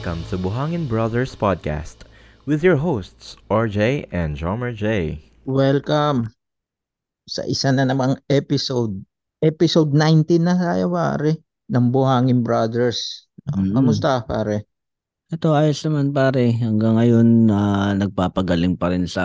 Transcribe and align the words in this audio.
Welcome 0.00 0.24
to 0.32 0.40
Buhangin 0.40 0.88
Brothers 0.88 1.36
Podcast 1.36 2.08
with 2.48 2.64
your 2.64 2.80
hosts, 2.80 3.36
RJ 3.52 4.08
and 4.08 4.32
Jomer 4.32 4.72
J. 4.72 5.20
Welcome 5.44 6.32
sa 7.28 7.44
isa 7.44 7.68
na 7.68 7.84
namang 7.84 8.16
episode. 8.32 8.96
Episode 9.44 9.92
19 9.92 10.40
na 10.40 10.56
tayo 10.56 10.88
pare 10.96 11.44
ng 11.68 11.92
Buhangin 11.92 12.40
Brothers. 12.40 13.28
Mm. 13.52 13.76
Kamusta 13.76 14.24
pare? 14.24 14.64
Ito 15.36 15.52
ayos 15.52 15.84
naman 15.84 16.16
pare. 16.16 16.48
Hanggang 16.48 16.96
ngayon 16.96 17.52
ah, 17.52 17.92
nagpapagaling 17.92 18.80
pa 18.80 18.96
rin 18.96 19.04
sa 19.04 19.24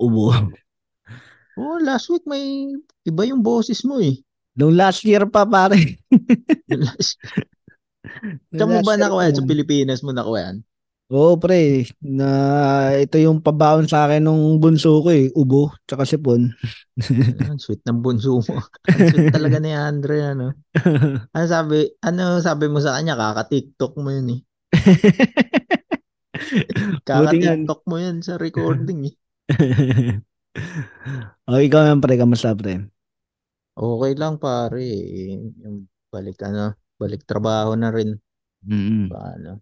ubo. 0.00 0.32
Oh, 1.60 1.76
last 1.76 2.08
week 2.08 2.24
may 2.24 2.72
iba 3.04 3.28
yung 3.28 3.44
boses 3.44 3.84
mo 3.84 4.00
eh. 4.00 4.16
Nung 4.56 4.80
last 4.80 5.04
year 5.04 5.28
pa 5.28 5.44
pare. 5.44 5.76
Last- 6.72 7.20
Nung 7.20 7.55
Saan 8.54 8.70
mo 8.70 8.80
ba 8.82 8.94
nakuha 8.96 9.30
yan? 9.30 9.36
Sa 9.36 9.42
yan. 9.44 9.50
Pilipinas 9.50 10.00
mo 10.02 10.10
nakuha 10.14 10.40
yan? 10.50 10.56
Oo 11.06 11.38
pre. 11.38 11.86
Na 12.02 12.28
ito 12.98 13.14
yung 13.22 13.38
pabaon 13.38 13.86
sa 13.86 14.10
akin 14.10 14.26
nung 14.26 14.58
bunso 14.58 15.06
ko 15.06 15.14
eh. 15.14 15.30
Ubo 15.38 15.70
tsaka 15.86 16.02
sipon. 16.02 16.50
Ang 17.46 17.62
sweet 17.62 17.86
ng 17.86 18.02
bunso 18.02 18.42
mo. 18.42 18.58
Ang 18.90 19.14
sweet 19.14 19.30
talaga 19.30 19.62
ni 19.62 19.70
Andre 19.70 20.34
ano. 20.34 20.50
Ano 21.34 21.46
sabi, 21.46 21.94
ano 22.02 22.42
sabi 22.42 22.66
mo 22.66 22.82
sa 22.82 22.98
kanya? 22.98 23.14
Kaka-TikTok 23.14 24.02
mo 24.02 24.10
yun 24.10 24.34
eh. 24.34 24.40
Kaka-TikTok 27.06 27.80
mo 27.86 27.96
yun 28.02 28.26
sa 28.26 28.34
recording 28.34 29.06
eh. 29.06 29.14
o 31.46 31.62
ikaw 31.62 31.86
naman 31.86 32.02
pre. 32.02 32.18
Kamusta 32.18 32.50
pre? 32.58 32.82
Okay 33.78 34.12
lang 34.18 34.42
pare. 34.42 34.82
Yung 35.62 35.86
balik 36.10 36.42
ano, 36.42 36.74
balik 36.96 37.24
trabaho 37.24 37.72
na 37.72 37.92
rin. 37.92 38.16
Mm-mm. 38.64 39.08
Paano? 39.08 39.60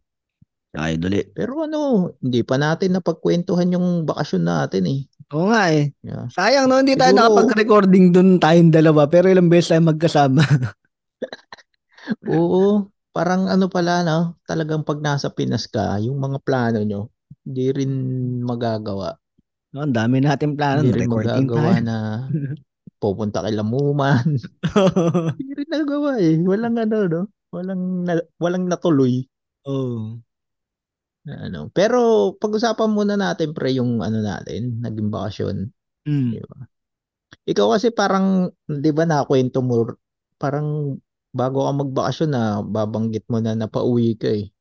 Ay 0.75 0.99
duli. 0.99 1.23
Pero 1.31 1.63
ano, 1.63 2.11
hindi 2.19 2.43
pa 2.43 2.59
natin 2.59 2.99
napagkwentuhan 2.99 3.75
yung 3.75 4.03
bakasyon 4.03 4.43
natin 4.43 4.83
eh. 4.91 5.01
Oo 5.31 5.51
nga 5.51 5.71
eh. 5.71 5.95
Yeah. 6.03 6.27
Sayang 6.31 6.67
no, 6.67 6.83
hindi 6.83 6.95
tayo 6.95 7.15
Siguro- 7.15 7.23
nakapag-recording 7.31 8.07
dun 8.11 8.39
tayong 8.39 8.75
dalawa. 8.75 9.07
Pero 9.07 9.31
ilang 9.31 9.47
beses 9.47 9.71
tayo 9.71 9.87
magkasama. 9.87 10.43
Oo, 12.29 12.91
parang 13.11 13.49
ano 13.49 13.71
pala 13.71 14.05
no, 14.05 14.37
talagang 14.45 14.85
pag 14.85 15.01
nasa 15.01 15.33
Pinas 15.33 15.65
ka, 15.65 15.97
yung 16.03 16.21
mga 16.21 16.39
plano 16.43 16.83
nyo, 16.85 17.09
hindi 17.47 17.71
rin 17.73 17.93
magagawa. 18.43 19.17
No, 19.73 19.89
ang 19.89 19.95
dami 19.95 20.21
natin 20.21 20.55
plano. 20.55 20.85
Hindi 20.85 20.93
rin 20.93 21.09
Recording 21.09 21.47
magagawa 21.49 21.71
tayo. 21.73 21.83
na 21.83 21.97
pupunta 22.99 23.45
kay 23.45 23.55
Lamuman. 23.55 24.39
Hindi 25.39 25.53
rin 25.55 25.71
nagawa 25.71 26.19
eh. 26.21 26.39
Walang 26.41 26.77
ano 26.81 26.97
no, 27.07 27.23
walang 27.55 27.83
na, 28.07 28.13
walang 28.41 28.65
natuloy. 28.67 29.25
oh. 29.69 30.19
na 31.25 31.49
ano. 31.49 31.73
Pero 31.73 32.33
pag-usapan 32.37 32.91
muna 32.93 33.17
natin 33.17 33.57
pre 33.57 33.73
yung 33.73 34.05
ano 34.05 34.21
natin, 34.21 34.85
naging 34.85 35.09
bakasyon. 35.09 35.57
Mm. 36.05 36.37
Ikaw 37.49 37.67
kasi 37.77 37.93
parang, 37.93 38.53
di 38.69 38.91
ba 38.93 39.09
nakwento 39.09 39.65
mo, 39.65 39.89
parang 40.37 41.01
bago 41.35 41.67
ka 41.67 41.73
magbakasyon 41.75 42.31
na 42.31 42.61
babanggit 42.63 43.25
mo 43.29 43.41
na 43.41 43.57
napauwi 43.57 44.17
ka 44.21 44.31
eh. 44.31 44.53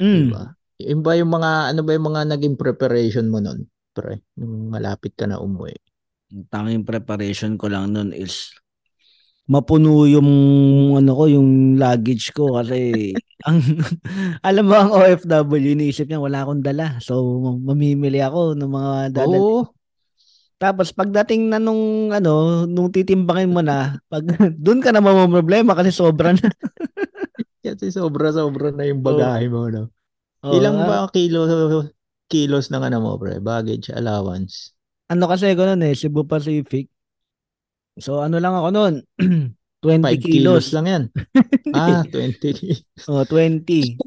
Mm. 0.00 0.30
ba? 0.32 0.44
Yung 0.78 1.02
ba 1.02 1.12
yung 1.18 1.30
mga, 1.32 1.50
ano 1.74 1.80
ba 1.82 1.90
yung 1.92 2.06
mga 2.10 2.22
naging 2.32 2.56
preparation 2.56 3.26
mo 3.28 3.42
nun? 3.42 3.66
Pre, 3.92 4.14
nung 4.38 4.70
malapit 4.70 5.12
ka 5.18 5.26
na 5.26 5.42
umuwi. 5.42 5.74
Ang 6.28 6.44
tanging 6.52 6.84
preparation 6.84 7.56
ko 7.56 7.72
lang 7.72 7.96
nun 7.96 8.12
is 8.12 8.52
mapuno 9.48 10.04
yung 10.04 10.28
ano 10.92 11.10
ko, 11.16 11.24
yung 11.24 11.80
luggage 11.80 12.36
ko 12.36 12.60
kasi 12.60 13.12
ang 13.48 13.64
alam 14.44 14.64
mo 14.68 14.76
ang 14.76 14.90
OFW 14.92 15.72
iniisip 15.72 16.04
niya 16.04 16.20
wala 16.20 16.44
akong 16.44 16.60
dala. 16.60 17.00
So 17.00 17.40
mamimili 17.64 18.20
ako 18.20 18.60
ng 18.60 18.70
mga 18.70 18.92
dala. 19.16 19.36
Oo, 19.40 19.72
Tapos 20.58 20.90
pagdating 20.90 21.48
na 21.48 21.62
nung 21.62 22.10
ano, 22.10 22.66
nung 22.66 22.90
titimbangin 22.90 23.54
mo 23.54 23.62
na, 23.62 23.96
pag 24.10 24.26
doon 24.64 24.82
ka 24.82 24.90
na 24.90 25.00
problema 25.00 25.72
kasi 25.72 25.94
sobra 25.94 26.34
na. 26.34 26.44
kasi 27.64 27.88
sobra-sobra 27.94 28.74
na 28.74 28.84
yung 28.84 29.00
bagahe 29.00 29.46
mo, 29.48 29.70
no? 29.70 29.88
Oo, 30.44 30.54
Ilang 30.54 30.76
ba 30.82 31.06
kilo, 31.14 31.46
kilos 32.26 32.68
ng 32.74 32.82
ano 32.84 32.98
mo, 33.00 33.14
pre? 33.16 33.38
Baggage 33.38 33.94
allowance. 33.94 34.74
Ano 35.08 35.24
kasi 35.24 35.56
ko 35.56 35.64
noon 35.64 35.84
eh, 35.88 35.96
Cebu 35.96 36.28
Pacific. 36.28 36.88
So 37.98 38.22
ano 38.22 38.38
lang 38.38 38.54
ako 38.54 38.68
noon, 38.70 38.94
20 39.82 40.04
5 40.04 40.22
kilos 40.22 40.70
kilos. 40.70 40.76
lang 40.76 40.86
yan. 40.86 41.02
Ah, 41.76 42.00
20 42.06 42.40
kilos. 42.40 42.80
Oh, 43.08 43.24
20. 43.28 43.98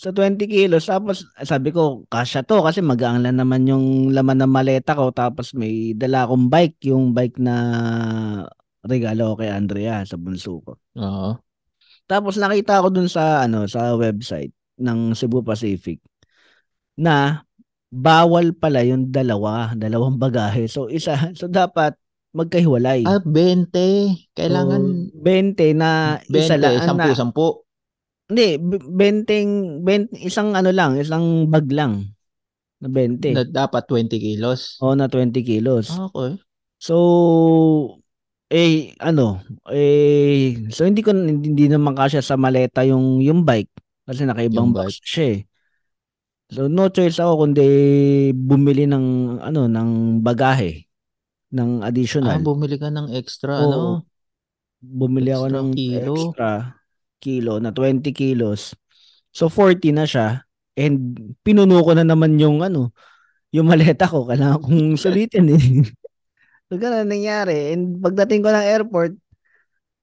So 0.00 0.10
20 0.10 0.50
kilos. 0.50 0.88
Tapos 0.88 1.22
sabi 1.46 1.70
ko, 1.70 2.02
kasya 2.10 2.42
to 2.42 2.64
kasi 2.64 2.82
magaang 2.82 3.22
lang 3.22 3.38
naman 3.38 3.68
yung 3.68 4.10
laman 4.10 4.42
ng 4.42 4.50
maleta 4.50 4.98
ko. 4.98 5.14
Tapos 5.14 5.54
may 5.54 5.94
dala 5.94 6.26
akong 6.26 6.50
bike, 6.50 6.90
yung 6.90 7.14
bike 7.14 7.38
na 7.38 7.54
regalo 8.82 9.38
kay 9.38 9.52
Andrea 9.52 10.02
sa 10.02 10.18
bunso 10.18 10.58
ko. 10.64 10.72
Oo. 10.98 11.38
Tapos 12.10 12.34
nakita 12.34 12.82
ko 12.82 12.90
dun 12.90 13.06
sa 13.06 13.46
ano 13.46 13.70
sa 13.70 13.94
website 13.94 14.50
ng 14.82 15.14
Cebu 15.14 15.46
Pacific 15.46 16.02
na 16.98 17.46
bawal 17.92 18.56
pala 18.56 18.80
yung 18.82 19.12
dalawa, 19.12 19.76
dalawang 19.76 20.16
bagahe. 20.16 20.64
So 20.64 20.88
isa, 20.88 21.12
so 21.38 21.44
dapat 21.46 21.92
magkahiwalay. 22.32 23.04
Ah, 23.04 23.20
20. 23.20 24.32
Kailangan 24.32 25.12
So, 25.12 25.20
20 25.20 25.76
na 25.76 26.16
20, 26.24 26.40
isa 26.40 26.56
lang 26.56 26.72
na 26.80 27.12
10, 27.12 27.28
10. 27.28 27.60
Hindi, 28.32 28.48
b- 28.56 28.88
benteng, 28.88 29.50
bent, 29.84 30.08
isang 30.16 30.56
ano 30.56 30.72
lang, 30.72 30.96
isang 30.96 31.52
bag 31.52 31.68
lang 31.68 32.16
na 32.80 32.88
20. 32.88 33.36
Na 33.36 33.44
dapat 33.44 33.84
20 33.84 34.16
kilos. 34.16 34.80
o 34.80 34.96
na 34.96 35.12
20 35.12 35.44
kilos. 35.44 35.92
Ah, 35.92 36.08
Okay. 36.08 36.40
So, 36.80 36.96
eh, 38.48 38.96
ano, 38.98 39.38
eh, 39.70 40.56
so 40.72 40.82
hindi 40.82 41.04
ko, 41.04 41.12
hindi, 41.12 41.52
hindi 41.52 41.66
naman 41.68 41.94
kasya 41.94 42.24
sa 42.24 42.34
maleta 42.34 42.82
yung, 42.82 43.20
yung 43.20 43.44
bike 43.46 43.70
kasi 44.02 44.26
nakaibang 44.26 44.72
Yung 44.72 44.74
box 44.74 44.98
siya 44.98 45.26
eh. 45.36 45.40
So, 46.52 46.68
no 46.68 46.92
choice 46.92 47.16
ako 47.16 47.48
kundi 47.48 47.64
bumili 48.36 48.84
ng, 48.84 49.40
ano, 49.40 49.64
ng 49.72 50.20
bagahe, 50.20 50.84
ng 51.56 51.80
Ah, 51.80 51.88
additional. 51.88 52.44
bumili 52.44 52.76
ka 52.76 52.92
ng 52.92 53.08
extra, 53.16 53.64
Oo. 53.64 53.64
ano? 53.64 53.80
Bumili 54.82 55.30
ako 55.32 55.46
Extra 55.48 55.58
ng 55.62 55.68
kilo. 55.72 56.12
extra 56.12 56.48
kilo 57.22 57.54
na 57.62 57.70
20 57.72 58.10
kilos. 58.12 58.74
So 59.32 59.48
40 59.48 59.94
na 59.96 60.04
siya 60.04 60.44
and 60.76 61.16
pinuno 61.40 61.80
ko 61.80 61.96
na 61.96 62.04
naman 62.04 62.36
yung 62.36 62.60
ano, 62.60 62.92
yung 63.54 63.70
maleta 63.70 64.04
ko. 64.10 64.28
Kailangan 64.28 64.60
kong 64.60 64.98
sulitin 65.00 65.48
eh. 65.56 65.62
so 66.68 66.76
ganun 66.76 67.08
nangyari. 67.08 67.72
And 67.72 68.02
pagdating 68.02 68.42
ko 68.44 68.50
ng 68.52 68.66
airport, 68.66 69.12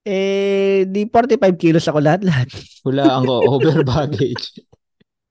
eh 0.08 0.88
di 0.88 1.06
45 1.06 1.60
kilos 1.60 1.86
ako 1.86 2.00
lahat-lahat. 2.02 2.50
Hulaan 2.88 3.28
ko, 3.28 3.36
over 3.60 3.84
baggage. 3.84 4.64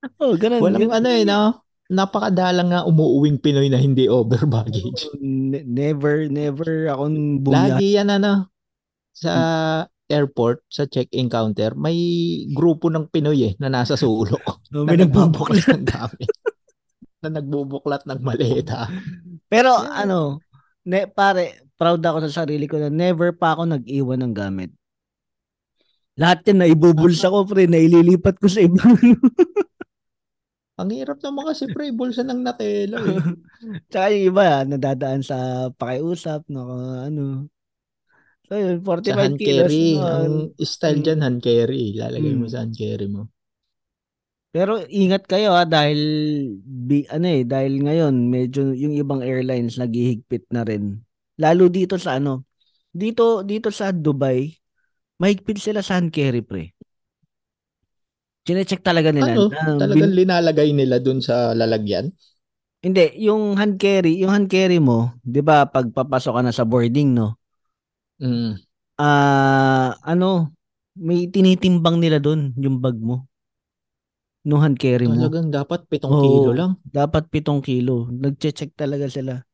oh, 0.23 0.35
ganun. 0.39 0.61
Walang 0.63 0.89
ganun. 0.89 0.97
ano 0.99 1.09
eh, 1.11 1.25
no? 1.27 1.41
Napakadalang 1.89 2.69
nga 2.69 2.85
umuuwing 2.85 3.41
Pinoy 3.41 3.73
na 3.73 3.81
hindi 3.81 4.07
over 4.13 4.45
baggage. 4.45 5.09
Ne- 5.25 5.65
never, 5.65 6.29
never 6.29 6.93
akong 6.93 7.41
bumiyahe. 7.41 7.81
Lagi 7.81 7.89
yan 7.97 8.13
ano, 8.13 8.53
sa 9.17 9.33
airport, 10.09 10.65
sa 10.69 10.85
check-in 10.85 11.33
counter, 11.33 11.73
may 11.77 11.97
grupo 12.53 12.93
ng 12.93 13.09
Pinoy 13.09 13.41
eh, 13.41 13.53
na 13.57 13.73
nasa 13.73 13.97
sulok. 13.97 14.41
No, 14.69 14.85
na 14.85 14.93
may 14.93 15.01
nagbubuklat. 15.01 15.65
nagbubuklat 15.65 15.81
ng 15.81 15.87
gamit. 15.89 16.31
na 17.25 17.29
nagbubuklat 17.41 18.03
ng 18.05 18.21
maleta. 18.21 18.81
Pero 19.49 19.73
Yeah. 19.81 20.05
ano, 20.05 20.19
ne, 20.85 21.09
pare, 21.09 21.65
proud 21.81 22.05
ako 22.05 22.29
sa 22.29 22.45
sarili 22.45 22.69
ko 22.69 22.77
na 22.77 22.93
never 22.93 23.33
pa 23.33 23.57
ako 23.57 23.65
nag-iwan 23.65 24.21
ng 24.29 24.35
gamit. 24.37 24.71
Lahat 26.21 26.45
yan 26.45 26.61
na 26.61 26.69
ibubulsa 26.69 27.33
ko, 27.33 27.49
pre, 27.49 27.65
na 27.65 27.81
ililipat 27.81 28.37
ko 28.37 28.45
sa 28.51 28.61
ibang. 28.61 28.93
Ang 30.79 30.95
hirap 30.95 31.19
naman 31.27 31.51
kasi 31.51 31.67
pre, 31.75 31.91
bulsa 31.91 32.23
ng 32.23 32.41
natelo 32.47 33.03
eh. 33.03 33.19
Tsaka 33.91 34.07
yung 34.15 34.25
iba, 34.31 34.63
nadadaan 34.63 35.23
sa 35.27 35.69
pakiusap, 35.75 36.47
no, 36.47 36.71
ano. 37.03 37.51
So 38.47 38.57
yun, 38.57 38.81
45 38.87 39.13
Sa 39.13 39.19
hand 39.19 39.37
kilos. 39.37 39.75
carry, 39.75 39.85
no, 39.99 40.07
ang 40.07 40.35
style 40.63 40.99
Mm. 41.03 41.05
dyan 41.05 41.21
hand 41.27 41.41
carry. 41.43 41.85
Lalagay 41.99 42.33
mo 42.39 42.47
Mm. 42.47 42.53
sa 42.55 42.59
hand 42.63 42.75
carry 42.79 43.07
mo. 43.11 43.23
Pero 44.55 44.81
ingat 44.89 45.29
kayo 45.29 45.53
ha, 45.53 45.69
dahil, 45.69 46.01
bi, 46.65 47.05
ano 47.13 47.27
eh, 47.29 47.45
dahil 47.45 47.85
ngayon, 47.85 48.15
medyo 48.33 48.73
yung 48.73 48.97
ibang 48.97 49.21
airlines 49.21 49.77
naghihigpit 49.77 50.49
na 50.49 50.65
rin. 50.65 51.05
Lalo 51.37 51.69
dito 51.69 52.01
sa 52.01 52.17
ano, 52.17 52.49
dito, 52.95 53.45
dito 53.45 53.69
sa 53.69 53.93
Dubai, 53.93 54.49
mahigpit 55.21 55.61
sila 55.61 55.85
sa 55.85 56.01
hand 56.01 56.15
carry, 56.15 56.41
pre. 56.41 56.78
Chinecheck 58.49 58.81
talaga 58.81 59.13
nila. 59.13 59.37
Ano? 59.37 59.53
na 59.53 59.77
Talagang 59.77 60.09
bin- 60.09 60.17
linalagay 60.17 60.69
nila 60.73 60.97
dun 61.05 61.21
sa 61.21 61.53
lalagyan? 61.53 62.09
hindi, 62.85 63.05
yung 63.27 63.59
hand 63.59 63.75
carry, 63.83 64.13
yung 64.23 64.31
hand 64.35 64.49
carry 64.51 64.79
mo, 64.79 64.99
'di 65.27 65.41
ba, 65.43 65.67
pag 65.67 65.87
papasok 65.91 66.33
ka 66.39 66.43
na 66.47 66.55
sa 66.55 66.65
boarding, 66.67 67.11
no? 67.15 67.35
Mm. 68.21 68.59
Ah, 68.99 69.95
ano, 70.03 70.51
may 70.99 71.31
tinitimbang 71.31 71.97
nila 72.03 72.19
doon 72.19 72.51
yung 72.59 72.83
bag 72.83 72.99
mo. 72.99 73.29
nung 74.49 74.65
hand 74.65 74.81
carry 74.81 75.05
mo. 75.05 75.29
Talagang 75.29 75.53
dapat 75.53 75.85
7 75.93 76.09
Oo. 76.09 76.23
kilo 76.25 76.51
lang. 76.57 76.71
Dapat 76.89 77.29
7 77.29 77.61
kilo. 77.61 78.09
Nagche-check 78.09 78.73
talaga 78.73 79.07
sila. 79.13 79.45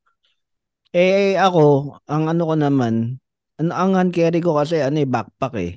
Eh, 0.94 1.34
ako, 1.34 1.98
ang 2.06 2.30
ano 2.30 2.42
ko 2.46 2.54
naman, 2.54 3.18
ang, 3.58 3.70
ang 3.74 3.92
hand 3.98 4.12
carry 4.14 4.38
ko 4.38 4.54
kasi 4.54 4.78
ano 4.78 5.02
eh, 5.02 5.08
backpack 5.10 5.54
eh. 5.58 5.72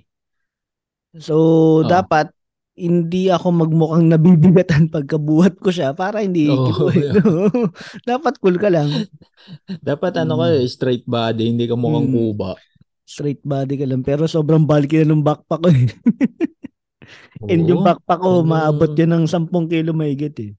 So, 1.18 1.34
Oo. 1.82 1.90
dapat 1.90 2.30
hindi 2.78 3.28
ako 3.28 3.66
magmukhang 3.66 4.06
nabibigatan 4.06 4.86
pagkabuhat 4.94 5.58
ko 5.58 5.74
siya 5.74 5.92
para 5.92 6.22
hindi 6.22 6.46
Oo, 6.48 6.62
kilo 6.70 6.86
eh. 6.94 7.10
dapat 8.06 8.38
cool 8.38 8.56
ka 8.56 8.70
lang. 8.70 8.88
Dapat 9.82 10.22
ano 10.22 10.38
Mm. 10.38 10.40
ka 10.40 10.46
eh, 10.54 10.66
straight 10.68 11.04
body, 11.04 11.44
hindi 11.50 11.66
ka 11.66 11.74
mukhang 11.74 12.08
Mm. 12.08 12.14
kuba. 12.14 12.54
Straight 13.02 13.42
body 13.42 13.76
ka 13.76 13.86
lang. 13.88 14.06
Pero 14.06 14.30
sobrang 14.30 14.62
bulky 14.62 15.02
na 15.02 15.12
ng 15.12 15.26
backpack 15.26 15.62
ko 15.64 15.70
eh. 15.74 15.90
And 17.52 17.66
yung 17.66 17.82
backpack 17.82 18.20
ko, 18.20 18.44
Ano- 18.44 18.48
maabot 18.48 18.92
yan 18.92 19.10
ng 19.12 19.26
10 19.26 19.66
kilo 19.66 19.92
mahigit 19.92 20.36
eh. 20.38 20.52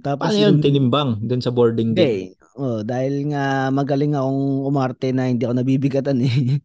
Tapos 0.00 0.32
Paano 0.32 0.40
yun 0.40 0.58
tinimbang 0.58 1.22
dun 1.22 1.38
sa 1.38 1.52
boarding 1.52 1.94
gate? 1.94 2.02
Hindi. 2.02 2.40
Oh, 2.52 2.82
dahil 2.82 3.30
nga 3.30 3.70
magaling 3.70 4.12
akong 4.12 4.66
umarte 4.66 5.14
na 5.14 5.30
hindi 5.30 5.46
ako 5.46 5.54
nabibigatan 5.54 6.18
eh. 6.20 6.58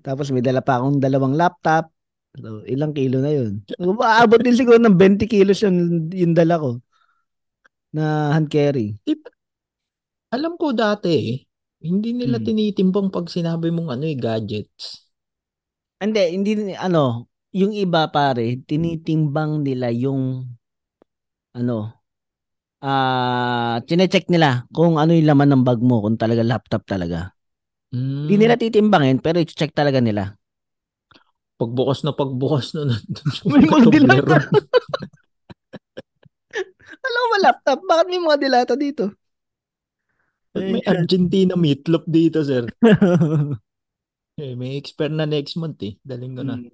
Tapos 0.00 0.32
may 0.32 0.40
dala 0.40 0.64
pa 0.64 0.80
akong 0.80 0.96
dalawang 0.96 1.36
laptop. 1.36 1.92
So, 2.36 2.60
ilang 2.68 2.92
kilo 2.92 3.18
na 3.24 3.32
yun. 3.32 3.64
Maabot 3.80 4.40
din 4.44 4.56
siguro 4.56 4.76
ng 4.80 4.96
20 5.00 5.24
kilos 5.24 5.60
yung, 5.64 6.08
yung 6.12 6.36
dala 6.36 6.60
ko 6.60 6.70
na 7.92 8.32
hand 8.34 8.48
carry. 8.50 8.98
Alam 10.36 10.52
ko 10.60 10.66
dati 10.82 11.08
eh, 11.22 11.30
hindi 11.88 12.10
nila 12.14 12.38
Hmm. 12.38 12.46
tinitimbang 12.46 13.08
pag 13.14 13.26
sinabi 13.34 13.68
mong 13.74 13.88
ano 13.94 14.04
eh, 14.12 14.14
gadgets. 14.24 14.84
Hindi, 16.02 16.20
hindi, 16.36 16.50
ano, 16.76 17.28
yung 17.56 17.72
iba 17.72 18.02
pare, 18.12 18.60
tinitimbang 18.68 19.52
nila 19.64 19.88
yung, 19.92 20.44
ano, 21.56 21.92
ah, 22.84 23.80
chinecheck 23.88 24.26
nila 24.32 24.64
kung 24.76 24.96
ano 25.00 25.12
yung 25.16 25.28
laman 25.30 25.50
ng 25.56 25.64
bag 25.68 25.80
mo, 25.82 26.02
kung 26.04 26.18
talaga 26.20 26.42
laptop 26.46 26.82
talaga. 26.88 27.32
Mm, 27.92 28.26
Hindi 28.26 28.34
nila 28.42 28.54
titimbangin, 28.60 29.18
pero 29.24 29.38
i-check 29.42 29.72
talaga 29.74 29.98
nila. 30.02 30.36
Pagbukas 31.56 32.04
na 32.04 32.12
pagbukas 32.12 32.76
na 32.76 32.92
May 33.48 33.64
mga 33.64 33.88
dilata. 33.88 34.36
Alam 37.06 37.22
mo, 37.30 37.36
laptop, 37.40 37.78
bakit 37.86 38.06
may 38.12 38.20
mga 38.20 38.38
dilata 38.40 38.74
dito? 38.76 39.12
May 40.56 40.80
Argentina 40.84 41.56
meatloaf 41.56 42.04
dito, 42.08 42.40
sir. 42.44 42.64
Eh, 44.36 44.52
may 44.52 44.76
expire 44.76 45.16
na 45.16 45.24
next 45.24 45.56
month 45.56 45.80
eh. 45.80 45.96
Daling 46.04 46.36
ko 46.36 46.44
na. 46.44 46.60
Mm. 46.60 46.68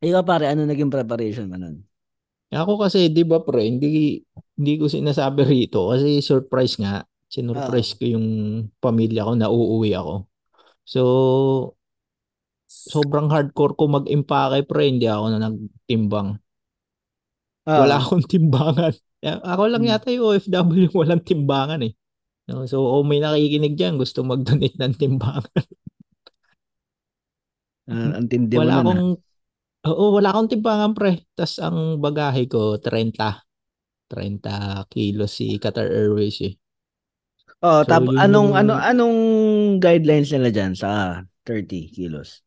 Ikaw 0.00 0.22
pare, 0.24 0.48
ano 0.48 0.64
naging 0.64 0.88
preparation 0.88 1.44
mo 1.44 1.60
nun? 1.60 1.84
Ako 2.48 2.80
kasi, 2.80 3.12
di 3.12 3.20
ba 3.20 3.44
pre, 3.44 3.68
hindi, 3.68 4.16
hindi 4.56 4.72
ko 4.80 4.88
sinasabi 4.88 5.44
rito 5.44 5.92
kasi 5.92 6.24
surprise 6.24 6.80
nga. 6.80 7.04
Sinurprise 7.28 7.92
ko 8.00 8.16
yung 8.16 8.26
pamilya 8.80 9.28
ko 9.28 9.32
na 9.36 9.52
uuwi 9.52 9.92
ako. 9.92 10.24
So, 10.88 11.02
sobrang 12.88 13.28
hardcore 13.28 13.76
ko 13.76 13.84
mag-impake 13.86 14.64
pre, 14.64 14.88
hindi 14.88 15.04
ako 15.04 15.24
na 15.28 15.38
nagtimbang. 15.46 16.28
Ah, 17.68 17.84
Wala 17.84 18.00
akong 18.00 18.24
timbangan. 18.24 18.96
Ya- 19.20 19.42
Ako 19.44 19.68
lang 19.68 19.84
Hmm. 19.84 19.92
yata 19.92 20.08
yung 20.08 20.24
OFW 20.32 20.88
yung 20.88 20.96
walang 21.04 21.22
timbangan 21.22 21.84
eh. 21.84 21.92
No, 22.48 22.64
so, 22.64 22.80
kung 22.80 23.12
may 23.12 23.20
nakikinig 23.20 23.76
dyan, 23.76 24.00
gusto 24.00 24.24
mag-donate 24.24 24.80
ng 24.80 24.94
timbangan. 24.96 25.52
ah, 27.92 28.16
ang 28.16 28.26
tindi 28.28 28.56
mo 28.56 28.64
wala 28.64 28.80
nun, 28.80 28.88
akong, 28.88 29.12
oo, 29.84 30.04
wala 30.16 30.28
akong 30.32 30.48
timbangan 30.48 30.92
pre. 30.96 31.28
Tapos 31.36 31.56
ang 31.60 32.00
bagahe 32.00 32.48
ko, 32.48 32.80
30. 32.80 33.44
30 34.08 34.88
kilos 34.88 35.36
si 35.36 35.60
Qatar 35.60 35.84
Airways 35.92 36.40
eh. 36.40 36.56
Oh, 37.60 37.84
So, 37.84 37.90
tap 37.90 38.08
yun 38.08 38.16
anong 38.16 38.54
yung- 38.54 38.56
ano 38.56 38.72
anong 38.80 39.16
guidelines 39.76 40.32
nila 40.32 40.48
diyan 40.48 40.72
sa 40.72 41.20
30 41.44 41.92
kilos? 41.92 42.40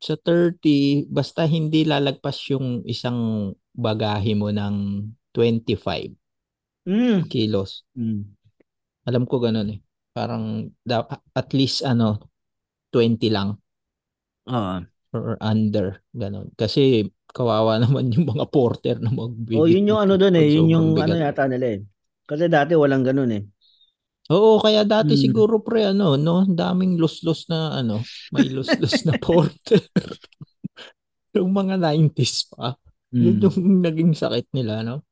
Sa 0.00 0.16
30, 0.16 1.04
basta 1.12 1.44
hindi 1.44 1.84
lalagpas 1.84 2.40
yung 2.48 2.80
isang 2.88 3.52
bagahe 3.76 4.32
mo 4.32 4.48
ng 4.48 5.04
25 5.36 6.16
Mm. 6.88 7.28
kilos. 7.28 7.84
Mm. 7.92 8.24
Alam 9.04 9.24
ko 9.28 9.36
ganun 9.36 9.76
eh. 9.76 9.80
Parang 10.16 10.72
at 11.36 11.48
least 11.52 11.84
ano 11.84 12.18
20 12.90 13.28
lang 13.28 13.60
Oo. 14.48 14.80
or 15.12 15.36
under 15.44 16.00
ganun. 16.16 16.48
Kasi 16.56 17.04
kawawa 17.30 17.78
naman 17.84 18.10
yung 18.10 18.26
mga 18.26 18.46
porter 18.48 18.96
na 18.98 19.12
magbibigay. 19.12 19.60
Oh, 19.60 19.68
yun 19.68 19.86
yung 19.86 20.00
ano 20.00 20.16
doon 20.16 20.34
eh, 20.40 20.46
yun 20.50 20.72
yung 20.72 20.86
ano 20.96 21.14
yata 21.14 21.44
nila 21.46 21.78
eh. 21.78 21.80
Kasi 22.24 22.48
dati 22.48 22.72
walang 22.74 23.04
ganun 23.04 23.30
eh. 23.36 23.42
Oo, 24.30 24.62
kaya 24.62 24.86
dati 24.86 25.18
Mm. 25.18 25.20
siguro 25.20 25.58
pre 25.58 25.90
ano, 25.90 26.14
no, 26.14 26.46
daming 26.46 26.94
los-los 26.96 27.50
na 27.50 27.74
ano, 27.76 27.98
may 28.30 28.46
los-los 28.46 29.02
na 29.02 29.18
porter. 29.24 29.82
yung 31.36 31.50
mga 31.50 31.74
90s 31.76 32.46
pa. 32.48 32.74
Yun 33.10 33.38
Mm. 33.38 33.42
yung 33.42 33.56
naging 33.82 34.12
sakit 34.14 34.46
nila, 34.54 34.86
no? 34.86 35.02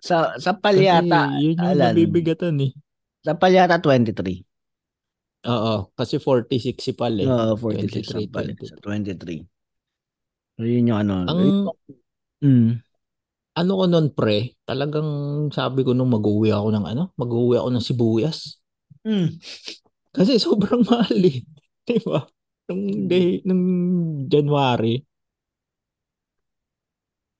Sa 0.00 0.32
sa 0.36 0.56
Kasi 0.56 0.60
palyata, 0.60 1.28
yun 1.36 1.56
yung 1.56 1.60
Alan. 1.60 1.92
nabibigatan 1.92 2.56
eh. 2.60 2.72
sa 3.20 3.36
palyata 3.36 3.76
23. 3.76 4.44
Oo, 5.46 5.92
kasi 5.92 6.16
40, 6.16 6.56
60 6.58 6.94
pal 6.94 7.14
eh. 7.20 7.26
Oo, 7.26 7.54
46 7.54 8.16
23, 8.16 8.16
ang 8.16 8.32
palit 8.32 8.56
23. 8.56 8.66
sa 8.66 8.76
23. 8.80 9.40
So, 10.56 10.64
yun 10.64 10.88
yung 10.88 11.00
ano. 11.04 11.14
Ang 11.22 11.68
Mm. 12.40 12.80
Ano 13.56 13.72
ko 13.80 13.84
nun 13.88 14.08
pre, 14.12 14.52
talagang 14.68 15.08
sabi 15.48 15.80
ko 15.80 15.96
nung 15.96 16.12
mag-uwi 16.12 16.52
ako 16.52 16.68
ng 16.76 16.84
ano, 16.86 17.02
mag-uwi 17.16 17.56
ako 17.56 17.68
ng 17.72 17.84
sibuyas. 17.84 18.60
Mm. 19.08 19.40
Kasi 20.12 20.36
sobrang 20.36 20.84
mahal 20.90 21.16
eh. 21.24 21.40
Di 21.88 21.96
ba? 22.04 22.20
Nung, 22.68 23.08
day, 23.08 23.40
nung 23.46 23.64
January, 24.28 25.00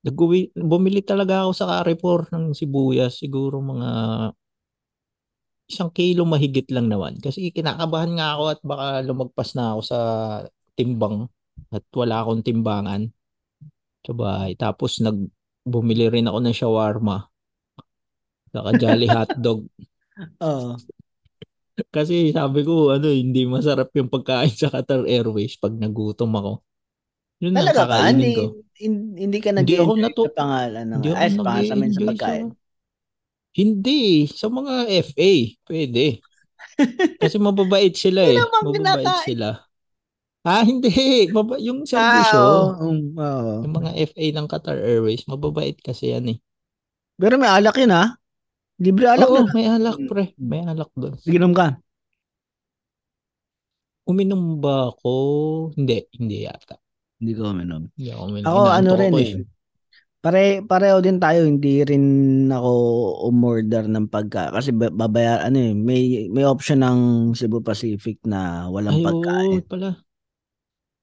nag-uwi, 0.06 0.54
bumili 0.56 1.02
talaga 1.04 1.44
ako 1.44 1.52
sa 1.52 1.66
Carrefour 1.82 2.30
ng 2.32 2.54
sibuyas. 2.56 3.20
Siguro 3.20 3.58
mga 3.60 3.90
isang 5.66 5.90
kilo 5.90 6.22
mahigit 6.24 6.70
lang 6.70 6.86
naman. 6.86 7.18
Kasi 7.18 7.50
kinakabahan 7.50 8.14
nga 8.16 8.38
ako 8.38 8.42
at 8.54 8.60
baka 8.62 8.86
lumagpas 9.02 9.50
na 9.58 9.74
ako 9.74 9.80
sa 9.82 9.98
timbang 10.78 11.26
at 11.74 11.84
wala 11.92 12.22
akong 12.22 12.42
timbangan 12.46 13.10
sa 14.06 14.12
bahay. 14.14 14.54
Tapos 14.54 15.02
nag 15.02 15.18
bumili 15.66 16.06
rin 16.06 16.30
ako 16.30 16.38
ng 16.38 16.54
shawarma. 16.56 17.26
Saka 18.54 18.70
Jolly 18.78 19.10
hotdog. 19.10 19.66
Oo. 20.46 20.78
Kasi 21.92 22.32
sabi 22.32 22.64
ko, 22.64 22.94
ano, 22.94 23.12
hindi 23.12 23.44
masarap 23.44 23.92
yung 23.92 24.08
pagkain 24.08 24.54
sa 24.54 24.72
Qatar 24.72 25.04
Airways 25.04 25.60
pag 25.60 25.76
nagutom 25.76 26.32
ako. 26.32 26.52
Yun 27.44 27.52
Talaga 27.52 27.84
ba? 27.84 28.08
Hindi, 28.08 28.32
ko. 28.32 28.64
hin- 28.80 29.12
hindi 29.12 29.38
ka 29.44 29.52
Hindi 29.52 29.76
ako 29.76 29.92
natu- 30.00 30.24
sa 30.32 30.38
pangalan 30.40 30.84
ng 30.88 30.96
Hindi 31.04 31.10
ako 31.12 31.20
ay, 31.20 31.28
sa 31.28 31.36
pagkain. 32.08 32.46
sa... 32.48 32.56
Hindi, 33.56 34.00
sa 34.28 34.46
mga 34.48 34.74
FA, 35.04 35.32
pwede. 35.68 36.04
Kasi 37.20 37.36
mababait 37.36 37.92
sila 37.92 38.24
eh. 38.24 38.36
Mababait 38.40 39.16
sila. 39.28 39.65
Ah, 40.46 40.62
hindi. 40.70 41.26
Baba, 41.28 41.58
yung 41.58 41.82
Ah, 41.82 41.90
servisyo, 41.90 42.38
oo. 42.38 42.70
Um, 42.86 42.98
oo. 43.18 43.52
yung 43.66 43.74
mga 43.74 43.90
FA 44.06 44.24
ng 44.30 44.46
Qatar 44.46 44.78
Airways, 44.78 45.26
mababait 45.26 45.74
kasi 45.76 46.14
yan 46.14 46.30
eh. 46.30 46.38
Pero 47.18 47.34
may 47.34 47.50
alak 47.50 47.74
yun 47.76 47.90
ha? 47.90 48.14
Libre 48.78 49.10
alak 49.10 49.26
Oo, 49.26 49.42
yun. 49.42 49.46
may 49.50 49.66
alak 49.66 49.98
Mm. 49.98 50.06
pre. 50.06 50.24
May 50.38 50.62
alak 50.62 50.90
doon. 50.94 51.18
Ginom 51.20 51.50
ka. 51.50 51.80
Uminom 54.06 54.62
ba 54.62 54.94
ako? 54.94 55.10
Hindi, 55.74 56.06
hindi 56.14 56.46
yata. 56.46 56.78
Hindi 57.18 57.32
ko 57.34 57.50
uminom. 57.50 57.90
Hindi 57.90 58.08
ako 58.12 58.22
uminom. 58.24 58.46
Ako 58.46 58.60
ano 58.60 58.70
Inaantok 58.70 59.00
rin 59.00 59.10
ako 59.10 59.18
eh. 59.18 59.32
Pare, 60.16 60.42
pareho 60.62 60.98
din 61.00 61.18
tayo, 61.18 61.40
hindi 61.42 61.82
rin 61.82 62.04
ako 62.50 62.70
umorder 63.26 63.86
ng 63.86 64.06
pagka 64.06 64.50
kasi 64.50 64.70
ba- 64.70 64.90
babaya 64.90 65.38
ano 65.40 65.58
eh, 65.60 65.70
may 65.70 66.02
may 66.28 66.42
option 66.42 66.82
ng 66.82 66.98
Cebu 67.32 67.62
Pacific 67.62 68.18
na 68.22 68.66
walang 68.66 68.98
Ay, 68.98 69.04
pagkain. 69.06 69.50
oo 69.56 69.66
pala. 69.66 69.90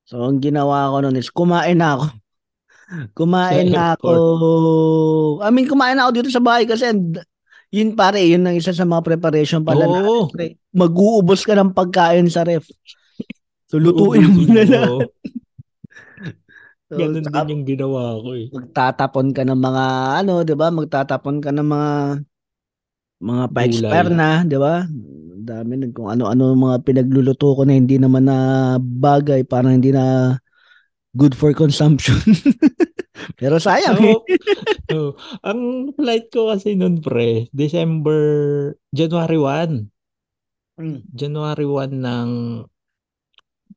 So 0.04 0.24
ang 0.24 0.40
ginawa 0.40 0.92
ko 0.92 1.00
noon 1.00 1.16
is 1.16 1.32
kumain 1.32 1.80
na 1.80 1.96
ako. 1.96 2.06
kumain 3.20 3.72
na 3.72 3.96
ako. 3.96 4.12
I 5.42 5.50
mean, 5.50 5.66
kumain 5.66 5.96
na 5.96 6.08
ako 6.08 6.12
dito 6.20 6.30
sa 6.30 6.44
bahay 6.44 6.68
kasi 6.68 6.92
and- 6.92 7.24
yun 7.74 7.98
pare, 7.98 8.22
yun 8.22 8.46
ang 8.46 8.54
isa 8.54 8.70
sa 8.70 8.86
mga 8.86 9.02
preparation 9.02 9.66
pala 9.66 9.90
na 9.90 10.06
Oo. 10.06 10.30
pre, 10.30 10.62
mag-uubos 10.70 11.42
ka 11.42 11.58
ng 11.58 11.74
pagkain 11.74 12.30
sa 12.30 12.46
ref. 12.46 12.70
So 13.66 13.82
lutuin 13.82 14.30
mo 14.30 14.46
na 14.46 14.64
lang. 14.64 14.94
So, 16.94 17.02
Ganun 17.02 17.26
saka- 17.26 17.50
din 17.50 17.58
yung 17.58 17.66
ginawa 17.66 18.22
ko 18.22 18.38
eh. 18.38 18.54
magtatapon 18.54 19.34
ka 19.34 19.42
ng 19.42 19.58
mga 19.58 19.86
ano, 20.22 20.46
'di 20.46 20.54
ba? 20.54 20.70
Magtatapon 20.70 21.42
ka 21.42 21.50
ng 21.50 21.66
mga 21.66 21.92
mga 23.18 23.44
pa-expire 23.50 24.10
na, 24.14 24.46
'di 24.46 24.58
ba? 24.62 24.86
Dami 25.44 25.76
nun 25.76 25.92
kung 25.92 26.08
ano-ano 26.08 26.56
mga 26.56 26.88
pinagluluto 26.88 27.54
ko 27.60 27.62
na 27.68 27.76
hindi 27.76 28.00
naman 28.00 28.26
na 28.32 28.38
bagay, 28.80 29.44
parang 29.44 29.76
hindi 29.76 29.92
na 29.92 30.38
good 31.14 31.36
for 31.36 31.52
consumption. 31.54 32.18
Pero 33.40 33.60
sayang 33.60 34.00
eh. 34.04 34.16
Oo. 34.16 34.24
Oo. 34.94 35.12
ang 35.44 35.92
flight 35.96 36.32
ko 36.34 36.52
kasi 36.52 36.76
noon 36.76 37.00
pre, 37.04 37.48
December, 37.52 38.22
January 38.96 39.40
1. 39.40 39.90
Mm. 40.80 41.00
January 41.14 41.68
1 41.70 41.94
ng 42.02 42.30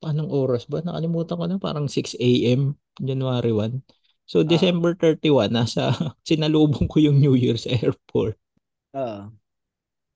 anong 0.05 0.31
oras 0.31 0.65
ba? 0.69 0.81
Nakalimutan 0.81 1.37
ko 1.41 1.45
na 1.49 1.59
parang 1.61 1.87
6 1.89 2.17
a.m. 2.19 2.77
January 3.01 3.53
1. 3.53 3.83
So 4.27 4.43
Ah. 4.43 4.49
December 4.49 4.97
31 4.99 5.53
nasa 5.55 5.93
sinalubong 6.27 6.91
ko 6.91 6.99
yung 6.99 7.21
New 7.23 7.37
Year 7.39 7.57
sa 7.61 7.71
airport. 7.79 8.37
Ah. 8.97 9.31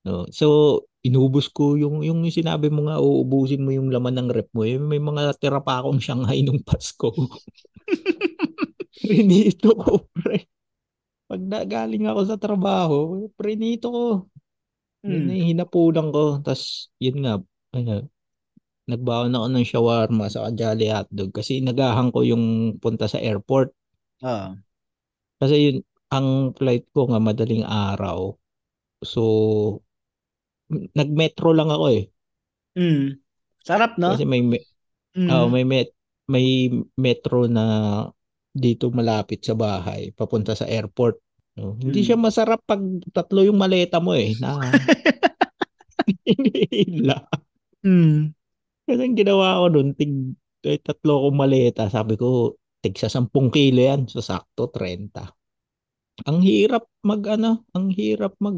No. 0.04 0.26
So 0.33 0.85
inubos 1.00 1.49
ko 1.49 1.80
yung 1.80 2.04
yung 2.04 2.25
sinabi 2.28 2.69
mo 2.69 2.87
nga 2.88 3.00
uubusin 3.00 3.64
mo 3.64 3.73
yung 3.73 3.88
laman 3.88 4.21
ng 4.21 4.28
rep 4.33 4.49
mo. 4.52 4.64
Eh, 4.69 4.76
may 4.76 5.00
mga 5.00 5.37
tira 5.40 5.61
pa 5.64 5.80
akong 5.80 6.00
Shanghai 6.02 6.45
nung 6.45 6.61
Pasko. 6.61 7.09
Prinito 9.00 9.73
ko, 9.75 10.07
pre. 10.12 10.45
Pag 11.30 11.40
nagaling 11.47 12.04
ako 12.11 12.21
sa 12.26 12.37
trabaho, 12.37 13.30
prinito 13.38 13.87
ko. 13.88 14.04
Yun 15.07 15.23
na 15.25 15.33
Mm. 15.33 15.38
yung 15.40 15.49
hinapunan 15.57 16.09
ko. 16.12 16.25
Tapos, 16.45 16.92
yun 17.00 17.25
nga, 17.25 17.40
ano, 17.73 17.95
nagbaon 18.90 19.33
ako 19.33 19.47
ng 19.49 19.66
shawarma 19.66 20.26
sa 20.28 20.50
Jolly 20.52 20.90
Hotdog 20.90 21.30
kasi 21.33 21.62
nagahan 21.62 22.11
ko 22.12 22.26
yung 22.26 22.76
punta 22.83 23.07
sa 23.09 23.23
airport. 23.23 23.73
Ah. 24.21 24.59
Kasi 25.40 25.57
yun, 25.71 25.76
ang 26.12 26.52
flight 26.59 26.85
ko 26.92 27.09
nga 27.09 27.23
madaling 27.23 27.64
araw. 27.64 28.35
So, 29.00 29.23
nag-metro 30.71 31.50
lang 31.50 31.69
ako 31.69 31.87
eh. 31.91 32.05
Mm. 32.79 33.19
Sarap, 33.61 33.99
no? 33.99 34.15
Kasi 34.15 34.25
may, 34.25 34.41
me- 34.41 34.67
Mm. 35.11 35.27
ah, 35.27 35.47
may, 35.50 35.67
met- 35.67 35.99
may 36.31 36.71
metro 36.95 37.50
na 37.50 37.65
dito 38.50 38.95
malapit 38.95 39.43
sa 39.43 39.59
bahay, 39.59 40.15
papunta 40.15 40.55
sa 40.55 40.71
airport. 40.71 41.19
No? 41.59 41.75
Hindi 41.75 42.03
Mm. 42.03 42.07
siya 42.07 42.19
masarap 42.19 42.62
pag 42.62 42.79
tatlo 43.11 43.43
yung 43.43 43.59
maleta 43.59 43.99
mo 43.99 44.15
eh. 44.15 44.39
Na, 44.39 44.59
hinihila. 46.27 47.27
Mm. 47.83 48.33
Kasi 48.87 49.00
ang 49.07 49.17
ginawa 49.19 49.61
ko 49.62 49.67
doon, 49.71 49.89
tig, 49.95 50.15
eh, 50.67 50.79
tatlo 50.79 51.27
kong 51.29 51.39
maleta. 51.39 51.87
Sabi 51.91 52.15
ko, 52.15 52.55
tig 52.81 52.97
sa 52.99 53.11
10 53.11 53.50
kilo 53.50 53.81
yan. 53.83 54.07
So, 54.11 54.23
sakto, 54.23 54.71
30. 54.71 55.27
Ang 56.27 56.45
hirap 56.45 56.85
mag, 57.03 57.23
ano, 57.27 57.65
ang 57.73 57.89
hirap 57.91 58.37
mag 58.39 58.57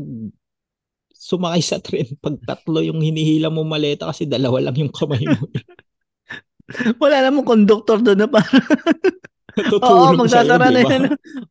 sumakay 1.22 1.62
sa 1.62 1.78
tren 1.78 2.08
pag 2.24 2.34
tatlo 2.42 2.82
yung 2.82 2.98
hinihila 2.98 3.46
mo 3.46 3.62
maleta 3.62 4.10
kasi 4.10 4.26
dalawa 4.26 4.58
lang 4.58 4.74
yung 4.74 4.90
kamay 4.90 5.22
mo. 5.22 5.46
Wala 7.02 7.22
namang 7.22 7.46
conductor 7.46 8.00
doon 8.00 8.24
na 8.24 8.28
pa. 8.30 8.40
Oo, 9.84 10.16
magsasara 10.16 10.56
na 10.56 10.80
ba? 10.80 10.88
yun. 10.96 11.02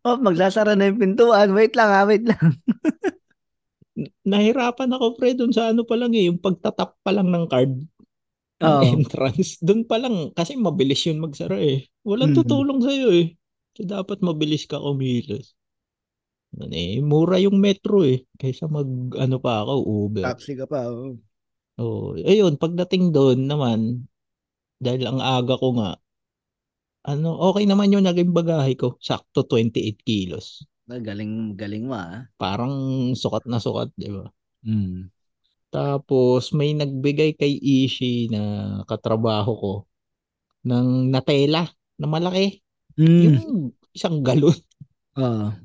Oh, 0.02 0.18
magsasara 0.18 0.74
na 0.74 0.90
yung 0.90 0.98
pintuan. 1.00 1.54
Wait 1.54 1.78
lang 1.78 1.90
ha, 1.94 2.02
wait 2.04 2.26
lang. 2.26 2.58
Nahirapan 4.26 4.90
ako 4.96 5.20
pre 5.20 5.36
doon 5.38 5.52
sa 5.54 5.70
ano 5.70 5.84
pa 5.86 5.94
lang 6.00 6.16
eh, 6.16 6.26
yung 6.32 6.40
pagtatap 6.42 6.98
pa 7.04 7.12
lang 7.14 7.30
ng 7.30 7.46
card 7.46 7.76
Oo. 8.64 8.82
entrance. 8.82 9.62
Doon 9.62 9.86
pa 9.86 10.02
lang 10.02 10.34
kasi 10.34 10.58
mabilis 10.58 11.06
yun 11.06 11.22
magsara 11.22 11.60
eh. 11.62 11.86
Walang 12.02 12.34
Mhm. 12.34 12.38
tutulong 12.42 12.80
sa'yo 12.82 13.10
eh. 13.14 13.28
So, 13.78 13.86
dapat 13.86 14.20
mabilis 14.26 14.66
ka 14.66 14.82
kumilos. 14.82 15.54
Ano 16.52 16.76
eh, 16.76 17.00
mura 17.00 17.40
yung 17.40 17.58
metro 17.60 18.04
eh. 18.04 18.28
Kaysa 18.36 18.68
mag 18.68 18.88
ano 19.16 19.38
pa 19.40 19.64
ako, 19.64 19.74
Uber. 19.88 20.26
Taxi 20.28 20.54
ka 20.60 20.68
pa. 20.68 20.92
Oh. 20.92 21.16
Oh, 21.80 22.14
ayun, 22.14 22.60
pagdating 22.60 23.16
doon 23.16 23.48
naman, 23.48 24.06
dahil 24.78 25.08
ang 25.08 25.24
aga 25.24 25.56
ko 25.56 25.74
nga, 25.80 25.92
ano, 27.08 27.34
okay 27.50 27.66
naman 27.66 27.90
yung 27.90 28.06
naging 28.06 28.36
bagahe 28.36 28.78
ko. 28.78 29.00
Sakto 29.02 29.48
28 29.48 30.04
kilos. 30.06 30.68
Galing, 30.86 31.56
galing 31.56 31.88
mo 31.88 31.96
ah. 31.96 32.28
Parang 32.36 32.74
sukat 33.16 33.48
na 33.48 33.58
sukat, 33.58 33.90
di 33.96 34.12
ba? 34.12 34.28
Mm. 34.68 35.08
Tapos 35.72 36.52
may 36.52 36.76
nagbigay 36.76 37.40
kay 37.40 37.56
Ishi 37.58 38.28
na 38.28 38.84
katrabaho 38.84 39.52
ko 39.56 39.74
ng 40.68 41.08
natela 41.08 41.72
na 41.96 42.06
malaki. 42.12 42.60
Mm. 43.00 43.22
Yung 43.24 43.40
isang 43.96 44.20
galon. 44.20 44.58
Ah. 45.16 45.56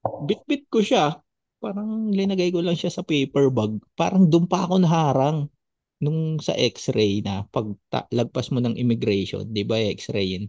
Bit-bit 0.00 0.66
ko 0.72 0.80
siya. 0.80 1.20
Parang 1.60 2.08
linagay 2.08 2.48
ko 2.48 2.64
lang 2.64 2.76
siya 2.76 2.88
sa 2.88 3.04
paper 3.04 3.52
bag. 3.52 3.76
Parang 3.92 4.24
doon 4.24 4.48
pa 4.48 4.64
ako 4.64 4.80
naharang 4.80 5.48
nung 6.00 6.40
sa 6.40 6.56
x-ray 6.56 7.20
na 7.20 7.44
pag 7.52 7.68
ta- 7.92 8.08
lagpas 8.08 8.48
mo 8.48 8.64
ng 8.64 8.80
immigration, 8.80 9.44
di 9.44 9.60
ba 9.68 9.76
x-ray 9.76 10.40
yun, 10.40 10.44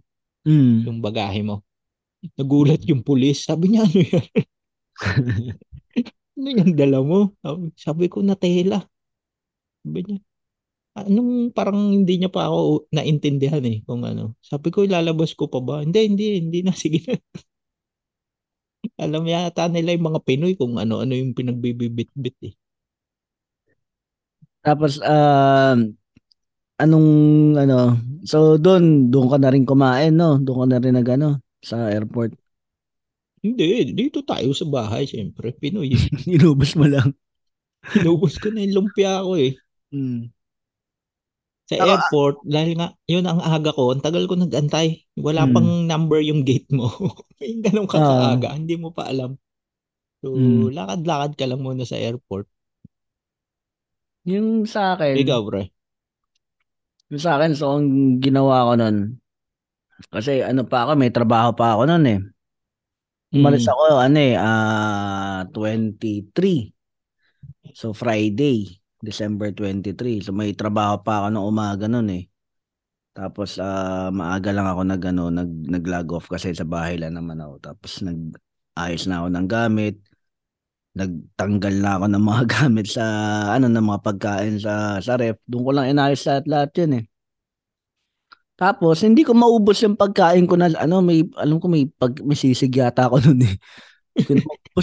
Mm. 0.48 0.88
yung 0.88 1.00
bagahe 1.04 1.44
mo. 1.44 1.62
Nagulat 2.40 2.82
yung 2.88 3.04
pulis. 3.06 3.46
Sabi 3.46 3.76
niya, 3.76 3.86
ano 3.86 4.00
yan? 4.00 4.28
ano 6.40 6.48
yung 6.50 6.74
dala 6.74 7.00
mo? 7.04 7.36
Sabi, 7.44 7.64
sabi 7.78 8.06
ko, 8.10 8.24
natela. 8.26 8.82
Sabi 9.84 10.00
niya, 10.08 10.18
anong 10.98 11.54
parang 11.54 11.94
hindi 11.94 12.20
niya 12.20 12.30
pa 12.32 12.50
ako 12.50 12.90
naintindihan 12.90 13.64
eh 13.68 13.84
kung 13.86 14.02
ano. 14.08 14.34
Sabi 14.42 14.74
ko, 14.74 14.82
ilalabas 14.88 15.36
ko 15.38 15.46
pa 15.52 15.60
ba? 15.62 15.86
Hindi, 15.86 16.10
hindi, 16.10 16.26
hindi 16.42 16.60
na. 16.66 16.74
Sige 16.80 17.04
na. 17.06 17.16
Alam 18.98 19.24
yata 19.30 19.70
nila 19.70 19.94
yung 19.94 20.08
mga 20.14 20.24
Pinoy 20.26 20.54
kung 20.58 20.78
ano-ano 20.82 21.14
yung 21.14 21.38
pinagbibibit-bit 21.38 22.38
eh. 22.50 22.54
Tapos, 24.62 25.02
um, 25.02 25.78
anong, 26.78 27.10
ano, 27.58 27.98
so 28.26 28.58
doon, 28.58 29.10
doon 29.10 29.28
ka 29.30 29.38
na 29.42 29.50
rin 29.54 29.66
kumain, 29.66 30.14
no? 30.14 30.38
Doon 30.42 30.66
ka 30.66 30.68
na 30.70 30.82
rin 30.82 30.94
nag, 30.98 31.10
ano, 31.14 31.30
sa 31.62 31.90
airport. 31.90 32.34
Hindi, 33.42 33.90
dito 33.98 34.22
tayo 34.22 34.54
sa 34.54 34.70
bahay, 34.70 35.10
siyempre. 35.10 35.54
Pinoy. 35.58 35.98
eh. 35.98 36.02
Inubos 36.38 36.78
mo 36.78 36.86
lang. 36.86 37.14
Inubos 37.98 38.38
ko 38.38 38.54
na 38.54 38.62
yung 38.62 38.86
lumpia 38.86 39.26
ko 39.26 39.34
eh. 39.38 39.58
Mm. 39.90 40.30
Sa 41.72 41.80
Ako, 41.80 41.88
airport, 41.88 42.36
dahil 42.44 42.76
nga, 42.76 42.88
yun 43.08 43.24
ang 43.24 43.40
aga 43.40 43.72
ko, 43.72 43.96
ang 43.96 44.04
tagal 44.04 44.28
ko 44.28 44.36
nag-antay. 44.36 45.08
Wala 45.16 45.48
Mm. 45.48 45.54
pang 45.56 45.70
number 45.88 46.20
yung 46.20 46.44
gate 46.44 46.68
mo. 46.68 46.92
yung 47.40 47.64
ganun 47.64 47.88
ka 47.88 47.96
kaaga, 47.96 48.52
hindi 48.60 48.76
mo 48.76 48.92
pa 48.92 49.08
alam. 49.08 49.40
So, 50.20 50.36
Mm. 50.36 50.76
lakad-lakad 50.76 51.32
ka 51.40 51.48
lang 51.48 51.64
muna 51.64 51.88
sa 51.88 51.96
airport. 51.96 52.52
Yung 54.28 54.68
sa 54.68 55.00
akin, 55.00 55.16
Ikaw, 55.18 55.40
pre. 55.48 55.64
yung 57.08 57.22
sa 57.24 57.40
akin, 57.40 57.56
so 57.56 57.72
ang 57.80 58.20
ginawa 58.20 58.68
ko 58.68 58.74
nun, 58.76 58.98
kasi 60.12 60.44
ano 60.44 60.68
pa 60.68 60.86
ako, 60.88 61.00
may 61.00 61.12
trabaho 61.12 61.56
pa 61.56 61.76
ako 61.76 61.88
nun 61.88 62.06
eh. 62.08 62.20
Umalis 63.32 63.64
Mm. 63.64 63.72
ako, 63.72 63.84
ano 63.96 64.20
eh, 64.20 64.36
ah 64.36 65.40
23. 65.56 66.68
So, 67.72 67.96
Friday, 67.96 68.81
December 69.02 69.50
23. 69.54 70.22
So, 70.22 70.32
may 70.32 70.54
trabaho 70.54 71.02
pa 71.02 71.26
ako 71.26 71.28
ng 71.34 71.46
umaga 71.46 71.86
nun 71.90 72.10
eh. 72.14 72.30
Tapos, 73.12 73.60
ah 73.60 74.08
maaga 74.14 74.56
lang 74.56 74.68
ako 74.70 74.82
nag, 74.88 75.04
ano, 75.04 75.24
nag, 75.28 75.52
nag-log 75.68 76.08
off 76.16 76.28
kasi 76.32 76.56
sa 76.56 76.64
bahay 76.64 76.96
lang 77.02 77.18
naman 77.18 77.42
ako. 77.42 77.60
Tapos, 77.60 77.92
nag-ayos 78.06 79.04
na 79.10 79.26
ako 79.26 79.28
ng 79.36 79.48
gamit. 79.50 79.96
Nagtanggal 80.96 81.76
na 81.82 81.92
ako 82.00 82.06
ng 82.08 82.24
mga 82.32 82.44
gamit 82.48 82.88
sa, 82.88 83.06
ano, 83.52 83.68
ng 83.68 83.86
mga 83.86 84.02
pagkain 84.06 84.56
sa, 84.62 85.02
sa 85.04 85.18
ref. 85.20 85.42
Doon 85.50 85.64
ko 85.68 85.72
lang 85.76 85.92
inayos 85.92 86.24
lahat-lahat 86.24 86.72
yun 86.80 86.94
eh. 87.02 87.06
Tapos, 88.62 89.02
hindi 89.02 89.26
ko 89.26 89.34
maubos 89.34 89.82
yung 89.82 89.98
pagkain 89.98 90.46
ko 90.46 90.54
na, 90.54 90.70
ano, 90.78 91.02
may, 91.02 91.26
alam 91.36 91.58
ko 91.58 91.66
may, 91.66 91.90
pag, 91.90 92.22
may 92.22 92.38
sisig 92.38 92.72
yata 92.78 93.10
ako 93.10 93.18
nun 93.26 93.42
eh. 93.50 93.56
Hindi 94.14 94.46
ko. 94.46 94.80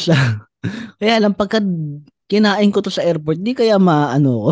Kaya 0.98 1.16
lang, 1.22 1.38
pagka 1.38 1.62
kinain 2.28 2.70
ko 2.70 2.84
to 2.84 2.92
sa 2.92 3.02
airport, 3.02 3.40
di 3.40 3.56
kaya 3.56 3.80
maano 3.80 4.30
ko. 4.44 4.50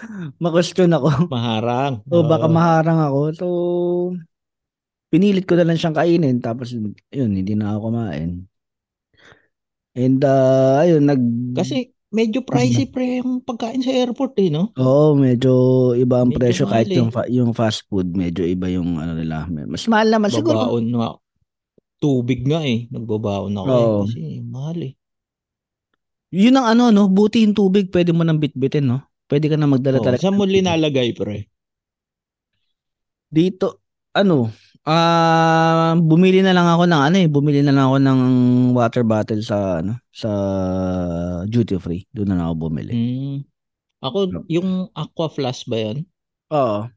Ma-question 0.42 0.92
ako. 0.92 1.28
Maharang. 1.28 2.04
O 2.08 2.24
baka 2.24 2.46
Oo. 2.48 2.54
maharang 2.54 3.00
ako. 3.00 3.20
So, 3.36 3.46
pinilit 5.12 5.44
ko 5.44 5.56
na 5.56 5.66
lang 5.66 5.76
siyang 5.76 5.96
kainin. 5.96 6.38
Tapos, 6.40 6.72
yun, 6.72 7.30
hindi 7.34 7.52
na 7.56 7.76
ako 7.76 7.90
kumain. 7.90 8.48
And, 9.96 10.22
uh, 10.22 10.86
ayun, 10.86 11.04
nag... 11.04 11.20
Kasi 11.56 11.92
medyo 12.10 12.42
pricey 12.42 12.90
pre 12.90 13.22
yung 13.22 13.42
pagkain 13.42 13.82
sa 13.82 13.94
airport 13.94 14.34
eh, 14.38 14.50
no? 14.50 14.70
Oo, 14.78 15.14
medyo 15.18 15.52
iba 15.94 16.22
ang 16.22 16.30
Medyo 16.30 16.38
presyo 16.38 16.64
kahit 16.66 16.90
mahal 16.90 16.98
yung, 16.98 17.10
eh. 17.10 17.14
fa- 17.14 17.30
yung 17.30 17.50
fast 17.54 17.80
food, 17.86 18.08
medyo 18.14 18.42
iba 18.46 18.66
yung 18.70 18.98
ano 18.98 19.14
nila. 19.14 19.46
Mas 19.50 19.86
mahal 19.86 20.10
naman 20.10 20.30
siguro. 20.30 20.58
Babaon 20.58 20.86
nga. 20.94 21.10
Tubig 22.00 22.48
nga 22.48 22.64
eh. 22.64 22.88
Nagbabaon 22.88 23.54
ako 23.54 23.66
eh. 23.68 23.76
Oo. 23.76 24.00
Kasi 24.08 24.20
mahal 24.46 24.78
eh. 24.80 24.92
Yun 26.30 26.54
ang 26.62 26.66
ano, 26.78 26.94
no? 26.94 27.10
Buti 27.10 27.42
yung 27.42 27.58
tubig, 27.58 27.90
pwede 27.90 28.14
mo 28.14 28.22
nang 28.22 28.38
bitbitin, 28.38 28.86
no? 28.86 29.02
Pwede 29.26 29.50
ka 29.50 29.58
na 29.58 29.66
magdala 29.66 29.98
Oh, 29.98 30.06
talaga. 30.06 30.22
saan 30.22 30.38
mo 30.38 30.46
linalagay 30.46 31.10
pre? 31.14 31.50
Dito, 33.30 33.78
ano, 34.10 34.50
ah 34.82 35.94
bumili 35.94 36.42
na 36.42 36.50
lang 36.50 36.66
ako 36.66 36.82
ng 36.90 37.02
ano 37.06 37.16
eh, 37.22 37.28
bumili 37.30 37.62
na 37.62 37.70
lang 37.70 37.86
ako 37.86 37.98
ng 38.02 38.20
water 38.74 39.04
bottle 39.06 39.38
sa 39.38 39.78
ano, 39.78 40.02
sa 40.10 40.30
duty 41.46 41.78
free. 41.78 42.02
Doon 42.10 42.34
na 42.34 42.36
lang 42.42 42.46
ako 42.50 42.56
bumili. 42.66 42.94
Hmm. 42.94 43.38
Ako, 44.02 44.18
yung 44.50 44.88
aqua 44.96 45.28
flask 45.30 45.68
ba 45.70 45.78
yan? 45.78 45.98
Oo. 46.50 46.90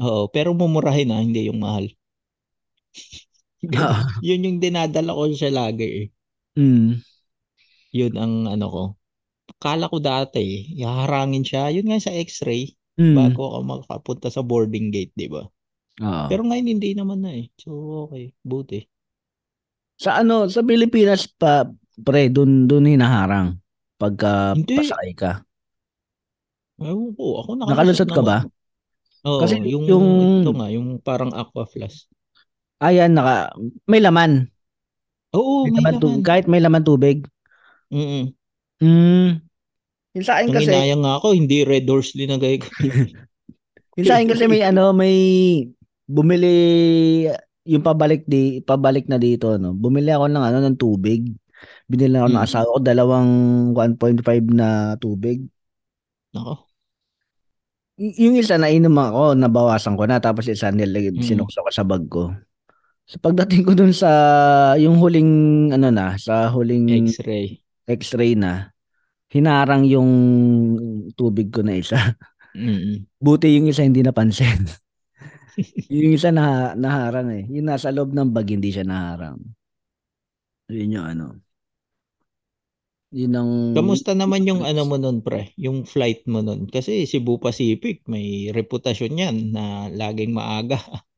Oo, 0.00 0.22
pero 0.32 0.56
mumurahin 0.56 1.10
na, 1.12 1.20
hindi 1.22 1.46
yung 1.50 1.60
mahal. 1.62 1.90
Ah. 3.76 4.08
yun 4.24 4.40
yung 4.40 4.56
dinadala 4.56 5.12
ko 5.12 5.28
siya 5.36 5.52
lagi 5.52 5.84
eh. 5.84 6.06
Mm. 6.56 7.04
Yun 7.90 8.14
ang 8.14 8.34
ano 8.46 8.66
ko. 8.66 8.84
Kala 9.56 9.86
ko 9.86 9.98
dati, 9.98 10.42
haharangin 10.76 11.42
siya. 11.42 11.68
Yun 11.68 11.90
nga 11.90 11.98
sa 11.98 12.12
x-ray, 12.12 12.70
Mm. 12.94 13.14
bago 13.14 13.42
ako 13.44 13.58
makapunta 13.62 14.28
sa 14.28 14.40
boarding 14.40 14.88
gate, 14.88 15.12
di 15.12 15.26
ba? 15.26 15.42
Oo. 15.98 16.24
Pero 16.26 16.42
ngayon 16.42 16.68
hindi 16.70 16.92
naman 16.92 17.20
na 17.20 17.34
eh. 17.34 17.50
So, 17.56 17.70
okay. 18.06 18.32
Buti. 18.40 18.80
sa 19.96 20.16
ano, 20.16 20.48
sa 20.48 20.60
Pilipinas 20.60 21.28
pa, 21.28 21.68
pre, 21.98 22.28
dun, 22.28 22.64
dun 22.64 22.88
hinaharang 22.88 23.60
pagka 23.94 24.56
Hindi. 24.56 24.80
pasakay 24.80 25.12
ka. 25.12 25.32
Ewan 26.80 27.12
ko. 27.12 27.44
Ako 27.44 27.48
Nakalusot 27.60 28.08
ka 28.08 28.22
ba? 28.22 28.40
Oo. 29.28 29.44
Kasi 29.44 29.60
yung, 29.60 29.84
yung- 29.84 30.40
ito 30.40 30.56
nga, 30.56 30.68
yung 30.68 30.96
parang 30.98 31.28
aqua 31.30 31.68
flask. 31.68 32.08
Ayan, 32.80 33.12
naka, 33.12 33.52
may 33.84 34.00
laman. 34.00 34.48
Oo, 35.36 35.68
May 35.68 35.70
may 35.70 35.84
laman 35.84 35.94
tu- 36.00 36.08
laman. 36.10 36.24
kahit 36.24 36.46
may 36.48 36.60
laman 36.60 36.80
tubig. 36.80 37.28
Mm 37.90 38.32
Mm. 38.80 39.44
Yung 40.16 40.24
sa 40.24 40.40
akin 40.40 40.48
Nung 40.48 40.56
kasi, 40.56 40.72
inayang 40.72 41.04
nga 41.04 41.20
ako, 41.20 41.36
hindi 41.36 41.68
red 41.68 41.84
doors 41.84 42.16
linagay 42.16 42.56
ko. 42.64 42.72
yung 44.00 44.06
sa 44.08 44.16
akin 44.16 44.32
kasi 44.32 44.48
may 44.48 44.64
ano, 44.64 44.96
may 44.96 45.16
bumili 46.08 46.54
yung 47.68 47.84
pabalik 47.84 48.24
di 48.24 48.64
pabalik 48.64 49.04
na 49.04 49.20
dito 49.20 49.60
no. 49.60 49.76
Bumili 49.76 50.08
ako 50.08 50.32
ng 50.32 50.40
ano 50.42 50.58
ng 50.64 50.80
tubig. 50.80 51.28
Binili 51.84 52.16
ako 52.16 52.28
ng 52.32 52.40
Mm. 52.40 52.46
asawa 52.48 52.72
ko 52.72 52.78
dalawang 52.80 53.30
1.5 53.76 54.48
na 54.48 54.96
tubig. 54.96 55.44
Nako. 56.32 56.64
Y- 58.00 58.16
yung 58.16 58.40
isa 58.40 58.56
nainom 58.56 58.96
ako, 58.96 59.36
nabawasan 59.36 59.92
ko 59.92 60.08
na 60.08 60.24
tapos 60.24 60.48
isa 60.48 60.72
nilagay 60.72 61.12
Mm. 61.12 61.20
sinukso 61.20 61.60
ko 61.60 61.68
sa 61.68 61.84
bag 61.84 62.08
ko. 62.08 62.32
So 63.04 63.20
pagdating 63.20 63.68
ko 63.68 63.76
dun 63.76 63.92
sa 63.92 64.08
yung 64.80 64.96
huling 64.96 65.30
ano 65.70 65.92
na, 65.92 66.16
sa 66.16 66.48
huling 66.48 66.88
X-ray. 67.12 67.60
X-ray 67.90 68.38
na, 68.38 68.70
hinarang 69.30 69.86
yung 69.86 70.10
tubig 71.14 71.50
ko 71.54 71.62
na 71.62 71.78
isa. 71.78 72.18
Mm 72.50 73.06
Buti 73.22 73.54
yung 73.54 73.70
isa 73.70 73.86
hindi 73.86 74.02
napansin. 74.02 74.66
yung 75.92 76.14
isa 76.16 76.34
na 76.34 76.74
naharang 76.74 77.30
eh. 77.30 77.44
Yung 77.52 77.68
nasa 77.68 77.94
loob 77.94 78.10
ng 78.10 78.32
bag 78.34 78.48
hindi 78.50 78.72
siya 78.74 78.82
naharang. 78.82 79.38
Yun 80.70 80.94
yung 80.98 81.06
ano. 81.06 81.26
Yun 83.10 83.34
ang 83.34 83.50
Kamusta 83.74 84.14
naman 84.14 84.46
yung 84.46 84.62
ano 84.62 84.86
mo 84.86 84.94
nun, 84.94 85.18
pre? 85.20 85.50
Yung 85.58 85.82
flight 85.82 86.30
mo 86.30 86.46
nun? 86.46 86.70
Kasi 86.70 87.10
Cebu 87.10 87.42
Pacific, 87.42 88.06
may 88.06 88.54
reputasyon 88.54 89.18
yan 89.18 89.36
na 89.50 89.90
laging 89.90 90.30
maaga. 90.30 90.78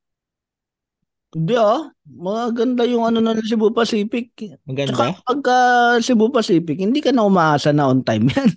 Hindi 1.32 1.54
ah. 1.56 1.88
Maganda 2.04 2.84
yung 2.84 3.08
ano 3.08 3.18
ng 3.24 3.40
Cebu 3.40 3.72
Pacific. 3.72 4.36
Maganda? 4.68 4.92
Tsaka 4.92 5.04
pagka 5.24 5.56
Cebu 6.04 6.28
Pacific, 6.28 6.76
hindi 6.76 7.00
ka 7.00 7.08
na 7.10 7.24
umaasa 7.24 7.72
na 7.72 7.88
on 7.88 8.04
time 8.04 8.28
yan. 8.28 8.50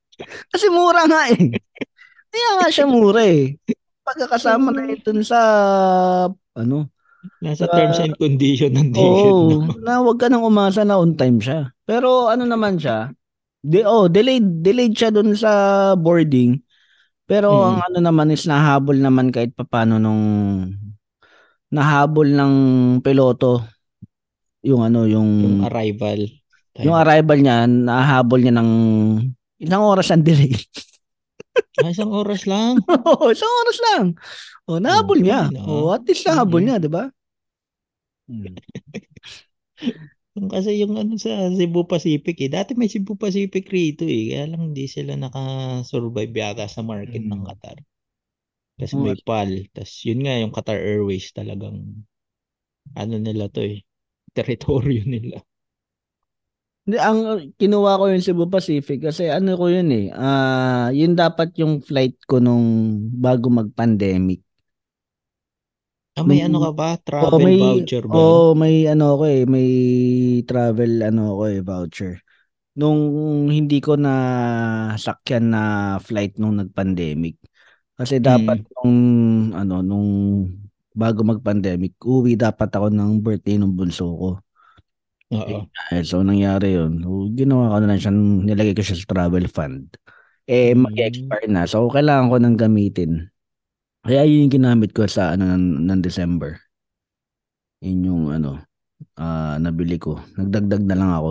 Kasi 0.52 0.66
mura 0.72 1.04
nga 1.04 1.28
eh. 1.28 1.52
Kaya 2.32 2.48
nga 2.58 2.68
siya 2.72 2.86
mura 2.88 3.22
eh. 3.22 3.60
Pagkakasama 4.04 4.72
na 4.72 4.94
dun 4.96 5.20
sa 5.20 5.38
ano, 6.56 6.88
Nasa 7.40 7.64
Ah, 7.64 7.72
terms 7.72 7.96
and 8.04 8.12
condition 8.20 8.68
ng 8.76 8.92
ticket. 8.92 9.32
Oo, 9.32 9.64
no? 9.64 9.72
na 9.80 9.96
wag 10.04 10.20
ka 10.20 10.28
nang 10.28 10.44
umasa 10.44 10.84
na 10.84 11.00
on 11.00 11.16
time 11.16 11.40
siya. 11.40 11.72
Pero 11.88 12.28
ano 12.28 12.44
naman 12.44 12.76
siya, 12.76 13.16
de, 13.64 13.80
oh, 13.80 14.12
delayed, 14.12 14.60
delayed 14.60 14.92
siya 14.92 15.08
dun 15.08 15.32
sa 15.32 15.50
boarding. 15.96 16.60
Pero 17.24 17.48
Mm. 17.48 17.64
ang 17.64 17.78
ano 17.88 17.98
naman 18.04 18.28
is 18.28 18.44
nahabol 18.44 19.00
naman 19.00 19.32
kahit 19.32 19.56
papano 19.56 19.96
nung 19.96 20.20
nahabol 21.70 22.28
ng 22.28 22.54
piloto 23.00 23.64
yung 24.60 24.82
ano 24.82 25.04
yung 25.04 25.28
Yung 25.40 25.60
arrival. 25.64 26.28
time. 26.74 26.84
yung 26.84 26.96
arrival 26.96 27.38
niya 27.38 27.56
nahabol 27.64 28.40
niya 28.40 28.54
ng 28.56 28.70
ilang 29.60 29.82
oras 29.82 30.10
ang 30.10 30.22
delay. 30.22 30.50
Ah, 31.74 31.90
isang 31.90 32.10
oras 32.10 32.46
lang. 32.50 32.78
Oo, 33.10 33.30
isang 33.30 33.50
oras 33.62 33.78
lang. 33.78 34.04
Oh, 34.66 34.78
nahabol 34.78 35.18
Okay 35.18 35.26
niya. 35.26 35.40
na. 35.54 35.62
Oh, 35.62 35.90
at 35.90 36.02
least 36.02 36.26
nahabol 36.26 36.58
Mm. 36.58 36.66
niya, 36.66 36.76
'di 36.78 36.90
ba? 36.90 37.04
Hmm. 38.26 38.46
Yung 40.34 40.50
Kasi 40.50 40.82
yung 40.82 40.98
ano 40.98 41.14
sa 41.14 41.46
Cebu 41.50 41.86
Pacific 41.86 42.34
eh. 42.42 42.50
Dati 42.50 42.74
may 42.74 42.90
Cebu 42.90 43.14
Pacific 43.14 43.70
rito 43.70 44.02
eh. 44.02 44.34
Kaya 44.34 44.50
lang 44.50 44.70
hindi 44.70 44.90
sila 44.90 45.14
naka-survive 45.14 46.34
yata 46.34 46.66
sa 46.66 46.82
market 46.82 47.22
ng 47.22 47.38
Mm. 47.38 47.46
Qatar. 47.46 47.78
Kasi 48.74 48.94
Oo. 48.98 49.04
may 49.06 49.16
PAL. 49.22 49.50
Tapos 49.70 49.92
yun 50.02 50.20
nga 50.26 50.34
yung 50.40 50.52
Qatar 50.54 50.78
Airways 50.78 51.30
talagang 51.30 52.04
ano 52.98 53.14
nila 53.18 53.46
to 53.50 53.62
eh. 53.62 53.82
Teritoryo 54.36 55.02
nila. 55.06 55.38
Hindi, 56.84 57.00
ang 57.00 57.18
kinuha 57.56 57.96
ko 57.96 58.04
yung 58.12 58.20
Cebu 58.20 58.44
Pacific 58.52 59.00
kasi 59.00 59.32
ano 59.32 59.56
ko 59.56 59.72
yun 59.72 59.88
eh. 59.88 60.12
Ah, 60.12 60.92
yun 60.92 61.16
dapat 61.16 61.56
yung 61.56 61.80
flight 61.80 62.20
ko 62.28 62.44
nung 62.44 63.00
bago 63.16 63.48
mag-pandemic. 63.48 64.44
Ah, 66.14 66.22
may 66.22 66.44
Nung- 66.44 66.46
ano 66.46 66.58
ka 66.60 66.70
ba? 66.76 66.88
Travel 67.00 67.40
may 67.40 67.56
voucher 67.58 68.04
ba? 68.04 68.14
Oo, 68.14 68.52
may 68.54 68.84
ano 68.86 69.16
ko 69.18 69.24
eh, 69.26 69.42
may 69.48 69.68
travel 70.46 70.92
ano 71.02 71.40
ko 71.40 71.42
eh 71.50 71.58
voucher. 71.64 72.14
Nung 72.78 73.00
hindi 73.50 73.78
ko 73.80 73.96
na 73.98 74.14
sakyan 74.94 75.50
na 75.50 75.62
flight 75.98 76.36
nung 76.38 76.60
nag-pandemic. 76.60 77.38
Kasi 77.94 78.18
dapat 78.18 78.58
Mm. 78.58 78.70
nung 78.74 78.94
ano 79.54 79.74
nung 79.80 80.08
bago 80.94 81.22
mag-pandemic, 81.22 81.94
uwi 82.02 82.34
dapat 82.34 82.70
ako 82.70 82.90
ng 82.90 83.22
birthday 83.22 83.58
ng 83.58 83.74
bunso 83.74 84.06
ko. 84.14 84.30
Oo. 85.34 85.66
Eh, 85.90 86.02
so 86.06 86.22
nangyari 86.22 86.74
yun. 86.78 87.02
So, 87.02 87.26
ginawa 87.34 87.74
ko 87.74 87.76
na 87.82 87.88
lang 87.94 88.00
siya, 88.02 88.12
nilagay 88.14 88.74
ko 88.74 88.82
siya 88.82 88.98
sa 88.98 89.10
travel 89.10 89.46
fund. 89.50 89.90
Eh, 90.46 90.74
Mm. 90.74 90.86
mag-expire 90.86 91.48
na. 91.50 91.66
So, 91.66 91.86
kailangan 91.90 92.30
ko 92.30 92.36
nang 92.38 92.58
gamitin. 92.58 93.30
Kaya 94.04 94.22
yun 94.28 94.46
yung 94.46 94.54
ginamit 94.60 94.92
ko 94.92 95.08
sa 95.08 95.32
ano 95.34 95.48
ng, 95.48 95.88
ng 95.88 96.00
December. 96.04 96.60
Yun 97.80 98.00
yung 98.04 98.22
ano, 98.30 98.60
ah 99.18 99.56
nabili 99.58 99.96
ko. 99.98 100.20
Nagdagdag 100.36 100.82
na 100.84 100.96
lang 100.98 101.10
ako. 101.10 101.30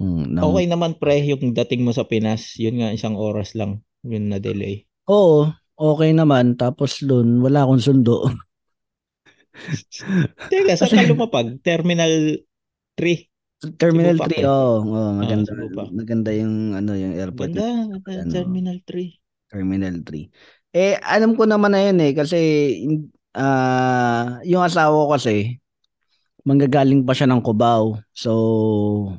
Hmm, 0.00 0.24
ng- 0.32 0.44
Okay 0.44 0.66
naman 0.68 0.96
pre, 0.96 1.20
yung 1.24 1.52
dating 1.52 1.82
mo 1.84 1.92
sa 1.92 2.04
Pinas, 2.08 2.56
yun 2.56 2.80
nga 2.80 2.92
isang 2.94 3.16
oras 3.16 3.52
lang 3.56 3.80
yun 4.04 4.32
na 4.32 4.38
delay. 4.40 4.84
Oo, 5.10 5.50
okay 5.76 6.10
naman. 6.14 6.54
Tapos 6.56 7.02
dun, 7.02 7.40
wala 7.44 7.64
akong 7.66 7.82
sundo. 7.82 8.28
Teka, 10.50 10.74
sa 10.78 10.86
Kasi- 10.88 11.10
lumapag? 11.10 11.60
Terminal 11.60 12.40
3. 12.96 13.28
Terminal 13.76 14.16
Cebu 14.16 14.24
pa, 14.24 14.28
3, 14.32 14.40
pre. 14.40 14.48
oo. 14.48 14.76
oo, 14.88 15.10
maganda, 15.20 15.50
Cebu 15.52 15.66
pa. 15.76 15.84
maganda 15.92 16.30
yung 16.32 16.72
ano 16.72 16.96
yung 16.96 17.12
airport. 17.12 17.52
Ganda, 17.52 17.92
ano. 17.92 18.32
Terminal 18.32 18.78
3. 18.88 19.52
Terminal 19.52 19.96
3. 20.00 20.32
Eh, 20.72 20.96
alam 21.02 21.36
ko 21.36 21.44
naman 21.44 21.76
na 21.76 21.84
yun 21.84 21.98
eh, 22.00 22.16
kasi 22.16 22.38
ah 23.36 24.40
yung 24.48 24.64
asawa 24.64 24.94
ko 24.94 25.12
kasi, 25.12 25.60
manggagaling 26.48 27.04
pa 27.04 27.12
siya 27.12 27.28
ng 27.28 27.44
Cubao. 27.44 28.00
So, 28.16 28.32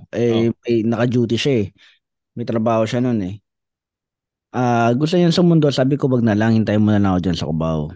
eh, 0.09 0.49
may, 0.65 0.75
naka-duty 0.89 1.37
siya 1.37 1.53
eh. 1.61 1.67
May 2.33 2.47
trabaho 2.47 2.81
siya 2.87 3.03
nun 3.03 3.21
eh. 3.21 3.37
Ah, 4.51 4.91
gusto 4.91 5.15
niya 5.15 5.31
sumundo, 5.31 5.71
sabi 5.71 5.95
ko 5.95 6.11
wag 6.11 6.27
na 6.27 6.35
lang, 6.35 6.51
hintayin 6.51 6.83
mo 6.83 6.91
na 6.91 6.99
lang 6.99 7.15
ako 7.15 7.19
dyan 7.23 7.37
sa 7.39 7.47
Cubao. 7.47 7.95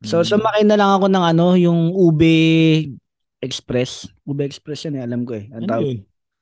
So, 0.00 0.24
Mm. 0.24 0.28
sumakay 0.32 0.64
na 0.64 0.80
lang 0.80 0.90
ako 0.96 1.12
ng 1.12 1.24
ano, 1.36 1.46
yung 1.60 1.92
Ube 1.92 2.32
Express. 3.44 4.08
Ube 4.24 4.48
Express 4.48 4.88
yan 4.88 4.96
eh, 4.96 5.04
alam 5.04 5.28
ko 5.28 5.36
eh. 5.36 5.52
Ang 5.52 5.68
Ano 5.68 5.84
yun? 5.84 5.98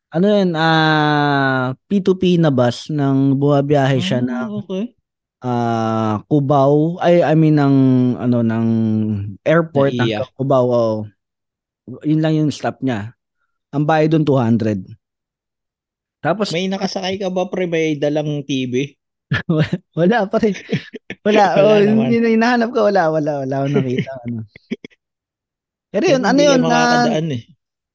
Ano 0.08 0.24
yun, 0.24 0.50
ah, 0.56 1.74
P2P 1.90 2.38
na 2.38 2.48
bus 2.48 2.88
ng 2.88 3.34
bumabiyahe 3.36 3.98
siya 3.98 4.22
Ah, 4.24 4.46
ng 4.48 4.50
okay. 4.62 4.84
ah 5.38 6.14
Cubao 6.26 6.98
ay 6.98 7.22
I 7.22 7.34
mean 7.38 7.54
ng 7.54 7.76
ano 8.18 8.42
ng 8.42 8.66
airport 9.46 9.94
ng. 9.94 10.10
Cubao. 10.34 10.64
oo. 10.66 10.86
Yun 12.02 12.18
lang 12.22 12.34
yung 12.34 12.50
stop 12.50 12.82
niya. 12.82 13.14
Ang 13.70 13.86
bayad 13.86 14.14
doon 14.16 14.24
200. 14.26 14.82
Tapos 16.18 16.50
May 16.50 16.66
nakasakay 16.66 17.14
ka 17.22 17.30
ba 17.30 17.46
pre? 17.46 17.70
May 17.70 17.94
dalang 17.94 18.42
TV? 18.42 18.97
wala 19.98 20.24
pa 20.24 20.36
rin. 20.40 20.54
Wala. 21.24 21.44
Wala 21.56 21.64
oh, 21.64 21.78
naman. 21.84 22.08
yun 22.08 22.32
hinahanap 22.40 22.68
ko 22.72 22.88
wala 22.88 23.12
wala 23.12 23.44
wala 23.44 23.54
akong 23.60 23.76
nakita 23.76 24.12
ano. 24.24 24.38
Pero 25.88 26.04
yun, 26.04 26.22
ano 26.24 26.40
yun 26.40 26.62
ka 26.64 26.80
na 27.08 27.20
eh. 27.20 27.44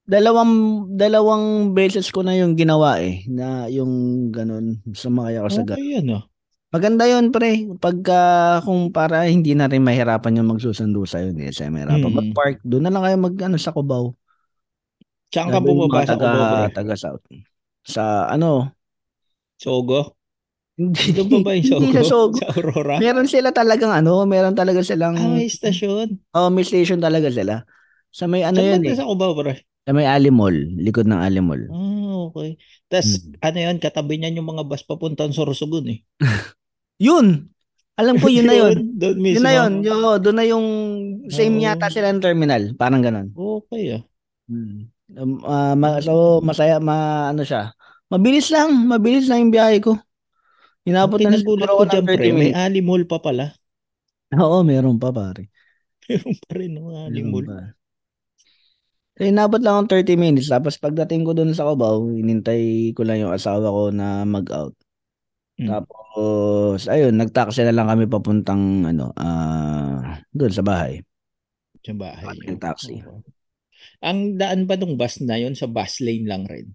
dalawang 0.06 0.54
dalawang 0.93 1.46
beses 1.74 2.10
ko 2.13 2.22
na 2.22 2.38
yung 2.38 2.54
ginawa 2.54 3.02
eh 3.02 3.26
na 3.30 3.65
yung 3.69 4.28
ganun 4.30 4.82
sumakay 4.93 5.41
ako 5.41 5.50
sa 5.50 5.63
ganun. 5.65 5.78
Okay 5.82 5.89
yan 5.98 6.08
ah. 6.13 6.24
Maganda 6.74 7.06
yun, 7.06 7.30
pre. 7.30 7.69
Pagka, 7.78 8.58
kung 8.65 8.89
para 8.89 9.30
hindi 9.30 9.54
na 9.54 9.69
rin 9.69 9.86
mahirapan 9.86 10.41
yung 10.41 10.58
magsusundo 10.58 11.06
sa'yo, 11.06 11.30
hindi 11.30 11.54
sa 11.54 11.69
mahirapan. 11.69 12.10
Mm. 12.10 12.17
Mag-park, 12.17 12.65
doon 12.65 12.82
na 12.82 12.89
lang 12.89 13.06
kayo 13.06 13.17
mag, 13.22 13.36
ano, 13.46 13.62
sa 13.62 13.69
Cubao. 13.69 14.17
Saan 15.30 15.54
ka 15.54 15.62
bumaba 15.62 16.02
sa 16.02 16.17
Cubao 16.17 16.65
pre? 16.65 16.74
taga 16.74 16.98
South. 16.98 17.22
Sa, 17.86 18.26
ano, 18.26 18.74
Sogo? 19.62 20.17
Hindi, 20.73 21.13
Doon 21.13 21.29
pa 21.29 21.38
ba 21.39 21.51
yung 21.53 21.65
hindi 21.79 21.93
Sogo? 21.93 21.93
sa 21.93 22.03
Sogo. 22.03 22.38
Sa 22.39 22.47
Aurora? 22.51 22.95
Meron 22.97 23.29
sila 23.29 23.49
talagang 23.49 23.93
ano, 23.93 24.25
meron 24.25 24.53
talaga 24.53 24.81
silang, 24.81 25.13
Ah, 25.13 25.29
may 25.29 25.45
stasyon. 25.45 26.17
oh, 26.33 26.49
may 26.49 26.65
station 26.65 26.97
talaga 26.97 27.29
sila. 27.29 27.62
Sa 28.09 28.25
may 28.25 28.41
ano 28.41 28.57
Saan 28.57 28.81
banda 28.81 28.89
eh. 28.89 28.97
sa 28.97 29.05
Cubao, 29.05 29.33
pre? 29.33 29.53
Sa 29.83 29.91
may 29.91 30.05
Ali 30.05 30.29
Mall, 30.29 30.55
likod 30.75 31.05
ng 31.05 31.19
Ali 31.19 31.39
Mall. 31.39 31.67
Ah, 31.67 32.25
okay. 32.27 32.57
Tapos, 32.88 33.19
Hmm. 33.19 33.38
ano 33.43 33.57
yan, 33.59 33.77
katabi 33.77 34.17
niyan 34.17 34.39
yung 34.39 34.49
mga 34.49 34.63
bus 34.63 34.81
papuntang 34.81 35.29
Sorsogon 35.29 35.89
eh. 35.89 35.99
Yun! 37.03 37.49
Alam 37.93 38.17
ko 38.17 38.25
yun 38.25 38.49
na 38.49 38.57
yun. 38.65 38.97
Doon 38.97 39.17
mismo. 39.19 39.38
Yun 39.38 39.45
na 39.45 39.53
yun. 39.53 39.73
Yo, 39.81 39.93
doon 40.17 40.38
na 40.38 40.45
yung 40.47 40.65
same 41.29 41.57
Oo. 41.57 41.63
yata 41.63 41.86
sila 41.88 42.09
ng 42.09 42.23
terminal. 42.23 42.73
Parang 42.73 43.01
ganun. 43.01 43.29
Okay 43.29 43.93
ah. 43.93 44.01
Hmm. 44.49 44.89
Um, 45.13 45.38
ma- 45.77 46.01
so 46.01 46.41
masaya 46.41 46.81
ma 46.81 47.29
ano 47.29 47.45
siya. 47.45 47.69
Mabilis 48.09 48.49
lang, 48.49 48.89
mabilis 48.89 49.29
lang 49.29 49.45
yung 49.45 49.53
biyahe 49.53 49.77
ko. 49.77 49.93
Inabot 50.84 51.19
na 51.19 51.39
siguro 51.39 51.63
ko 51.63 51.80
ako 51.80 51.84
ng 51.88 51.91
dyan, 51.91 52.06
30 52.06 52.17
pre, 52.17 52.30
may 52.36 52.82
Mall 52.84 53.04
pa 53.08 53.17
pala. 53.24 53.56
Oo, 54.43 54.65
meron 54.67 55.00
pa 55.00 55.15
pare. 55.15 55.48
Meron 56.10 56.36
pa 56.43 56.52
rin 56.60 56.72
ng 56.76 56.86
Mall. 57.32 57.48
pa. 57.48 57.72
So, 59.13 59.30
inabot 59.30 59.62
lang 59.62 59.86
akong 59.86 59.91
30 59.93 60.17
minutes. 60.17 60.50
Tapos 60.50 60.76
pagdating 60.82 61.22
ko 61.22 61.38
doon 61.38 61.54
sa 61.54 61.69
Cubao, 61.69 62.10
inintay 62.10 62.91
ko 62.98 63.06
lang 63.06 63.22
yung 63.22 63.34
asawa 63.34 63.69
ko 63.69 63.93
na 63.93 64.26
mag-out. 64.26 64.74
Hmm. 65.54 65.69
Tapos, 65.69 66.89
ayun, 66.89 67.13
nag-taxi 67.13 67.62
na 67.62 67.78
lang 67.78 67.86
kami 67.86 68.10
papuntang, 68.10 68.89
ano, 68.89 69.13
ah, 69.13 70.17
doon 70.34 70.50
sa 70.50 70.65
bahay. 70.65 71.06
Sa 71.86 71.93
bahay. 71.93 72.26
Yung 72.50 72.58
taxi. 72.58 73.06
Oo. 73.06 73.22
Ang 74.02 74.36
daan 74.36 74.65
ba 74.65 74.76
nung 74.76 74.98
bus 74.98 75.22
na 75.22 75.38
yon 75.39 75.54
sa 75.54 75.69
bus 75.69 76.02
lane 76.02 76.26
lang 76.26 76.43
rin? 76.50 76.74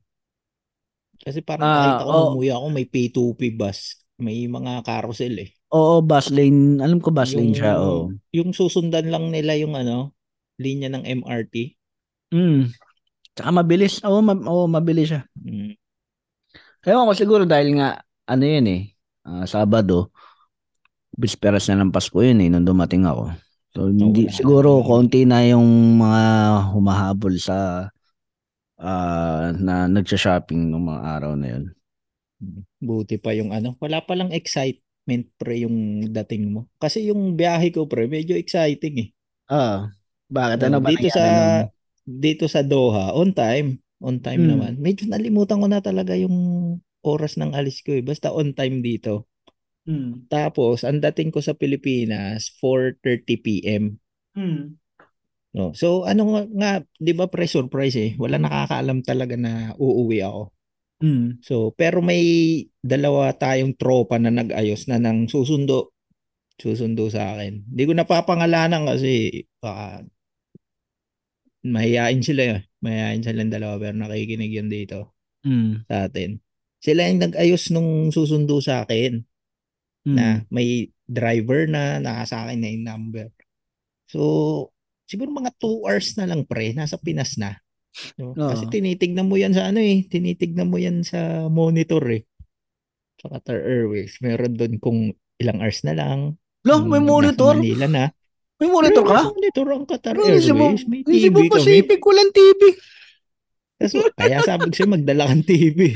Kasi 1.28 1.44
parang 1.44 1.68
Ah, 1.68 1.76
nakita 1.76 2.08
ko 2.08 2.10
nung 2.10 2.28
umuwi 2.32 2.48
ako 2.56 2.66
may 2.72 2.86
P2P 2.88 3.40
bus. 3.52 4.00
May 4.16 4.48
mga 4.48 4.80
carousel 4.80 5.36
eh. 5.44 5.52
Oo, 5.76 6.00
bus 6.00 6.32
lane. 6.32 6.80
Alam 6.80 7.04
ko 7.04 7.12
bus 7.12 7.36
lane 7.36 7.52
siya, 7.52 7.76
oo. 7.76 8.16
Yung 8.32 8.56
susundan 8.56 9.12
lang 9.12 9.28
nila 9.28 9.52
yung 9.60 9.76
ano, 9.76 10.16
linya 10.56 10.88
ng 10.88 11.04
MRT. 11.20 11.76
Mm. 12.32 12.72
Tsaka 13.36 13.50
mabilis. 13.52 14.00
Oo, 14.08 14.24
ma- 14.24 14.48
oo, 14.48 14.64
mabilis 14.64 15.12
siya. 15.12 15.22
Mm. 15.36 15.76
Ewan 16.88 17.04
ko 17.04 17.12
siguro 17.12 17.44
dahil 17.44 17.76
nga, 17.76 18.00
ano 18.24 18.44
yun 18.48 18.66
eh, 18.72 18.82
ah, 19.28 19.44
Sabado, 19.44 20.08
bisperas 21.12 21.68
na 21.68 21.84
ng 21.84 21.92
Pasko 21.92 22.24
yun 22.24 22.40
eh, 22.40 22.48
nung 22.48 22.64
dumating 22.64 23.04
ako. 23.04 23.36
So, 23.76 23.92
hindi, 23.92 24.32
siguro, 24.32 24.80
konti 24.80 25.28
na 25.28 25.44
yung 25.44 26.00
mga 26.00 26.22
humahabol 26.72 27.36
sa, 27.36 27.86
ah, 28.78 29.52
na 29.54 29.86
nagsha-shopping 29.90 30.70
ng 30.70 30.82
mga 30.90 31.02
araw 31.16 31.32
na 31.38 31.46
yun. 31.54 31.64
Buti 32.78 33.16
pa 33.18 33.34
yung 33.34 33.50
ano, 33.50 33.74
wala 33.82 33.98
pa 34.06 34.14
lang 34.14 34.30
excitement 34.30 35.24
pre 35.38 35.66
yung 35.66 36.06
dating 36.14 36.44
mo. 36.54 36.60
Kasi 36.78 37.10
yung 37.10 37.34
biyahe 37.34 37.74
ko 37.74 37.90
pre, 37.90 38.06
medyo 38.06 38.38
exciting 38.38 38.94
eh. 39.02 39.08
Ah, 39.48 39.92
bakit? 40.28 40.60
Ano 40.68 40.78
Oh, 40.78 40.82
ba 40.84 40.90
dito 40.90 41.08
sa 41.12 41.24
nung- 41.24 41.72
dito 42.08 42.44
sa 42.48 42.60
Doha, 42.64 43.12
on 43.12 43.30
time, 43.36 43.68
on 44.00 44.16
time 44.24 44.42
Hmm. 44.42 44.48
naman. 44.48 44.72
Medyo 44.80 45.08
nalimutan 45.12 45.60
ko 45.60 45.66
na 45.68 45.80
talaga 45.84 46.14
yung 46.16 46.36
oras 47.04 47.36
ng 47.36 47.52
alis 47.58 47.84
ko 47.84 47.92
eh. 47.98 48.02
Basta 48.04 48.32
on 48.32 48.52
time 48.56 48.80
dito. 48.80 49.28
Hmm. 49.86 50.28
Tapos, 50.28 50.84
ang 50.88 51.00
dating 51.04 51.30
ko 51.34 51.40
sa 51.40 51.56
Pilipinas, 51.56 52.52
4.30 52.60 53.36
p.m. 53.40 53.96
Hmm. 54.34 54.78
No. 55.58 55.74
So, 55.74 56.06
ano 56.06 56.22
nga, 56.30 56.42
nga 56.46 56.72
'di 57.02 57.12
ba 57.18 57.26
pre 57.26 57.50
surprise 57.50 57.98
eh. 57.98 58.10
Wala 58.14 58.38
nakakaalam 58.38 59.02
talaga 59.02 59.34
na 59.34 59.74
uuwi 59.74 60.22
ako. 60.22 60.54
Hmm. 61.02 61.42
So, 61.42 61.74
pero 61.74 61.98
may 61.98 62.22
dalawa 62.78 63.34
tayong 63.34 63.74
tropa 63.74 64.22
na 64.22 64.30
nag-ayos 64.30 64.86
na 64.86 65.02
ng 65.02 65.26
susundo. 65.26 65.90
Susundo 66.58 67.10
sa 67.10 67.34
akin. 67.34 67.66
Hindi 67.74 67.82
ko 67.86 67.92
napapangalanan 67.94 68.86
kasi 68.86 69.42
baka 69.58 70.06
mahihain 71.66 72.22
sila 72.22 72.42
eh. 72.54 72.58
Mahihain 72.78 73.22
silang 73.26 73.50
dalawa 73.50 73.82
pero 73.82 73.94
nakikinig 73.98 74.54
yun 74.54 74.70
dito 74.70 75.14
Hmm. 75.42 75.86
sa 75.86 76.06
atin. 76.10 76.38
Sila 76.82 77.06
yung 77.06 77.22
nag-ayos 77.22 77.70
nung 77.74 78.10
susundo 78.14 78.58
sa 78.62 78.82
akin 78.86 79.22
Hmm. 80.06 80.14
na 80.18 80.26
may 80.50 80.90
driver 81.06 81.66
na 81.70 81.98
nasa 82.02 82.46
akin 82.46 82.58
na 82.58 82.70
yung 82.74 82.86
number. 82.86 83.26
So, 84.10 84.70
siguro 85.08 85.32
mga 85.32 85.56
2 85.56 85.88
hours 85.88 86.08
na 86.20 86.28
lang 86.28 86.44
pre, 86.44 86.76
nasa 86.76 87.00
Pinas 87.00 87.40
na. 87.40 87.56
No? 88.20 88.36
Kasi 88.36 88.68
Oo. 88.68 88.72
tinitignan 88.72 89.26
mo 89.26 89.40
yan 89.40 89.56
sa 89.56 89.72
ano 89.72 89.80
eh, 89.80 90.04
tinitignan 90.04 90.68
mo 90.68 90.76
yan 90.76 91.02
sa 91.02 91.48
monitor 91.48 92.04
eh. 92.12 92.28
Sa 93.18 93.32
Qatar 93.32 93.58
Airways, 93.64 94.20
meron 94.22 94.54
doon 94.54 94.74
kung 94.78 94.98
ilang 95.40 95.58
hours 95.64 95.82
na 95.82 95.96
lang. 95.96 96.36
Lo, 96.62 96.84
may 96.84 97.02
monitor? 97.02 97.56
Manila 97.56 97.88
na. 97.88 98.04
May 98.58 98.68
monitor 98.68 99.02
ka? 99.06 99.20
may 99.24 99.34
monitor 99.34 99.66
ang 99.72 99.86
Qatar 99.88 100.14
Pero 100.14 100.28
Airways, 100.28 100.84
may 100.86 101.02
Sa 101.02 101.10
TV 101.10 101.34
kami. 101.34 101.50
Pacific, 101.50 102.00
walang 102.04 102.30
TV. 102.30 102.60
Kaso, 103.78 103.96
kaya 104.18 104.42
sabi 104.42 104.70
ko 104.70 104.74
sa'yo, 104.74 104.90
magdala 104.90 105.30
kang 105.30 105.46
TV. 105.46 105.94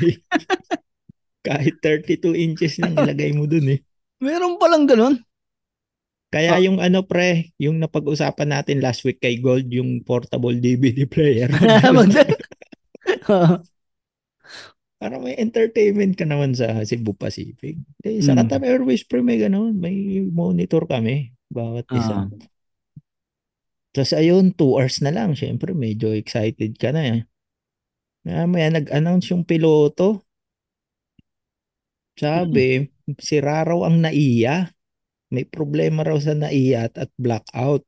Kahit 1.46 1.82
32 1.82 2.38
inches 2.38 2.78
lang 2.78 2.94
ilagay 2.94 3.34
mo 3.34 3.50
dun 3.50 3.74
eh. 3.74 3.82
Meron 4.22 4.54
palang 4.62 4.86
ganun. 4.86 5.18
Kaya 6.32 6.56
Ah. 6.56 6.62
yung 6.64 6.80
ano 6.80 7.04
pre, 7.04 7.52
yung 7.60 7.76
napag-usapan 7.76 8.48
natin 8.48 8.80
last 8.80 9.04
week 9.04 9.20
kay 9.20 9.36
Gold, 9.36 9.68
yung 9.68 10.00
portable 10.00 10.56
DVD 10.56 11.04
player. 11.12 11.52
Para 15.02 15.18
may 15.18 15.34
entertainment 15.34 16.14
ka 16.14 16.22
naman 16.22 16.54
sa 16.54 16.78
Cebu 16.86 17.12
Pacific. 17.12 17.74
Eh, 18.00 18.22
sa 18.22 18.32
Mm. 18.32 18.38
Qatar 18.46 18.62
Airways 18.62 19.02
pre, 19.02 19.18
may 19.18 19.36
ganun. 19.36 19.74
May 19.76 20.22
monitor 20.22 20.86
kami. 20.86 21.34
Bawat 21.50 21.84
isa. 21.90 22.24
Ah. 22.24 22.26
Tapos 23.92 24.14
ayun, 24.14 24.54
2 24.56 24.78
hours 24.78 25.02
na 25.04 25.12
lang. 25.12 25.34
Siyempre, 25.36 25.74
medyo 25.76 26.14
excited 26.14 26.78
ka 26.78 26.94
na 26.94 27.02
eh. 27.02 27.20
Maya 28.24 28.70
nag-announce 28.70 29.34
yung 29.34 29.42
piloto. 29.42 30.22
Sabi, 32.14 32.86
sira 33.18 33.66
raw 33.66 33.82
ang 33.84 33.98
naiya. 34.00 34.70
May 35.32 35.48
problema 35.48 36.04
raw 36.04 36.20
sa 36.20 36.36
naiya 36.36 36.92
at, 36.92 37.08
blackout. 37.16 37.82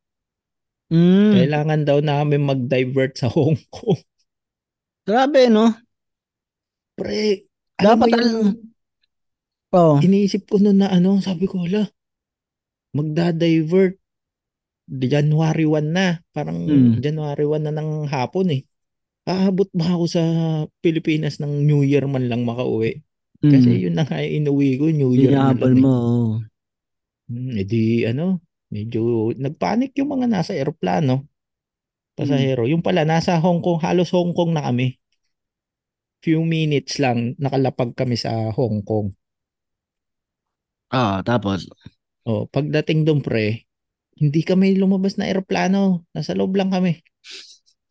Mm. 0.89 1.33
Kailangan 1.37 1.81
daw 1.85 1.99
namin 2.01 2.41
mag-divert 2.41 3.21
sa 3.21 3.29
Hong 3.29 3.61
Kong. 3.69 4.01
Grabe, 5.05 5.53
no? 5.53 5.69
Pre, 6.97 7.45
alam 7.77 8.01
Dapat 8.01 8.09
mo 8.09 8.17
yung 8.17 8.25
al- 8.25 8.61
Oo. 9.75 9.95
iniisip 10.01 10.49
ko 10.49 10.57
noon 10.57 10.81
na 10.81 10.89
ano, 10.89 11.21
sabi 11.21 11.45
ko, 11.45 11.61
hala, 11.61 11.85
magda-divert. 12.95 14.01
January 14.85 15.65
1 15.65 15.93
na. 15.93 16.21
Parang 16.31 16.65
Mm. 16.65 17.01
January 17.01 17.45
1 17.45 17.65
na 17.65 17.73
ng 17.73 18.05
hapon 18.05 18.53
eh. 18.53 18.63
Aabot 19.25 19.65
ba 19.73 19.97
ako 19.97 20.05
sa 20.05 20.23
Pilipinas 20.81 21.41
ng 21.41 21.65
New 21.65 21.81
Year 21.81 22.05
man 22.05 22.29
lang 22.29 22.45
makauwi? 22.45 23.01
Kasi 23.41 23.69
Mm. 23.77 23.81
yun 23.81 23.95
na 23.97 24.05
nga 24.05 24.21
inuwi 24.21 24.77
ko, 24.77 24.89
New 24.89 25.13
Year 25.13 25.33
na 25.33 25.53
Hinahabol 25.53 25.73
lang. 25.73 25.81
mo. 25.81 25.95
Eh. 26.41 26.54
Hmm, 27.29 27.57
edi 27.57 28.05
ano, 28.05 28.45
medyo 28.69 29.33
nagpanik 29.37 29.97
yung 29.97 30.13
mga 30.19 30.27
nasa 30.29 30.53
eroplano. 30.53 31.25
Pasahero. 32.15 32.71
Yung 32.71 32.83
pala, 32.85 33.03
nasa 33.03 33.35
Hong 33.43 33.59
Kong, 33.59 33.83
halos 33.83 34.15
Hong 34.15 34.31
Kong 34.37 34.55
na 34.55 34.63
kami. 34.71 34.95
Few 36.23 36.41
minutes 36.47 37.03
lang, 37.03 37.35
nakalapag 37.43 37.93
kami 37.99 38.15
sa 38.15 38.55
Hong 38.55 38.87
Kong. 38.87 39.11
Ah, 40.95 41.27
tapos. 41.27 41.67
O, 42.23 42.47
pagdating 42.47 43.03
doon 43.03 43.21
pre, 43.21 43.67
hindi 44.15 44.41
kami 44.47 44.79
lumabas 44.79 45.19
na 45.19 45.27
eroplano. 45.27 46.07
Nasa 46.15 46.39
loob 46.39 46.55
lang 46.55 46.71
kami. 46.71 47.03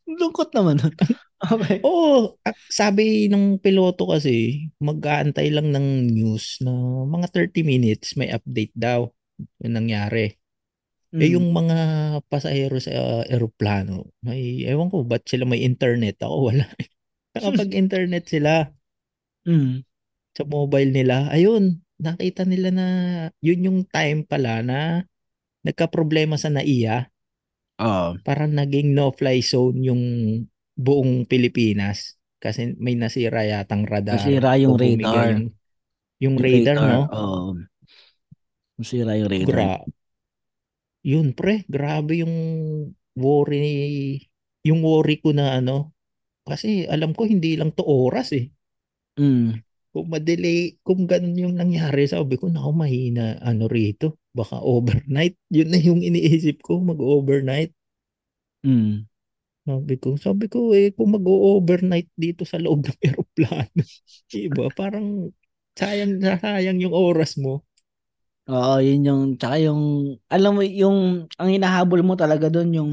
Lungkot 0.08 0.56
naman. 0.56 0.80
okay. 1.54 1.84
Oo, 1.84 2.40
sabi 2.72 3.28
ng 3.28 3.60
piloto 3.60 4.08
kasi, 4.08 4.68
mag-aantay 4.80 5.52
lang 5.52 5.76
ng 5.76 6.16
news 6.16 6.64
na 6.64 6.72
mga 7.08 7.28
30 7.28 7.68
minutes 7.68 8.16
may 8.16 8.32
update 8.32 8.72
daw. 8.72 9.12
Yung 9.64 9.76
nangyari. 9.76 10.34
Eh 11.14 11.30
Mm. 11.30 11.34
yung 11.38 11.48
mga 11.54 11.78
pasahero 12.26 12.82
sa 12.82 13.22
eroplano, 13.30 14.10
may 14.26 14.66
ewan 14.66 14.90
ko 14.90 15.06
ba't 15.06 15.22
sila 15.30 15.46
may 15.46 15.62
internet 15.62 16.18
ako 16.18 16.50
wala. 16.50 16.66
Nakapag-internet 17.38 18.26
sila 18.26 18.66
Mm. 19.46 19.84
sa 20.34 20.44
mobile 20.50 20.90
nila. 20.90 21.30
Ayun, 21.30 21.84
nakita 22.02 22.48
nila 22.48 22.74
na 22.74 22.88
yun 23.46 23.62
yung 23.62 23.80
time 23.86 24.26
pala 24.26 24.66
na 24.66 25.06
nagka-problema 25.62 26.40
sa 26.40 26.50
NAIA. 26.50 27.12
Oo. 27.84 28.18
Parang 28.26 28.50
naging 28.50 28.96
no-fly 28.98 29.44
zone 29.46 29.86
yung 29.86 30.04
buong 30.74 31.30
Pilipinas 31.30 32.18
kasi 32.42 32.74
may 32.82 32.98
nasira 32.98 33.46
yatang 33.46 33.86
radar. 33.86 34.18
Nasira 34.18 34.58
yung 34.58 34.76
radar. 34.76 35.38
Yung, 35.38 35.46
yung 36.20 36.36
radar, 36.42 36.78
no? 36.82 37.02
Oo. 37.14 37.50
Masira 38.80 39.14
yung 39.18 39.30
radar. 39.30 39.50
Gra 39.50 39.72
yun 41.04 41.36
pre, 41.36 41.68
grabe 41.68 42.24
yung 42.24 42.36
worry, 43.20 44.24
yung 44.64 44.82
worry 44.82 45.20
ko 45.20 45.36
na 45.36 45.60
ano, 45.60 45.92
kasi 46.48 46.88
alam 46.88 47.12
ko 47.12 47.28
hindi 47.28 47.60
lang 47.60 47.76
to 47.76 47.84
oras 47.84 48.32
eh. 48.34 48.50
Mm. 49.20 49.62
kung 49.94 50.10
madelay, 50.10 50.74
kung 50.82 51.06
ganun 51.06 51.38
yung 51.38 51.54
nangyari, 51.54 52.10
sabi 52.10 52.42
ko, 52.42 52.50
naku, 52.50 52.74
mahina, 52.74 53.38
ano 53.46 53.70
rito, 53.70 54.18
baka 54.34 54.58
overnight. 54.58 55.38
Yun 55.54 55.70
na 55.70 55.78
yung 55.78 56.02
iniisip 56.02 56.66
ko, 56.66 56.82
mag-overnight. 56.82 57.70
Mm. 58.66 59.06
Sabi 59.70 59.94
ko, 60.02 60.18
sabi 60.18 60.50
ko 60.50 60.74
eh, 60.74 60.90
kung 60.98 61.14
mag-overnight 61.14 62.10
dito 62.18 62.42
sa 62.42 62.58
loob 62.58 62.90
ng 62.90 62.98
aeroplano, 63.06 63.82
iba, 64.34 64.66
parang 64.74 65.30
sayang 65.78 66.18
na 66.18 66.42
sayang 66.42 66.82
yung 66.82 66.96
oras 66.98 67.38
mo. 67.38 67.62
Oo, 68.52 68.76
yun 68.84 69.08
yung, 69.08 69.24
tsaka 69.40 69.56
yung, 69.64 69.82
alam 70.28 70.52
mo, 70.60 70.62
yung, 70.68 71.32
ang 71.40 71.48
hinahabol 71.48 72.04
mo 72.04 72.20
talaga 72.20 72.52
doon, 72.52 72.70
yung, 72.76 72.92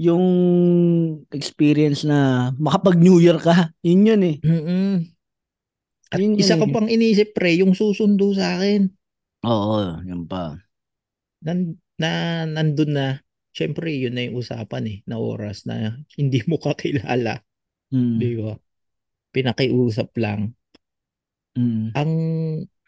yung 0.00 0.24
experience 1.28 2.08
na 2.08 2.48
makapag-New 2.56 3.20
Year 3.20 3.36
ka. 3.36 3.68
Yun 3.86 4.08
yun 4.08 4.22
eh. 4.24 4.36
Mm-mm. 4.40 4.94
At 6.08 6.22
Yun 6.22 6.38
yun 6.38 6.40
isa 6.40 6.56
ko 6.56 6.64
eh. 6.64 6.72
pang 6.72 6.88
inisip, 6.88 7.36
pre, 7.36 7.60
yung 7.60 7.76
susundo 7.76 8.32
sa 8.32 8.56
akin. 8.56 8.88
Oo, 9.44 10.00
yun 10.08 10.24
pa. 10.24 10.56
Nan, 11.44 11.76
na, 12.00 12.46
nandun 12.48 12.96
na, 12.96 13.06
syempre, 13.52 13.92
yun 13.92 14.16
na 14.16 14.24
yung 14.24 14.40
usapan 14.40 14.88
eh, 14.88 14.98
na 15.04 15.20
oras 15.20 15.68
na 15.68 16.00
hindi 16.16 16.40
mo 16.48 16.56
kakilala. 16.56 17.44
Mm. 17.92 18.16
Di 18.16 18.30
ba? 18.40 18.54
Pinakiusap 19.36 20.16
lang. 20.16 20.56
Mm. 21.58 21.92
Ang 21.92 22.12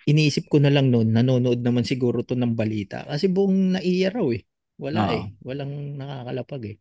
iniisip 0.04 0.46
ko 0.46 0.56
na 0.56 0.68
lang 0.68 0.88
noon, 0.88 1.10
nanonood 1.10 1.60
naman 1.60 1.82
siguro 1.82 2.22
to 2.22 2.32
ng 2.32 2.54
balita. 2.54 3.04
Kasi 3.04 3.26
buong 3.26 3.76
naiya 3.76 4.08
raw 4.10 4.28
eh. 4.28 4.40
Wala 4.76 5.00
Oo. 5.02 5.12
eh. 5.12 5.24
Walang 5.42 5.72
nakakalapag 5.96 6.62
eh. 6.66 6.76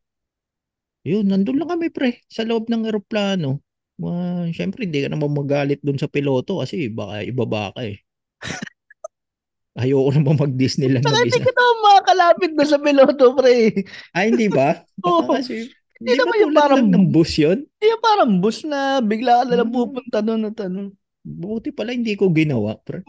Yun, 1.04 1.26
nandun 1.26 1.58
lang 1.58 1.70
kami 1.70 1.88
pre, 1.90 2.24
sa 2.28 2.44
loob 2.44 2.68
ng 2.68 2.86
eroplano. 2.86 3.60
Uh, 4.00 4.48
Siyempre, 4.50 4.88
hindi 4.88 5.04
ka 5.04 5.12
naman 5.12 5.32
magalit 5.32 5.80
dun 5.80 5.96
sa 5.96 6.08
piloto 6.08 6.60
kasi 6.60 6.88
baka 6.88 7.24
ibaba 7.24 7.72
ka 7.72 7.84
eh. 7.84 8.00
Ayoko 9.80 10.12
naman 10.12 10.36
mag-Disneyland 10.36 11.04
Saka 11.04 11.20
hindi 11.20 11.32
mag-isa. 11.32 11.46
ka 11.46 11.54
naman 11.54 11.78
makakalapit 11.82 12.52
na 12.52 12.66
sa 12.66 12.78
piloto, 12.78 13.26
pre. 13.34 13.56
Ay, 14.12 14.26
hindi 14.30 14.48
ba? 14.48 14.84
Oo. 15.08 15.28
Kasi, 15.30 15.72
Hindi 16.00 16.16
di 16.16 16.20
ba 16.22 16.36
yung 16.38 16.56
parang- 16.56 16.88
ng 16.88 17.08
bus 17.12 17.36
yun? 17.36 17.60
Hindi 17.60 17.88
parang 18.00 18.32
bus 18.40 18.64
na 18.64 19.00
bigla 19.00 19.44
ka 19.44 19.44
na 19.46 19.56
lang 19.60 19.68
Mm. 19.68 19.76
pupunta 19.76 20.18
doon 20.20 20.48
at 20.48 20.58
ano. 20.62 20.96
Buti 21.30 21.70
pala 21.70 21.94
hindi 21.94 22.18
ko 22.18 22.34
ginawa, 22.34 22.74
pre. 22.76 23.06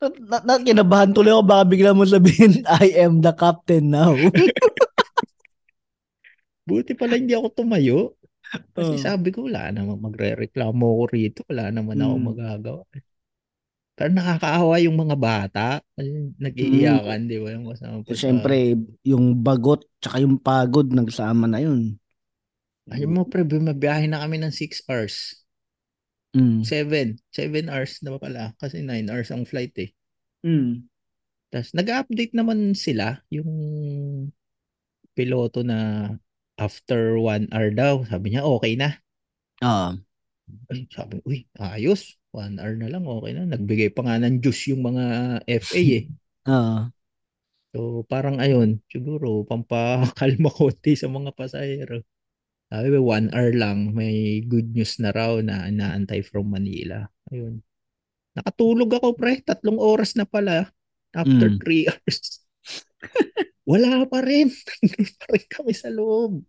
Na, 0.00 0.08
na, 0.08 0.36
na- 0.56 0.64
kinabahan 0.64 1.12
tuloy 1.12 1.28
ako 1.28 1.44
baka 1.44 1.64
bigla 1.68 1.92
mo 1.92 2.08
sabihin, 2.08 2.64
I 2.80 2.96
am 3.04 3.20
the 3.20 3.36
captain 3.36 3.92
now. 3.92 4.16
Buti 6.64 6.94
pala 6.94 7.18
hindi 7.18 7.34
ako 7.34 7.48
tumayo. 7.52 8.16
Kasi 8.72 8.98
Oo. 8.98 9.02
sabi 9.02 9.30
ko, 9.30 9.46
wala 9.46 9.70
naman 9.70 10.00
magre-reklamo 10.00 10.82
ako 10.82 11.02
rito. 11.12 11.40
Wala 11.46 11.70
naman 11.70 12.00
ako 12.00 12.14
Mm. 12.18 12.24
magagawa. 12.24 12.82
Pero 13.94 14.10
nakakaawa 14.10 14.74
yung 14.80 14.96
mga 14.96 15.16
bata. 15.18 15.66
Nag-iiyakan, 16.40 17.28
di 17.28 17.36
ba? 17.36 17.48
Yung 17.52 17.68
kasama 17.68 18.00
pa 18.00 18.06
sa- 18.06 18.10
Mm. 18.10 18.18
Siyempre, 18.18 18.56
yung 19.04 19.26
bagot 19.38 19.84
tsaka 20.00 20.16
yung 20.24 20.40
pagod 20.40 20.88
nagsama 20.88 21.44
na 21.46 21.60
yun. 21.60 22.00
Ay, 22.90 23.06
mo 23.06 23.22
pre, 23.22 23.46
bumabiyahe 23.46 24.10
na 24.10 24.24
kami 24.24 24.40
ng 24.40 24.50
6 24.50 24.82
hours. 24.88 25.39
Mm. 26.36 26.62
7. 26.62 27.18
7 27.34 27.66
hours 27.66 27.98
na 28.06 28.14
pala. 28.18 28.54
Kasi 28.62 28.82
9 28.86 29.10
hours 29.10 29.30
ang 29.34 29.42
flight 29.42 29.74
eh. 29.82 29.90
Mm. 30.46 30.86
Tapos 31.50 31.70
nag-update 31.74 32.34
naman 32.34 32.74
sila 32.78 33.22
yung 33.34 33.50
piloto 35.18 35.66
na 35.66 36.10
after 36.60 37.18
1 37.18 37.50
hour 37.50 37.70
daw. 37.74 38.06
Sabi 38.06 38.34
niya, 38.34 38.46
okay 38.46 38.74
na. 38.78 38.94
Ah. 39.62 39.98
Ay, 40.70 40.86
sabi, 40.90 41.22
uy, 41.26 41.46
ayos. 41.58 42.18
1 42.34 42.58
hour 42.62 42.74
na 42.78 42.90
lang, 42.90 43.04
okay 43.06 43.32
na. 43.34 43.44
Nagbigay 43.50 43.90
pa 43.94 44.06
nga 44.06 44.18
ng 44.22 44.38
juice 44.42 44.70
yung 44.74 44.82
mga 44.86 45.04
FA 45.62 45.82
eh. 45.82 46.04
Ah. 46.48 46.88
So, 47.76 48.02
parang 48.08 48.40
ayun, 48.40 48.80
siguro, 48.88 49.44
pampakalma 49.44 50.48
konti 50.50 50.96
sa 50.96 51.06
mga 51.12 51.36
pasahero. 51.36 52.02
Sabi, 52.70 52.94
one 52.96 53.34
hour 53.34 53.50
lang, 53.50 53.90
may 53.92 54.46
good 54.46 54.70
news 54.70 55.02
na 55.02 55.10
raw 55.10 55.42
na 55.42 55.66
inaantay 55.66 56.22
from 56.22 56.54
Manila. 56.54 57.02
Ayun. 57.28 57.58
Nakatulog 58.38 58.94
ako, 58.94 59.18
pre. 59.18 59.42
Tatlong 59.42 59.74
oras 59.74 60.14
na 60.14 60.22
pala. 60.22 60.70
After 61.10 61.50
Mm. 61.50 61.58
three 61.58 61.84
hours. 61.90 62.46
Wala 63.66 64.06
pa 64.06 64.22
rin. 64.22 64.54
Nandun 64.86 65.10
pa 65.18 65.26
rin 65.34 65.46
kami 65.50 65.72
sa 65.74 65.90
loob. 65.90 66.46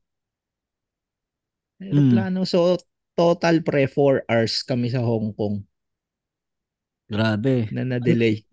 Aeroplano. 1.81 2.45
So, 2.45 2.77
total 3.17 3.65
pre, 3.65 3.89
four 3.89 4.21
hours 4.29 4.61
kami 4.61 4.93
sa 4.93 5.01
Hong 5.01 5.33
Kong 5.33 5.65
Grabe. 7.09 7.65
na 7.73 7.81
na-delay. 7.83 8.45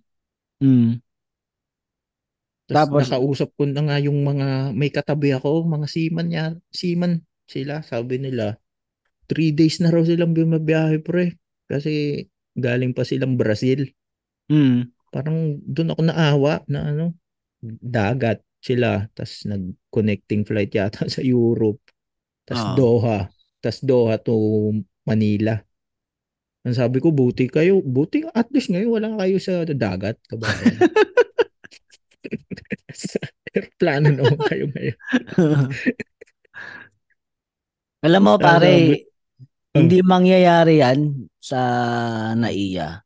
Mm. 0.59 1.05
Tapos, 2.65 3.05
Tapos- 3.05 3.09
nakausap 3.13 3.53
ko 3.55 3.69
na 3.69 3.85
nga 3.85 3.97
yung 4.01 4.25
mga, 4.25 4.73
may 4.73 4.89
katabi 4.89 5.37
ako, 5.37 5.69
mga 5.69 5.87
seaman 5.87 6.27
niya, 6.33 6.47
seaman 6.73 7.28
sila, 7.49 7.81
sabi 7.81 8.21
nila, 8.21 8.61
three 9.27 9.51
days 9.57 9.81
na 9.81 9.89
raw 9.89 10.05
silang 10.05 10.37
bumabiyahe 10.37 11.01
pre. 11.01 11.35
Kasi 11.67 12.25
galing 12.53 12.93
pa 12.93 13.03
silang 13.09 13.35
Brazil. 13.41 13.89
Mm. 14.53 14.93
Parang 15.09 15.57
doon 15.65 15.93
ako 15.97 16.03
naawa 16.05 16.55
na 16.69 16.93
ano, 16.93 17.17
dagat 17.65 18.45
sila, 18.61 19.09
tas 19.17 19.49
nag-connecting 19.49 20.45
flight 20.45 20.73
yata 20.77 21.09
sa 21.15 21.25
Europe, 21.25 21.81
tas 22.45 22.61
Ah. 22.61 22.77
Doha, 22.77 23.19
tas 23.65 23.81
Doha 23.81 24.21
to 24.21 24.37
Manila. 25.09 25.57
Ang 26.69 26.77
sabi 26.77 27.01
ko, 27.01 27.15
buti 27.15 27.49
kayo, 27.49 27.81
buti 27.81 28.29
at 28.37 28.53
least 28.53 28.69
ngayon 28.69 28.93
wala 28.93 29.09
kayo 29.17 29.41
sa 29.41 29.65
dagat, 29.65 30.21
kabayan. 30.29 30.77
aeroplano 33.55 34.09
naman 34.13 34.39
kayo 34.47 34.65
ngayon. 34.75 34.99
Alam 38.09 38.23
mo, 38.25 38.35
pare, 38.41 39.05
hindi 39.77 40.01
mangyayari 40.01 40.81
yan 40.81 41.29
sa 41.37 41.61
NAIA 42.33 43.05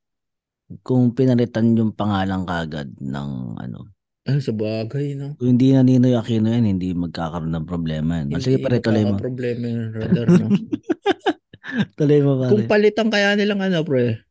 kung 0.80 1.12
pinalitan 1.12 1.74
yung 1.74 1.92
pangalan 1.92 2.46
kagad 2.46 2.94
ng 3.02 3.30
ano. 3.58 3.90
Ah, 4.22 4.38
sa 4.38 4.54
bagay, 4.54 5.18
no? 5.18 5.34
Kung 5.34 5.58
hindi 5.58 5.74
na 5.74 5.82
Ninoy 5.82 6.14
Aquino 6.14 6.46
yan, 6.46 6.78
hindi 6.78 6.94
magkakaroon 6.94 7.50
ng 7.50 7.66
problema 7.66 8.22
yan. 8.22 8.30
Ah, 8.30 8.38
Sige, 8.38 8.62
pare, 8.62 8.78
tuloy 8.78 9.02
mo. 9.02 9.18
problema 9.18 9.66
yung 9.66 9.90
radar, 9.90 10.28
no? 10.30 10.48
Tuloy 11.98 12.20
mo, 12.22 12.38
pare. 12.38 12.50
Kung 12.54 12.64
palitan 12.70 13.10
kaya 13.10 13.34
nilang 13.34 13.58
ano, 13.58 13.82
pre, 13.82 14.22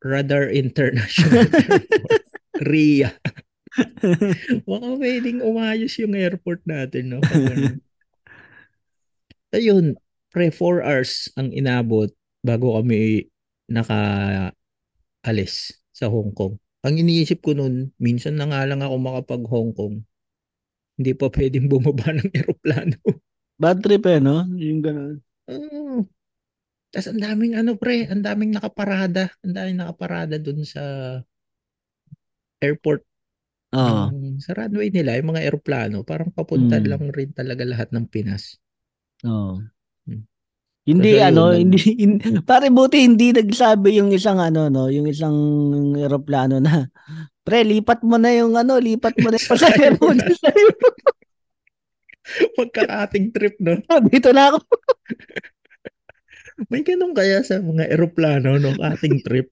Radar 0.00 0.54
International 0.54 1.50
RIA. 2.70 3.10
Baka 4.64 4.88
pwedeng 4.96 5.42
umayos 5.42 5.92
yung 5.98 6.14
airport 6.14 6.62
natin, 6.64 7.16
no? 7.16 7.20
Ayun, 9.56 9.98
pre, 10.30 10.50
4 10.50 10.80
hours 10.82 11.28
ang 11.36 11.50
inabot 11.50 12.08
bago 12.40 12.78
kami 12.78 13.26
naka-alis 13.68 14.54
sa 15.92 16.08
Hong 16.08 16.32
Kong. 16.32 16.56
Ang 16.80 16.96
iniisip 16.96 17.44
ko 17.44 17.52
nun, 17.52 17.92
minsan 18.00 18.40
na 18.40 18.48
nga 18.48 18.64
lang 18.64 18.80
ako 18.80 18.94
makapag 18.96 19.44
Hong 19.50 19.72
Kong. 19.76 20.00
Hindi 20.96 21.12
pa 21.12 21.28
pwedeng 21.36 21.68
bumaba 21.68 22.16
ng 22.16 22.30
eroplano. 22.32 22.96
Bad 23.60 23.84
trip 23.84 24.04
eh, 24.08 24.20
no? 24.22 24.48
Yung 24.56 24.80
ganun. 24.80 25.20
Oo. 25.50 26.08
Tapos 26.90 27.06
ang 27.12 27.20
daming 27.22 27.54
ano 27.54 27.76
pre, 27.76 28.08
ang 28.08 28.24
daming 28.24 28.56
nakaparada. 28.56 29.30
Ang 29.44 29.52
daming 29.54 29.78
nakaparada 29.78 30.40
dun 30.40 30.64
sa 30.64 30.82
airport. 32.60 33.04
Oo. 33.70 34.10
ng- 34.10 34.42
sa 34.42 34.50
runway 34.58 34.90
nila, 34.90 35.14
yung 35.14 35.30
mga 35.30 35.46
eroplano, 35.46 36.02
parang 36.02 36.34
papunta 36.34 36.82
Mm. 36.82 36.86
lang 36.90 37.04
rin 37.14 37.30
talaga 37.30 37.62
lahat 37.62 37.94
ng 37.94 38.04
Pinas. 38.10 38.58
Oo. 39.22 39.62
Hmm. 39.62 39.70
Hindi 40.90 41.12
Kasi 41.14 41.22
ano, 41.22 41.54
yun, 41.54 41.58
hindi, 41.70 41.78
hin- 42.02 42.42
pare 42.42 42.66
buti 42.74 42.98
hindi 43.06 43.30
nagsabi 43.30 43.94
yung 44.02 44.10
isang 44.10 44.42
ano 44.42 44.66
no, 44.66 44.90
yung 44.90 45.06
isang 45.06 45.38
eroplano 45.94 46.58
na 46.58 46.90
pre 47.46 47.62
lipat 47.62 48.02
mo 48.02 48.18
na 48.18 48.34
yung 48.34 48.58
ano, 48.58 48.76
lipat 48.82 49.14
mo 49.22 49.30
na 49.30 49.38
yung 49.38 49.50
pasahero 49.50 49.98
mo 49.98 50.12
sa'yo. 50.42 50.68
Magkakating 52.54 53.34
trip, 53.34 53.58
no? 53.58 53.80
Dito 54.12 54.30
na 54.30 54.54
ako. 54.54 54.58
May 56.70 56.84
ganun 56.86 57.16
kaya 57.16 57.42
sa 57.42 57.58
mga 57.58 57.90
eroplano, 57.90 58.60
no? 58.60 58.70
Ating 58.78 59.24
trip. 59.26 59.50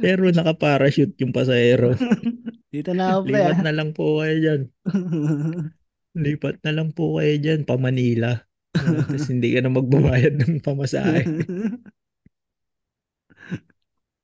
Pero 0.00 0.30
nakaparachute 0.30 1.18
yung 1.20 1.34
pasahero. 1.34 1.98
Dito 2.70 2.94
na 2.94 3.18
ako 3.18 3.28
pre. 3.28 3.42
Lipat 3.42 3.58
ah. 3.58 3.64
na 3.66 3.72
lang 3.74 3.90
po 3.92 4.22
kayo 4.22 4.36
dyan. 4.38 4.62
Lipat 6.14 6.56
na 6.62 6.72
lang 6.72 6.88
po 6.94 7.18
kayo 7.18 7.34
dyan, 7.42 7.66
pa 7.66 7.74
Manila. 7.74 8.38
Tapos 9.06 9.30
hindi 9.30 9.54
ka 9.54 9.60
na 9.62 9.70
magbabayad 9.70 10.34
ng 10.34 10.58
pamasahe. 10.60 11.22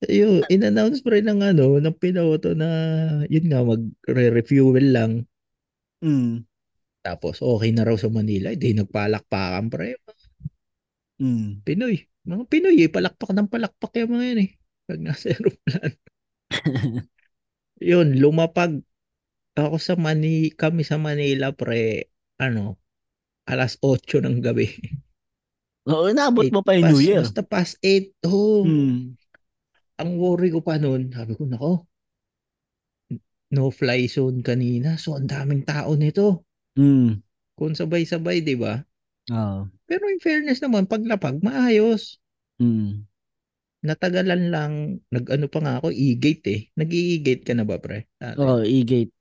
Ayun, 0.01 0.49
in-announce 0.49 1.05
pa 1.05 1.13
rin 1.13 1.29
ng 1.29 1.45
ano, 1.45 1.77
ng 1.77 1.97
piloto 2.01 2.57
na 2.57 2.69
yun 3.29 3.53
nga, 3.53 3.61
mag-refuel 3.61 4.87
lang. 4.97 5.13
mm. 6.01 6.49
Tapos 7.01 7.41
okay 7.41 7.73
na 7.73 7.85
raw 7.85 7.97
sa 7.97 8.13
Manila. 8.13 8.53
Hindi 8.53 8.77
nagpalakpakan 8.77 9.67
pre. 9.73 9.97
Mm. 11.21 11.65
Pinoy. 11.65 11.97
Mga 12.25 12.45
Pinoy 12.49 12.77
eh, 12.85 12.91
palakpak 12.93 13.33
ng 13.33 13.49
palakpak 13.49 13.93
yung 14.01 14.13
mga 14.17 14.25
yun 14.33 14.41
eh. 14.49 14.51
Pag 14.89 15.01
nasa 15.05 15.25
aeroplano. 15.33 15.97
yun, 17.81 18.09
lumapag 18.17 18.81
ako 19.57 19.77
sa 19.77 19.95
Mani, 20.01 20.53
kami 20.57 20.81
sa 20.81 20.97
Manila 20.97 21.53
pre, 21.53 22.09
ano, 22.41 22.80
alas 23.51 23.75
8 23.83 24.23
ng 24.23 24.39
gabi. 24.39 24.71
Oo, 25.91 26.07
inaabot 26.07 26.47
Eight 26.47 26.55
mo 26.55 26.63
pa 26.63 26.79
yung 26.79 26.95
New 26.95 27.03
Year. 27.03 27.27
Basta 27.27 27.43
past 27.43 27.75
8. 27.83 28.15
Oh, 28.25 28.63
Hmm. 28.63 29.19
ang 30.01 30.17
worry 30.17 30.49
ko 30.49 30.65
pa 30.65 30.81
noon, 30.81 31.13
sabi 31.13 31.37
ko, 31.37 31.45
nako, 31.45 31.85
no 33.51 33.69
fly 33.69 34.07
zone 34.07 34.41
kanina. 34.41 34.97
So, 34.97 35.19
ang 35.19 35.27
daming 35.29 35.67
tao 35.67 35.93
nito. 35.99 36.47
Hmm. 36.79 37.19
Kung 37.59 37.75
sabay-sabay, 37.77 38.41
di 38.41 38.57
ba? 38.57 38.81
Oo. 39.29 39.69
Pero 39.85 40.09
in 40.09 40.23
fairness 40.23 40.63
naman, 40.63 40.89
paglapag, 40.89 41.43
maayos. 41.45 42.17
Hmm. 42.57 43.05
Natagalan 43.85 44.53
lang, 44.53 44.73
nag-ano 45.09 45.47
pa 45.49 45.59
nga 45.61 45.73
ako, 45.81 45.93
e-gate 45.93 46.47
eh. 46.49 46.61
Nag-e-gate 46.77 47.45
ka 47.45 47.53
na 47.57 47.65
ba, 47.65 47.81
pre? 47.81 48.09
Oo, 48.41 48.65
e-gate. 48.65 49.13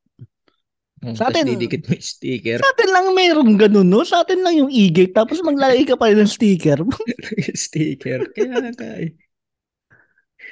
Oh, 0.99 1.15
Sa 1.15 1.31
atin- 1.31 1.47
didikit 1.47 1.87
mo 1.87 1.95
yung 1.95 2.03
sticker. 2.03 2.59
Sa 2.59 2.69
atin 2.75 2.89
lang 2.91 3.05
mayroong 3.15 3.55
ganun, 3.55 3.87
no? 3.87 4.03
Sa 4.03 4.19
atin 4.27 4.43
lang 4.43 4.55
yung 4.59 4.67
e-gate, 4.67 5.15
tapos 5.15 5.39
maglalagay 5.39 5.87
ka 5.87 5.95
pa 5.95 6.11
rin 6.11 6.19
ng 6.19 6.27
sticker. 6.27 6.83
sticker. 7.55 8.27
Kaya 8.35 8.67
nga 8.75 8.89
eh. 8.99 9.15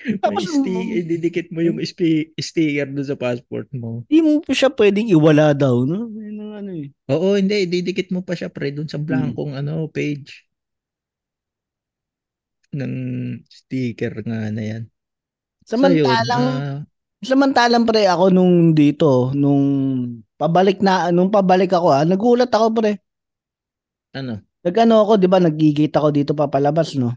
Tapos, 0.23 0.47
sti- 0.47 1.03
didikit 1.03 1.51
mo 1.51 1.59
yung 1.59 1.83
spi- 1.83 2.31
sticker 2.39 2.87
doon 2.87 3.03
sa 3.03 3.19
passport 3.19 3.67
mo. 3.75 4.07
Hindi 4.07 4.19
mo 4.23 4.31
pa 4.39 4.55
siya 4.55 4.71
pwedeng 4.71 5.11
iwala 5.11 5.51
daw, 5.51 5.83
no? 5.83 6.07
Ang 6.07 6.53
ano 6.55 6.71
eh. 6.79 6.87
Oo, 7.11 7.35
hindi. 7.35 7.67
Didikit 7.67 8.15
mo 8.15 8.23
pa 8.23 8.31
siya, 8.31 8.47
pre, 8.47 8.71
doon 8.71 8.87
sa 8.87 9.01
blankong 9.01 9.57
ano, 9.57 9.91
page. 9.91 10.47
ng 12.67 12.93
sticker 13.47 14.21
nga 14.27 14.51
na 14.51 14.63
yan. 14.63 14.83
Samantalang, 15.63 16.43
So, 16.45 16.51
yun, 16.51 16.61
ah, 16.61 16.79
samantalang 17.23 17.85
pre 17.87 18.05
ako 18.05 18.29
nung 18.29 18.75
dito, 18.75 19.31
nung 19.33 19.63
pabalik 20.37 20.79
na, 20.79 21.09
nung 21.09 21.33
pabalik 21.33 21.73
ako 21.73 21.87
ah, 21.91 22.05
nagulat 22.05 22.49
ako 22.53 22.65
pre. 22.77 23.01
ano? 24.13 24.41
Nagano 24.65 24.99
ako, 25.05 25.21
di 25.21 25.27
ba, 25.29 25.39
nagigate 25.39 25.95
ako 25.95 26.09
dito 26.11 26.31
papalabas, 26.33 26.97
no? 26.97 27.13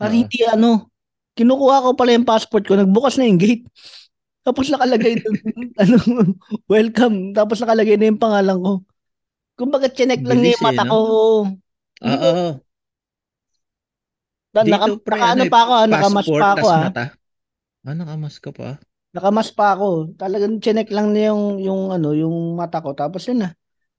Para 0.00 0.14
hindi 0.16 0.40
ano, 0.46 0.88
kinukuha 1.36 1.84
ko 1.84 1.88
pala 1.92 2.16
yung 2.16 2.24
passport 2.24 2.64
ko, 2.64 2.78
nagbukas 2.78 3.20
na 3.20 3.28
yung 3.28 3.40
gate. 3.40 3.66
Tapos 4.46 4.72
nakalagay 4.72 5.20
doon, 5.20 5.36
ano, 5.82 5.96
welcome. 6.64 7.36
Tapos 7.36 7.60
nakalagay 7.60 8.00
na 8.00 8.08
yung 8.08 8.22
pangalan 8.22 8.56
ko. 8.56 8.72
Kumbaga, 9.60 9.92
chinek 9.92 10.24
lang 10.24 10.40
niya 10.40 10.56
yung 10.56 10.64
mata 10.64 10.84
eh, 10.84 10.88
ko. 10.88 10.96
Oo. 12.00 12.36
Na, 14.50 14.60
Dito, 14.64 14.72
naka, 14.72 14.86
pre, 15.04 15.14
naka 15.20 15.28
ano 15.36 15.44
pa 15.46 15.58
ako, 15.62 15.72
ah, 15.76 15.86
nakamas 15.86 16.26
pa 16.26 16.48
ako 16.56 16.66
ah. 16.66 16.82
mata. 16.88 17.04
Ah, 17.84 17.96
nakamas 17.96 18.34
ka 18.40 18.50
pa? 18.50 18.80
Nakamas 19.10 19.50
pa 19.50 19.74
ako. 19.74 20.14
Talagang 20.14 20.62
chinek 20.62 20.86
lang 20.94 21.10
niya 21.10 21.34
yung, 21.34 21.58
yung 21.58 21.82
ano, 21.90 22.14
yung 22.14 22.54
mata 22.54 22.78
ko. 22.78 22.94
Tapos 22.94 23.26
yun 23.26 23.42
na. 23.42 23.50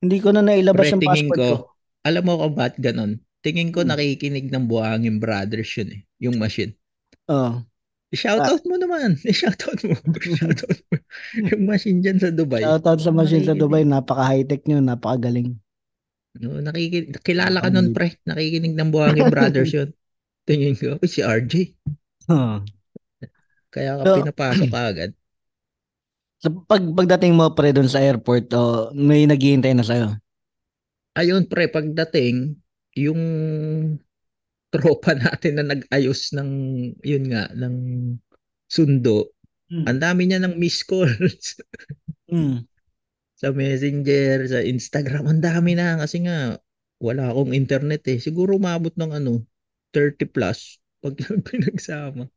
Hindi 0.02 0.18
ko 0.24 0.32
na 0.32 0.42
nailabas 0.42 0.88
Pre, 0.88 0.92
yung 0.98 1.04
passport 1.04 1.38
ko. 1.38 1.44
ko, 1.44 1.56
alam 2.08 2.24
mo 2.26 2.34
kung 2.40 2.56
ba't 2.58 2.76
ganon? 2.80 3.20
Tingin 3.42 3.74
ko 3.74 3.82
Hmm. 3.84 3.92
nakikinig 3.94 4.48
ng 4.50 4.66
buhangin 4.70 5.18
brothers 5.20 5.70
yun 5.78 5.90
eh, 5.94 6.02
yung 6.22 6.38
machine. 6.40 6.74
Oo. 7.30 7.62
I-shoutout 8.12 8.64
mo 8.68 8.76
naman. 8.76 9.16
I-shoutout 9.30 9.80
mo. 9.88 9.96
I-shoutout 10.28 10.80
mo. 10.92 10.96
yung 11.48 11.64
machine 11.64 12.00
dyan 12.04 12.20
sa 12.20 12.30
Dubai. 12.32 12.60
Shoutout 12.64 13.00
sa 13.00 13.12
machine 13.16 13.44
sa. 13.48 13.56
Dubai. 13.56 13.84
Napaka-high-tech 13.88 14.68
nyo. 14.68 14.80
Napakagaling. 14.84 15.56
No, 16.40 16.64
nakikinig, 16.64 17.20
kilala 17.28 17.60
ka 17.60 17.70
nun, 17.72 17.92
pre. 17.92 18.16
Nakikinig 18.24 18.72
ng 18.76 18.90
buhangin 18.92 19.28
brothers 19.28 19.72
yun. 19.76 19.90
Tingin 20.48 20.74
ko, 20.80 20.96
"Uy, 20.98 21.08
si 21.12 21.22
RJ. 21.22 21.76
Huh. 22.28 22.64
Kaya 23.72 23.98
ka 23.98 24.04
So- 24.06 24.18
pinapasok 24.20 24.70
agad. 24.92 25.12
So, 26.42 26.50
pag, 26.66 26.82
pagdating 26.82 27.38
mo 27.38 27.54
pre 27.54 27.70
doon 27.70 27.86
sa 27.86 28.02
airport, 28.02 28.50
oh, 28.58 28.90
may 28.98 29.30
naghihintay 29.30 29.78
na 29.78 29.86
sa'yo. 29.86 30.18
Ayun, 31.14 31.46
pre, 31.46 31.70
pagdating, 31.70 32.58
yung 32.98 33.22
tropa 34.72 35.14
natin 35.22 35.62
na 35.62 35.66
nag-ayos 35.76 36.34
ng, 36.34 36.50
yun 37.06 37.26
nga, 37.30 37.46
ng 37.54 37.76
sundo, 38.68 39.32
Hmm. 39.72 39.88
ang 39.88 40.04
dami 40.04 40.28
niya 40.28 40.44
ng 40.44 40.60
missed 40.60 40.84
calls 40.84 41.56
Mm. 42.28 42.68
sa 43.40 43.56
messenger, 43.56 44.44
sa 44.52 44.60
Instagram, 44.60 45.32
ang 45.32 45.40
dami 45.40 45.80
na 45.80 45.96
kasi 45.96 46.28
nga, 46.28 46.60
wala 47.00 47.32
akong 47.32 47.56
internet 47.56 48.04
eh. 48.12 48.20
Siguro 48.20 48.60
umabot 48.60 48.92
ng 48.92 49.12
ano, 49.16 49.48
30 49.96 50.28
plus 50.28 50.76
pag 51.00 51.16
pinagsama. 51.48 52.28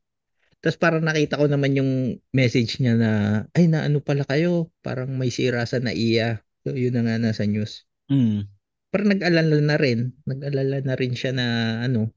Tapos 0.65 0.81
parang 0.81 1.05
nakita 1.05 1.37
ko 1.37 1.45
naman 1.45 1.77
yung 1.77 2.17
message 2.33 2.81
niya 2.81 2.97
na, 2.97 3.11
ay 3.53 3.69
na 3.69 3.85
ano 3.85 4.01
pala 4.01 4.25
kayo, 4.25 4.73
parang 4.81 5.13
may 5.13 5.29
sira 5.29 5.61
sa 5.69 5.77
NAIA. 5.77 6.41
So 6.65 6.73
yun 6.73 6.97
na 6.97 7.05
nga 7.05 7.21
nasa 7.21 7.45
news. 7.45 7.85
Mm. 8.09 8.49
Parang 8.89 9.13
nag-alala 9.13 9.61
na 9.61 9.77
rin, 9.77 10.17
nag-alala 10.25 10.81
na 10.81 10.97
rin 10.97 11.13
siya 11.13 11.37
na 11.37 11.45
ano, 11.85 12.09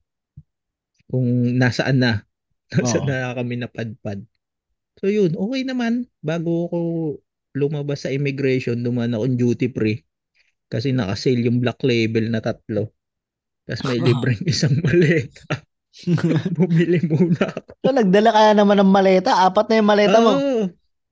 kung 1.12 1.28
nasaan 1.60 2.00
na, 2.00 2.24
nasaan 2.72 3.04
Oo. 3.04 3.12
na 3.12 3.36
kami 3.36 3.60
napadpad. 3.60 4.24
So 4.96 5.12
yun, 5.12 5.36
okay 5.36 5.68
naman. 5.68 6.08
Bago 6.24 6.72
ako 6.72 6.78
lumabas 7.52 8.08
sa 8.08 8.12
immigration, 8.16 8.80
dumaan 8.80 9.12
akong 9.12 9.36
duty 9.36 9.68
free. 9.76 10.00
Kasi 10.72 10.96
naka-sale 10.96 11.44
yung 11.44 11.60
black 11.60 11.84
label 11.84 12.32
na 12.32 12.40
tatlo. 12.40 12.96
Tapos 13.68 13.92
may 13.92 14.00
libreng 14.08 14.40
isang 14.48 14.80
maleta. 14.80 15.67
Bumili 16.56 16.98
muna 17.06 17.50
ako. 17.50 17.70
So, 17.82 17.90
nagdala 17.94 18.30
ka 18.30 18.40
na 18.50 18.54
naman 18.62 18.78
ng 18.80 18.92
maleta. 18.92 19.30
Apat 19.44 19.66
na 19.70 19.78
yung 19.82 19.90
maleta 19.90 20.18
mo. 20.22 20.30
Oo. 20.34 20.62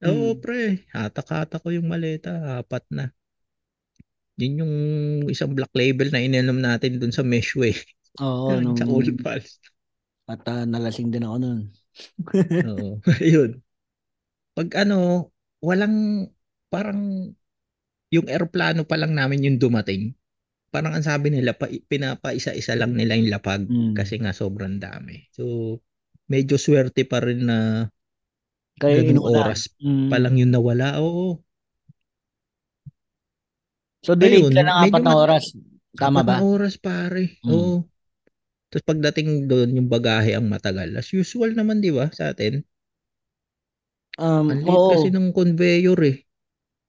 Oo, 0.07 0.29
Hmm. 0.37 0.41
pre. 0.45 0.85
Hatak-hatak 0.93 1.61
ko 1.65 1.73
yung 1.73 1.89
maleta. 1.89 2.61
Apat 2.61 2.85
na. 2.93 3.11
Yun 4.37 4.61
yung 4.61 4.75
isang 5.33 5.57
black 5.57 5.73
label 5.73 6.13
na 6.13 6.21
ininom 6.21 6.61
natin 6.61 7.01
dun 7.01 7.11
sa 7.11 7.25
Meshway. 7.25 7.73
Oo. 8.21 8.53
nung- 8.61 8.77
sa 8.77 8.85
Old 8.85 9.17
Pals. 9.25 9.59
At 10.29 10.43
ah, 10.51 10.67
nalasing 10.69 11.09
din 11.09 11.25
ako 11.25 11.37
nun. 11.41 11.61
Oo. 12.71 13.01
Ayun. 13.23 13.63
Pag 14.53 14.69
ano, 14.85 15.31
walang 15.65 16.29
parang 16.69 17.33
yung 18.13 18.27
eroplano 18.29 18.85
pa 18.85 19.01
lang 19.01 19.17
namin 19.17 19.47
yung 19.49 19.59
dumating. 19.59 20.13
Parang 20.75 20.93
ang 20.99 21.05
sabi 21.07 21.31
nila, 21.31 21.55
pa, 21.55 21.71
pinapaisa-isa 21.71 22.75
lang 22.75 22.99
nila 22.99 23.15
yung 23.15 23.31
lapag 23.31 23.63
Mm. 23.71 23.95
kasi 23.95 24.19
nga 24.19 24.35
sobrang 24.35 24.83
dami. 24.83 25.23
So, 25.31 25.79
medyo 26.27 26.59
swerte 26.59 27.07
pa 27.07 27.23
rin 27.23 27.47
na 27.47 27.59
Kaya 28.77 29.01
inuna. 29.01 29.41
oras 29.47 29.71
Mm. 29.81 30.09
pa 30.11 30.19
lang 30.21 30.35
yung 30.37 30.53
nawala. 30.53 30.99
Oo. 31.01 31.41
So, 34.05 34.13
delayed 34.15 34.45
Ayun, 34.45 34.53
ka 34.53 34.61
medyo 34.61 34.73
apat 34.85 35.03
na 35.05 35.13
oras. 35.17 35.45
Tama 35.97 36.21
ba? 36.25 36.37
na 36.37 36.45
oras 36.45 36.75
pare. 36.77 37.41
Mm. 37.45 37.53
Oo. 37.53 37.75
Tapos 38.73 38.85
pagdating 38.87 39.47
doon, 39.51 39.71
yung 39.79 39.89
bagahe 39.91 40.35
ang 40.37 40.47
matagal. 40.51 40.91
As 40.99 41.09
usual 41.15 41.55
naman, 41.55 41.81
di 41.81 41.95
ba, 41.95 42.11
sa 42.13 42.35
atin? 42.35 42.67
Um, 44.19 44.49
Ang 44.51 44.65
oo. 44.65 44.89
kasi 44.97 45.13
ng 45.13 45.29
conveyor 45.35 46.01
eh. 46.07 46.26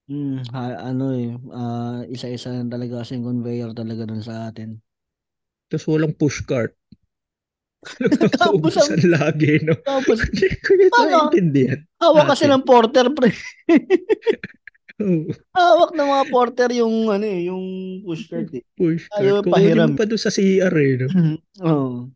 Mm, 0.07 0.39
ha- 0.55 0.79
ano 0.87 1.05
eh, 1.19 1.35
ah, 1.51 1.99
isa-isa 2.07 2.55
na 2.55 2.63
talaga 2.71 3.03
kasi 3.03 3.19
yung 3.19 3.27
conveyor 3.27 3.75
talaga 3.75 4.07
dun 4.07 4.23
sa 4.23 4.47
atin. 4.47 4.79
Tapos 5.67 5.85
walang 5.91 6.15
pushcart. 6.15 6.71
Tapos 8.39 8.73
ang- 8.79 8.95
Naubusan 8.97 9.01
lagi, 9.11 9.53
no? 9.63 9.75
Tapos, 9.85 10.17
Hindi 10.27 10.47
ko 10.63 10.71
Paano? 10.91 11.07
naintindihan. 11.29 11.79
hawak 11.99 12.25
kasi 12.31 12.43
Atin. 12.47 12.53
ng 12.55 12.63
porter, 12.65 13.05
pre. 13.13 13.29
Oo, 14.97 15.29
Hawak 15.53 15.91
ng 15.93 16.09
mga 16.09 16.25
porter 16.33 16.69
yung, 16.73 16.95
ano 17.13 17.25
eh, 17.27 17.45
yung 17.45 17.65
pushcart 18.01 18.49
eh. 18.55 18.63
pushcart. 18.73 19.21
Ayaw 19.21 19.45
Kukunin 19.45 19.53
pahiram. 19.53 19.89
mo 19.93 19.97
pa 19.99 20.05
doon 20.09 20.21
sa 20.21 20.33
CR 20.33 20.73
eh, 20.73 20.93
no? 20.97 21.07
Oo. 21.61 22.09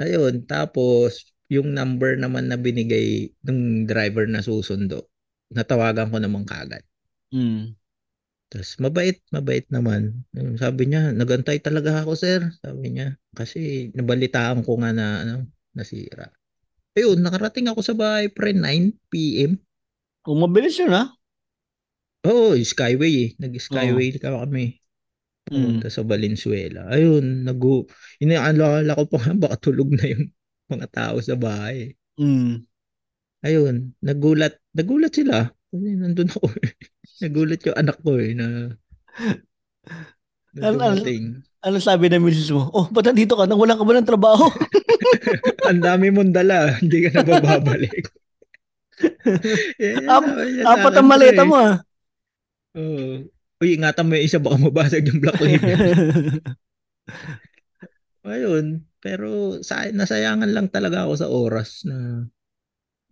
Ayun, 0.00 0.48
tapos 0.48 1.28
yung 1.52 1.76
number 1.76 2.16
naman 2.16 2.48
na 2.48 2.56
binigay 2.56 3.28
ng 3.44 3.84
driver 3.84 4.24
na 4.24 4.40
susundo, 4.40 5.11
natawagan 5.52 6.08
ko 6.10 6.16
naman 6.18 6.44
kagad. 6.44 6.84
Mm. 7.32 7.76
Tapos 8.52 8.76
mabait, 8.84 9.16
mabait 9.32 9.64
naman. 9.72 10.28
Sabi 10.60 10.92
niya, 10.92 11.16
nagantay 11.16 11.56
talaga 11.64 12.04
ako, 12.04 12.12
sir. 12.12 12.52
Sabi 12.60 12.92
niya, 12.92 13.16
kasi 13.32 13.88
nabalitaan 13.96 14.60
ko 14.60 14.76
nga 14.76 14.92
na 14.92 15.24
ano, 15.24 15.34
nasira. 15.72 16.28
Ayun, 16.92 17.24
nakarating 17.24 17.72
ako 17.72 17.80
sa 17.80 17.96
bahay 17.96 18.28
pre 18.28 18.52
9 18.52 18.92
PM. 19.08 19.56
Kung 20.20 20.44
mabilis 20.44 20.76
yun, 20.76 20.92
ha? 20.92 21.08
Oo, 22.28 22.52
Skyway 22.54 23.14
eh. 23.16 23.30
Nag-Skyway 23.40 24.20
ka 24.20 24.28
kami. 24.28 24.76
Mm. 25.48 25.80
Punta 25.80 25.88
sa 25.90 26.04
Valenzuela. 26.06 26.86
Ayun, 26.92 27.48
nagu 27.48 27.88
inaalala 28.22 28.94
ko 28.94 29.04
pa 29.10 29.16
nga 29.24 29.32
baka 29.48 29.56
tulog 29.58 29.90
na 29.96 30.04
yung 30.06 30.30
mga 30.70 30.86
tao 30.92 31.16
sa 31.18 31.34
bahay. 31.34 31.96
Mm. 32.20 32.68
Ayun, 33.42 33.94
nagulat, 33.98 34.58
nagulat 34.72 35.12
sila. 35.12 35.50
Kasi 35.68 35.88
nandun 35.98 36.30
ako. 36.30 36.46
eh. 36.62 36.72
nagulat 37.26 37.60
yung 37.62 37.78
anak 37.78 37.98
ko 38.00 38.18
eh 38.18 38.32
na, 38.34 38.46
na 40.54 40.62
al- 40.62 40.78
dumating. 40.78 41.42
Ano 41.62 41.78
sabi 41.78 42.10
ng 42.10 42.22
misis 42.22 42.50
mo? 42.50 42.66
Oh, 42.70 42.90
ba't 42.90 43.06
nandito 43.06 43.38
ka? 43.38 43.46
Nang 43.46 43.58
walang 43.58 43.78
ka 43.78 43.86
ba 43.86 43.94
ng 43.94 44.08
trabaho? 44.08 44.50
Ang 45.70 45.78
dami 45.78 46.10
mong 46.10 46.34
dala, 46.34 46.70
hindi 46.82 47.06
ka 47.06 47.22
na 47.22 47.22
bababalik. 47.22 48.02
yeah, 49.78 50.02
Ap- 50.10 50.26
Apat 50.66 50.94
ang 50.96 51.06
maleta 51.06 51.42
pre. 51.42 51.48
mo 51.48 51.54
ah. 51.54 51.74
Oo. 52.74 53.26
Uy, 53.62 53.78
ingatan 53.78 54.06
mo 54.06 54.18
yung 54.18 54.26
isa, 54.26 54.42
baka 54.42 54.58
mabasag 54.58 55.06
yung 55.06 55.22
black 55.22 55.38
label. 55.38 55.78
Ayun, 58.22 58.66
pero 58.98 59.58
sa 59.62 59.86
nasayangan 59.86 60.50
lang 60.50 60.66
talaga 60.66 61.06
ako 61.06 61.12
sa 61.14 61.30
oras 61.30 61.82
na 61.86 62.26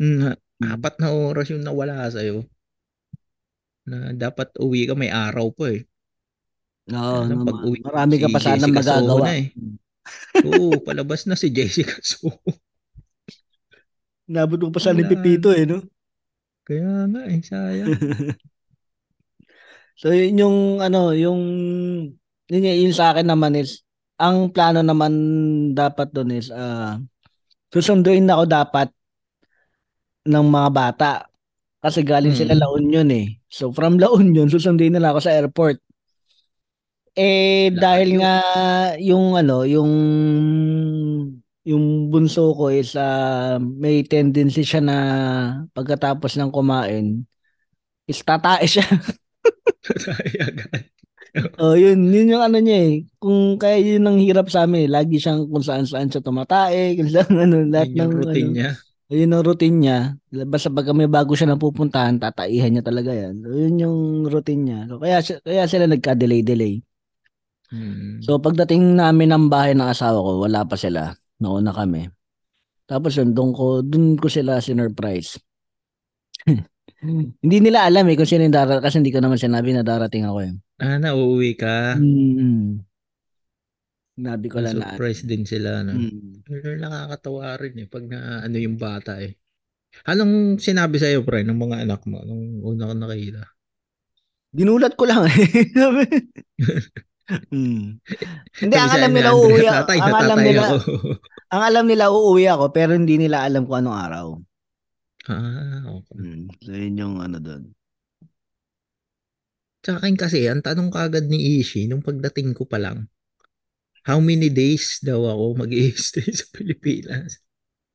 na 0.00 0.32
apat 0.64 0.96
na 0.96 1.12
oras 1.12 1.52
yung 1.52 1.60
nawala 1.60 2.08
sa'yo. 2.08 2.48
Na 3.84 4.16
dapat 4.16 4.56
uwi 4.56 4.88
ka 4.88 4.96
may 4.96 5.12
araw 5.12 5.52
pa 5.52 5.76
eh. 5.76 5.84
Oo, 6.90 7.28
naman. 7.28 7.46
pag 7.46 7.60
uwi, 7.68 7.78
Marami 7.84 8.14
ka 8.16 8.28
si 8.28 8.34
pa 8.34 8.40
sanang 8.40 8.72
Jessica 8.72 8.82
Soho 8.82 9.20
magagawa. 9.20 9.24
na 9.28 9.32
eh. 9.36 9.46
Oo, 10.48 10.68
palabas 10.80 11.28
na 11.28 11.36
si 11.36 11.52
Jessica 11.52 11.96
Soho. 12.00 12.40
Nabot 14.30 14.58
mo 14.62 14.70
pa 14.72 14.80
sa 14.80 14.96
Wala. 14.96 15.04
Pipito 15.06 15.52
eh, 15.52 15.68
no? 15.68 15.84
Kaya 16.64 17.06
nga 17.10 17.22
eh, 17.28 17.40
sayang. 17.44 17.92
So 20.00 20.16
yun 20.16 20.40
yung 20.40 20.58
ano, 20.80 21.12
yung 21.12 21.40
yun, 22.48 22.62
yun 22.64 22.96
sa 22.96 23.12
akin 23.12 23.28
naman 23.28 23.52
is 23.52 23.84
ang 24.16 24.48
plano 24.48 24.80
naman 24.80 25.12
dapat 25.76 26.08
doon 26.08 26.40
is 26.40 26.48
ah 26.48 26.96
susunduin 27.68 28.24
ako 28.32 28.48
dapat 28.48 28.88
ng 30.26 30.46
mga 30.46 30.70
bata 30.72 31.12
kasi 31.80 32.04
galing 32.04 32.36
sila 32.36 32.52
Mm. 32.56 32.60
La 32.60 32.68
Union 32.76 33.08
eh. 33.12 33.26
So 33.48 33.72
from 33.72 33.96
La 33.96 34.08
Union 34.12 34.48
susunduin 34.52 34.92
nila 34.92 35.12
ako 35.12 35.20
sa 35.24 35.32
airport. 35.36 35.80
Eh 37.16 37.72
Layo. 37.74 37.80
dahil 37.82 38.10
nga 38.20 38.34
yung 39.00 39.34
ano, 39.36 39.66
yung 39.66 39.90
yung 41.68 42.08
bunso 42.08 42.56
ko 42.56 42.72
is 42.72 42.96
ah, 42.96 43.60
may 43.60 44.00
tendency 44.04 44.64
siya 44.64 44.80
na 44.80 44.96
pagkatapos 45.76 46.36
ng 46.40 46.50
kumain 46.52 47.24
is 48.08 48.20
tatae 48.24 48.66
siya. 48.66 48.86
Agad. 50.36 50.84
Oh, 51.62 51.78
yun, 51.78 52.10
yun 52.10 52.26
yung 52.34 52.42
ano 52.42 52.58
niya 52.58 52.78
eh. 52.90 52.94
Kung 53.22 53.54
kaya 53.54 53.78
yun 53.78 54.02
ang 54.02 54.18
hirap 54.18 54.50
sa 54.50 54.66
amin, 54.66 54.86
eh. 54.86 54.90
lagi 54.90 55.14
siyang 55.22 55.46
kung 55.46 55.62
saan-saan 55.62 56.10
siya 56.10 56.24
tumatae, 56.26 56.98
kung 56.98 57.06
saan 57.06 57.30
ano, 57.38 57.62
lahat 57.70 57.94
Yun 57.94 57.98
ng 58.02 58.10
routine 58.18 58.50
ano, 58.50 58.56
niya. 58.56 58.70
Yun 59.10 59.34
ang 59.34 59.42
routine 59.42 59.76
niya. 59.82 59.98
Basta 60.46 60.70
pag 60.70 60.86
may 60.94 61.10
bago 61.10 61.34
siya 61.34 61.50
napupuntahan, 61.50 62.22
tataihan 62.22 62.70
niya 62.70 62.84
talaga 62.86 63.10
yan. 63.10 63.42
So, 63.42 63.50
yun 63.50 63.74
yung 63.82 63.98
routine 64.30 64.62
niya. 64.62 64.80
So, 64.86 65.02
kaya, 65.02 65.18
kaya 65.42 65.66
sila 65.66 65.90
nagka-delay-delay. 65.90 66.78
Mm. 67.74 68.22
So, 68.22 68.38
pagdating 68.38 68.94
namin 68.94 69.34
ng 69.34 69.46
bahay 69.50 69.74
ng 69.74 69.90
asawa 69.90 70.22
ko, 70.22 70.30
wala 70.46 70.62
pa 70.62 70.78
sila. 70.78 71.10
Nauna 71.42 71.74
kami. 71.74 72.06
Tapos 72.86 73.14
yun, 73.18 73.34
doon 73.34 73.50
ko, 73.50 73.82
doon 73.82 74.14
ko 74.14 74.26
sila 74.26 74.62
sinurprise. 74.62 75.38
hindi 77.42 77.58
nila 77.62 77.88
alam 77.88 78.04
eh 78.10 78.16
kung 78.18 78.28
sino 78.28 78.44
yung 78.44 78.52
darating 78.52 78.84
kasi 78.84 78.96
hindi 79.00 79.14
ko 79.14 79.22
naman 79.24 79.40
sinabi 79.40 79.72
na 79.72 79.80
darating 79.86 80.28
ako 80.28 80.38
eh. 80.44 80.52
ah, 80.82 80.98
nauuwi 80.98 81.56
ka. 81.56 81.96
Mm. 81.96 82.89
Sinabi 84.18 84.46
ko 84.50 84.58
lang 84.58 84.76
na 84.78 84.90
ano. 84.90 84.96
Surprise 84.96 85.22
din 85.24 85.44
sila. 85.46 85.86
No? 85.86 85.92
Mm. 85.94 86.42
Pero 86.46 86.66
nakakatawa 86.76 87.56
rin 87.60 87.74
eh 87.82 87.86
pag 87.86 88.04
na 88.08 88.42
ano 88.44 88.56
yung 88.58 88.76
bata 88.76 89.20
eh. 89.22 89.36
Anong 90.06 90.62
sinabi 90.62 91.02
sa'yo 91.02 91.26
pre 91.26 91.42
ng 91.42 91.56
mga 91.58 91.82
anak 91.82 92.06
mo 92.06 92.22
nung 92.22 92.62
una 92.62 92.90
ka 92.90 92.94
nakita? 92.94 93.42
Ginulat 94.54 94.94
ko 94.98 95.04
lang 95.06 95.26
eh. 95.26 95.46
Hmm. 97.30 98.02
Hindi, 98.58 98.74
ang 98.74 98.90
alam 98.90 99.14
sa 99.14 99.16
nila 99.22 99.30
uuwi 99.38 99.62
ako. 99.62 99.78
Tatay, 99.86 99.98
Ang 100.02 100.16
alam 100.18 100.38
nila, 100.42 100.62
ako. 100.66 100.92
ang 101.54 101.62
alam 101.62 101.84
nila 101.86 102.04
uuwi 102.10 102.44
ako, 102.50 102.64
pero 102.74 102.90
hindi 102.98 103.14
nila 103.22 103.46
alam 103.46 103.70
kung 103.70 103.78
anong 103.86 103.98
araw. 104.02 104.26
ah, 105.30 105.84
okay. 105.94 106.16
Hmm. 106.18 106.50
So, 106.58 106.74
yun 106.74 106.98
yung 106.98 107.14
ano 107.22 107.38
doon. 107.38 107.70
Sa 109.86 110.02
akin 110.02 110.18
kasi, 110.18 110.50
ang 110.50 110.58
tanong 110.58 110.90
kagad 110.90 111.30
ni 111.30 111.62
Ishi 111.62 111.86
nung 111.86 112.02
pagdating 112.02 112.50
ko 112.50 112.66
pa 112.66 112.82
lang, 112.82 113.06
how 114.04 114.18
many 114.18 114.48
days 114.48 114.98
daw 115.00 115.20
ako 115.24 115.64
mag 115.64 115.72
stay 115.96 116.24
sa 116.40 116.46
Pilipinas? 116.52 117.40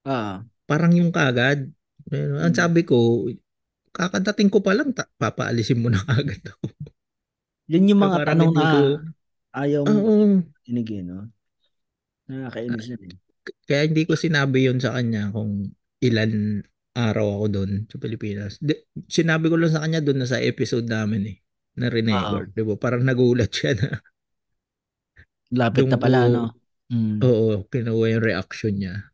Ah. 0.05 0.45
Parang 0.65 0.93
yung 0.93 1.09
kagad. 1.09 1.69
Pero 2.05 2.37
ang 2.37 2.53
Hmm. 2.53 2.59
sabi 2.61 2.85
ko, 2.85 3.25
kakadating 3.89 4.49
ko 4.53 4.61
pa 4.61 4.77
lang, 4.77 4.93
ta- 4.93 5.09
papaalisin 5.17 5.81
mo 5.81 5.89
na 5.89 6.01
kagad 6.09 6.41
ako. 6.45 6.65
Yan 7.73 7.89
yung 7.89 8.01
mga 8.01 8.17
tanong 8.29 8.53
na 8.53 8.61
ko- 8.61 9.01
ayaw 9.55 9.81
mo 9.87 9.97
Oo. 9.97 10.15
tinigin, 10.61 11.09
no? 11.09 11.25
Nakakainis 12.29 12.85
yun 12.93 13.01
eh. 13.09 13.17
Kaya 13.65 13.85
hindi 13.85 14.05
ko 14.05 14.17
sinabi 14.17 14.65
yun 14.65 14.81
sa 14.81 14.97
kanya 14.97 15.29
kung 15.29 15.69
ilan 16.01 16.61
araw 16.95 17.41
ako 17.41 17.45
doon 17.49 17.71
sa 17.89 17.97
Pilipinas. 18.01 18.57
Di, 18.57 18.73
sinabi 19.05 19.49
ko 19.49 19.57
lang 19.57 19.73
sa 19.73 19.81
kanya 19.85 20.01
doon 20.01 20.21
na 20.21 20.29
sa 20.29 20.41
episode 20.41 20.85
namin 20.85 21.29
eh, 21.29 21.37
na 21.77 21.89
record. 21.89 22.53
Di 22.53 22.61
ba? 22.65 22.73
Parang 22.77 23.05
nagulat 23.05 23.49
siya 23.49 23.77
na, 23.77 23.89
Lapit 25.53 25.85
na 25.85 25.97
pala, 25.99 26.29
no? 26.31 26.43
Hmm. 26.85 27.17
oo, 27.17 27.65
kinuha 27.73 28.13
yung 28.13 28.25
reaction 28.25 28.73
niya. 28.77 29.09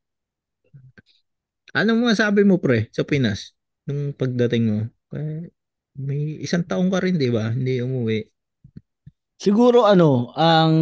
Anong 1.71 2.03
masabi 2.03 2.43
mo 2.43 2.59
pre 2.59 2.91
sa 2.91 3.07
Pinas 3.07 3.55
nung 3.87 4.11
pagdating 4.11 4.63
mo? 4.67 4.79
Kaya 5.07 5.47
may 5.95 6.39
isang 6.43 6.67
taong 6.67 6.91
ka 6.91 6.99
rin, 6.99 7.15
di 7.15 7.31
ba? 7.31 7.51
Hindi 7.55 7.79
umuwi. 7.79 8.27
Siguro 9.39 9.87
ano, 9.87 10.35
ang 10.35 10.75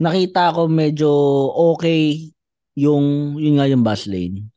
nakita 0.00 0.54
ko 0.54 0.70
medyo 0.70 1.10
okay 1.74 2.30
yung 2.78 3.36
yun 3.36 3.58
nga 3.58 3.66
yung 3.68 3.82
bus 3.84 4.06
lane. 4.06 4.48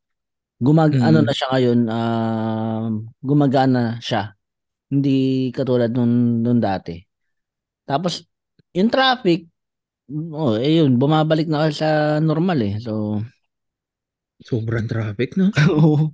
Gumag 0.63 0.95
Mm. 0.95 1.03
ano 1.03 1.19
na 1.25 1.33
siya 1.35 1.47
ngayon, 1.51 1.79
um, 1.91 2.91
gumagana 3.19 3.97
siya. 3.99 4.31
Hindi 4.87 5.49
katulad 5.51 5.91
nung, 5.91 6.39
nung 6.45 6.61
dati. 6.61 6.95
Tapos 7.83 8.23
yung 8.73 8.89
traffic, 8.89 9.47
oh, 10.33 10.57
eh 10.57 10.81
yun, 10.81 10.97
bumabalik 10.97 11.47
na 11.47 11.69
sa 11.69 12.17
normal 12.19 12.59
eh. 12.61 12.75
So, 12.81 13.21
Sobrang 14.43 14.89
traffic, 14.91 15.39
no? 15.39 15.53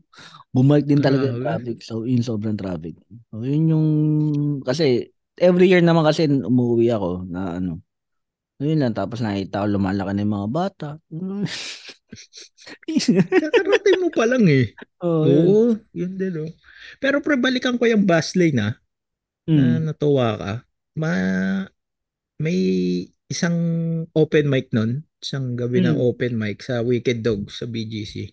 bumalik 0.55 0.86
din 0.86 1.01
talaga 1.01 1.34
yung 1.34 1.41
traffic. 1.41 1.78
So, 1.82 2.05
yun 2.05 2.22
sobrang 2.22 2.60
traffic. 2.60 2.93
So, 3.34 3.41
yun 3.41 3.74
yung, 3.74 3.88
kasi, 4.62 5.10
every 5.39 5.72
year 5.72 5.82
naman 5.82 6.05
kasi 6.05 6.28
umuwi 6.30 6.93
ako 6.93 7.26
na 7.26 7.57
ano, 7.57 7.82
yun 8.60 8.84
lang, 8.84 8.91
tapos 8.91 9.24
nakita 9.24 9.64
ko 9.64 9.72
lumalaki 9.72 10.12
na 10.12 10.24
yung 10.28 10.36
mga 10.36 10.49
bata. 10.51 10.89
Kakarating 13.39 13.99
mo 14.03 14.10
pa 14.12 14.28
lang 14.28 14.43
eh. 14.51 14.76
oh, 14.99 15.24
yun. 15.24 15.45
Oo, 15.47 15.64
yun 15.95 16.14
din 16.20 16.43
oh. 16.43 16.51
Pero 16.99 17.24
pre, 17.24 17.39
balikan 17.39 17.80
ko 17.80 17.88
yung 17.88 18.03
bus 18.03 18.36
lane 18.36 18.60
ah. 18.60 18.76
Mm. 19.49 19.57
na 19.57 19.66
natuwa 19.89 20.38
ka, 20.38 20.53
ma 20.93 21.12
may 22.40 22.58
isang 23.30 23.58
open 24.16 24.48
mic 24.50 24.72
nun, 24.72 25.06
isang 25.20 25.54
gabi 25.54 25.84
ng 25.84 26.00
Mm. 26.00 26.02
open 26.02 26.34
mic 26.34 26.64
sa 26.64 26.82
Wicked 26.82 27.22
Dogs 27.22 27.62
sa 27.62 27.68
BGC. 27.68 28.32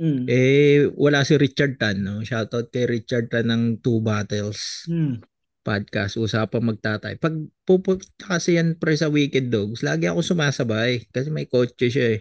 Mm. 0.00 0.24
Eh, 0.26 0.88
wala 0.96 1.22
si 1.22 1.36
Richard 1.36 1.76
Tan, 1.76 2.00
no? 2.00 2.24
Shoutout 2.24 2.72
kay 2.72 2.88
Richard 2.88 3.28
Tan 3.28 3.52
ng 3.52 3.64
Two 3.84 4.00
Battles 4.00 4.86
Mm. 4.88 5.20
podcast, 5.62 6.16
usapang 6.16 6.64
magtatay. 6.64 7.20
Pag 7.20 7.34
pupunta 7.62 8.06
kasi 8.18 8.56
yan 8.56 8.74
pre 8.78 8.96
sa 8.96 9.06
Wicked 9.06 9.46
Dogs, 9.46 9.84
lagi 9.84 10.10
ako 10.10 10.24
sumasabay 10.24 11.06
kasi 11.12 11.28
may 11.30 11.46
kotse 11.46 11.86
siya 11.86 12.18
eh, 12.18 12.20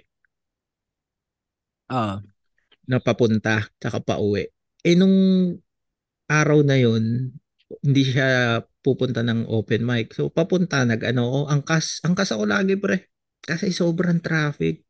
Ah. 1.89 2.21
na 2.85 2.97
papunta, 2.99 3.65
tsaka 3.77 3.99
pauwi. 3.99 4.45
Eh, 4.81 4.95
nung 4.95 5.15
araw 6.27 6.61
na 6.61 6.75
yun, 6.75 7.33
hindi 7.81 8.03
siya 8.03 8.61
pupunta 8.81 9.21
ng 9.21 9.45
open 9.47 9.85
mic. 9.85 10.13
So, 10.17 10.33
papunta, 10.33 10.81
nag 10.83 11.01
ano, 11.05 11.29
ako, 11.29 11.39
angkas, 11.53 12.01
angkas 12.01 12.29
ako 12.33 12.43
lagi 12.49 12.75
pre. 12.77 13.13
Kasi 13.41 13.69
sobrang 13.73 14.21
traffic. 14.21 14.81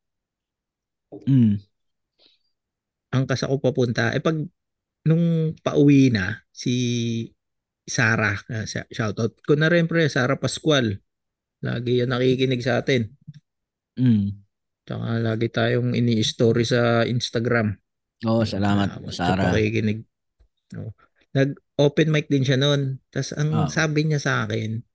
Mm. 1.27 1.59
Angkas 3.11 3.43
ako 3.43 3.59
papunta. 3.59 4.15
Eh, 4.15 4.23
pag, 4.23 4.39
nung 5.07 5.55
pauwi 5.59 6.11
na, 6.11 6.39
si 6.51 6.73
Sarah, 7.83 8.39
uh, 8.47 8.63
shoutout 8.67 9.43
ko 9.43 9.53
na 9.59 9.67
rin 9.67 9.87
pre, 9.91 10.07
Sarah 10.07 10.39
Pascual. 10.39 10.95
Lagi 11.61 12.01
yan 12.01 12.15
nakikinig 12.15 12.63
sa 12.63 12.79
atin. 12.79 13.11
Mm. 13.99 14.39
Tsaka 14.87 15.19
lagi 15.19 15.47
tayong 15.51 15.93
ini-story 15.93 16.63
sa 16.65 17.03
Instagram. 17.05 17.75
Oh, 18.25 18.41
salamat 18.47 18.97
Salamat 18.97 19.13
Sarah. 19.13 19.51
Sa 19.51 19.53
pakikinig. 19.53 19.99
No. 20.79 20.95
Nag-open 21.81 22.13
mic 22.13 22.29
din 22.29 22.45
siya 22.45 22.61
noon. 22.61 23.01
Tapos 23.09 23.33
ang 23.33 23.65
Ah. 23.65 23.65
sabi 23.65 24.05
niya 24.05 24.21
sa 24.21 24.45
akin, 24.45 24.85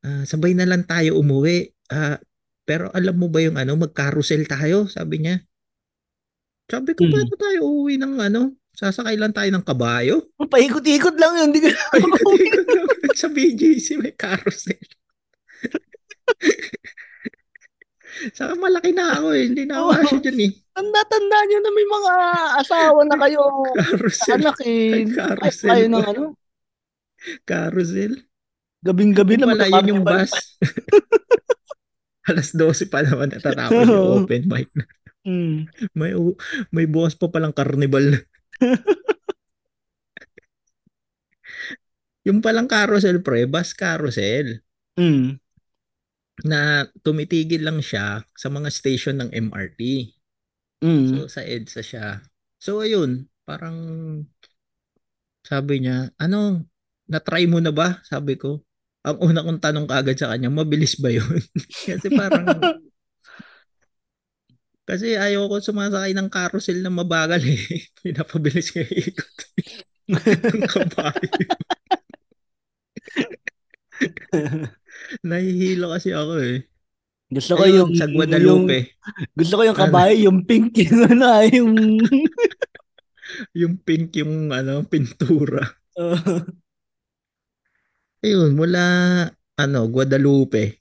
ah, 0.00 0.24
sabay 0.24 0.56
na 0.56 0.64
lang 0.64 0.88
tayo 0.88 1.20
umuwi. 1.20 1.68
Ah, 1.92 2.16
pero 2.64 2.88
alam 2.96 3.20
mo 3.20 3.28
ba 3.28 3.44
yung 3.44 3.60
ano, 3.60 3.76
mag-carousel 3.76 4.48
tayo? 4.48 4.88
Sabi 4.88 5.20
niya. 5.20 5.44
Sabi 6.72 6.96
ko, 6.96 7.04
Hmm. 7.04 7.12
paano 7.12 7.34
tayo 7.36 7.58
uuwi 7.68 8.00
ng 8.00 8.16
ano? 8.16 8.56
Sasakay 8.72 9.20
lang 9.20 9.36
tayo 9.36 9.52
ng 9.52 9.60
kabayo? 9.60 10.32
Oh, 10.40 10.48
paikot-ikot 10.48 11.20
lang 11.20 11.36
yun. 11.36 11.52
Hindi 11.52 11.60
ko 11.60 11.68
Ikot-ikot 12.00 12.68
lang 12.72 12.88
sa 13.12 13.28
BGC 13.28 14.00
may 14.00 14.16
carousel. 14.16 14.80
Saka 18.32 18.52
malaki 18.54 18.92
na 18.92 19.16
ako 19.16 19.26
eh. 19.32 19.44
Hindi 19.48 19.62
na 19.64 19.74
ako 19.80 19.86
Oo. 19.90 19.98
asya 19.98 20.18
dyan 20.20 20.38
eh. 20.44 20.50
Tanda-tanda 20.72 21.38
nyo 21.42 21.58
na 21.58 21.70
may 21.70 21.86
mga 21.88 22.12
asawa 22.60 23.00
na 23.04 23.16
kayo. 23.18 23.42
Carousel. 23.76 24.32
Anak 24.36 24.58
eh. 24.62 24.90
Carousel 25.08 25.68
tayo 25.68 25.84
pa. 25.84 25.92
ng 25.92 26.06
ano. 26.06 26.22
Carousel. 27.44 28.12
Gabing-gabi 28.82 29.34
na 29.38 29.54
yun 29.64 29.90
yung 29.94 30.02
bus. 30.02 30.32
Alas 32.30 32.54
12 32.54 32.86
pa 32.86 33.02
naman 33.02 33.30
natatapos 33.30 33.82
yung 33.82 34.10
open 34.22 34.42
mic 34.46 34.70
na. 34.74 34.84
Mm. 35.22 35.70
May, 35.94 36.12
may 36.70 36.86
bukas 36.86 37.14
pa 37.14 37.30
palang 37.30 37.54
carnival 37.54 38.18
yung 42.22 42.38
palang 42.38 42.70
carousel 42.70 43.22
pre, 43.22 43.46
bus 43.46 43.74
carousel 43.74 44.62
Mm. 44.92 45.40
Na 46.40 46.88
tumitigil 47.04 47.60
lang 47.60 47.84
siya 47.84 48.24
sa 48.32 48.48
mga 48.48 48.68
station 48.72 49.20
ng 49.20 49.30
MRT. 49.52 49.80
Mm. 50.80 51.06
So 51.12 51.16
sa 51.28 51.44
EDSA 51.44 51.82
siya. 51.84 52.06
So 52.56 52.80
ayun, 52.80 53.28
parang 53.44 53.76
sabi 55.44 55.84
niya, 55.84 56.08
ano, 56.16 56.64
na-try 57.10 57.44
mo 57.44 57.60
na 57.60 57.74
ba? 57.74 58.00
Sabi 58.06 58.40
ko. 58.40 58.64
Ang 59.02 59.18
una 59.18 59.42
kong 59.42 59.58
tanong 59.58 59.86
kagad 59.90 60.14
sa 60.14 60.30
kanya, 60.30 60.46
mabilis 60.46 60.94
ba 61.02 61.10
yun? 61.10 61.42
Kasi 61.90 62.06
parang 62.14 62.46
kasi 64.82 65.14
ayaw 65.14 65.46
ko 65.46 65.62
sumasakay 65.62 66.10
ng 66.12 66.28
carousel 66.28 66.82
na 66.82 66.90
mabagal 66.90 67.38
eh. 67.46 67.62
Pinapabilis 68.02 68.74
ko 68.74 68.82
yung 68.82 68.94
ikot. 68.98 69.36
Ang 70.52 70.62
kabayo. 70.66 71.46
Nahihilo 75.20 75.92
kasi 75.92 76.16
ako 76.16 76.40
eh. 76.40 76.64
Gusto 77.32 77.56
ko 77.56 77.64
Ayun, 77.64 77.64
yung 77.64 77.90
sa 77.96 78.04
yung 78.04 78.12
Guadalupe, 78.16 78.78
gusto 79.32 79.54
ko 79.56 79.62
yung 79.64 79.76
Ano? 79.76 79.82
kabayo, 79.88 80.14
yung 80.28 80.38
pink 80.44 80.72
yung 80.84 81.00
ano, 81.08 81.24
ah, 81.26 81.44
yung 81.48 81.72
yung 83.60 83.74
pink 83.80 84.12
yung 84.20 84.52
ano, 84.52 84.84
pintura. 84.84 85.64
uh, 85.96 86.16
Ayun, 88.24 88.54
mula 88.54 88.82
ano, 89.58 89.80
Guadalupe 89.90 90.78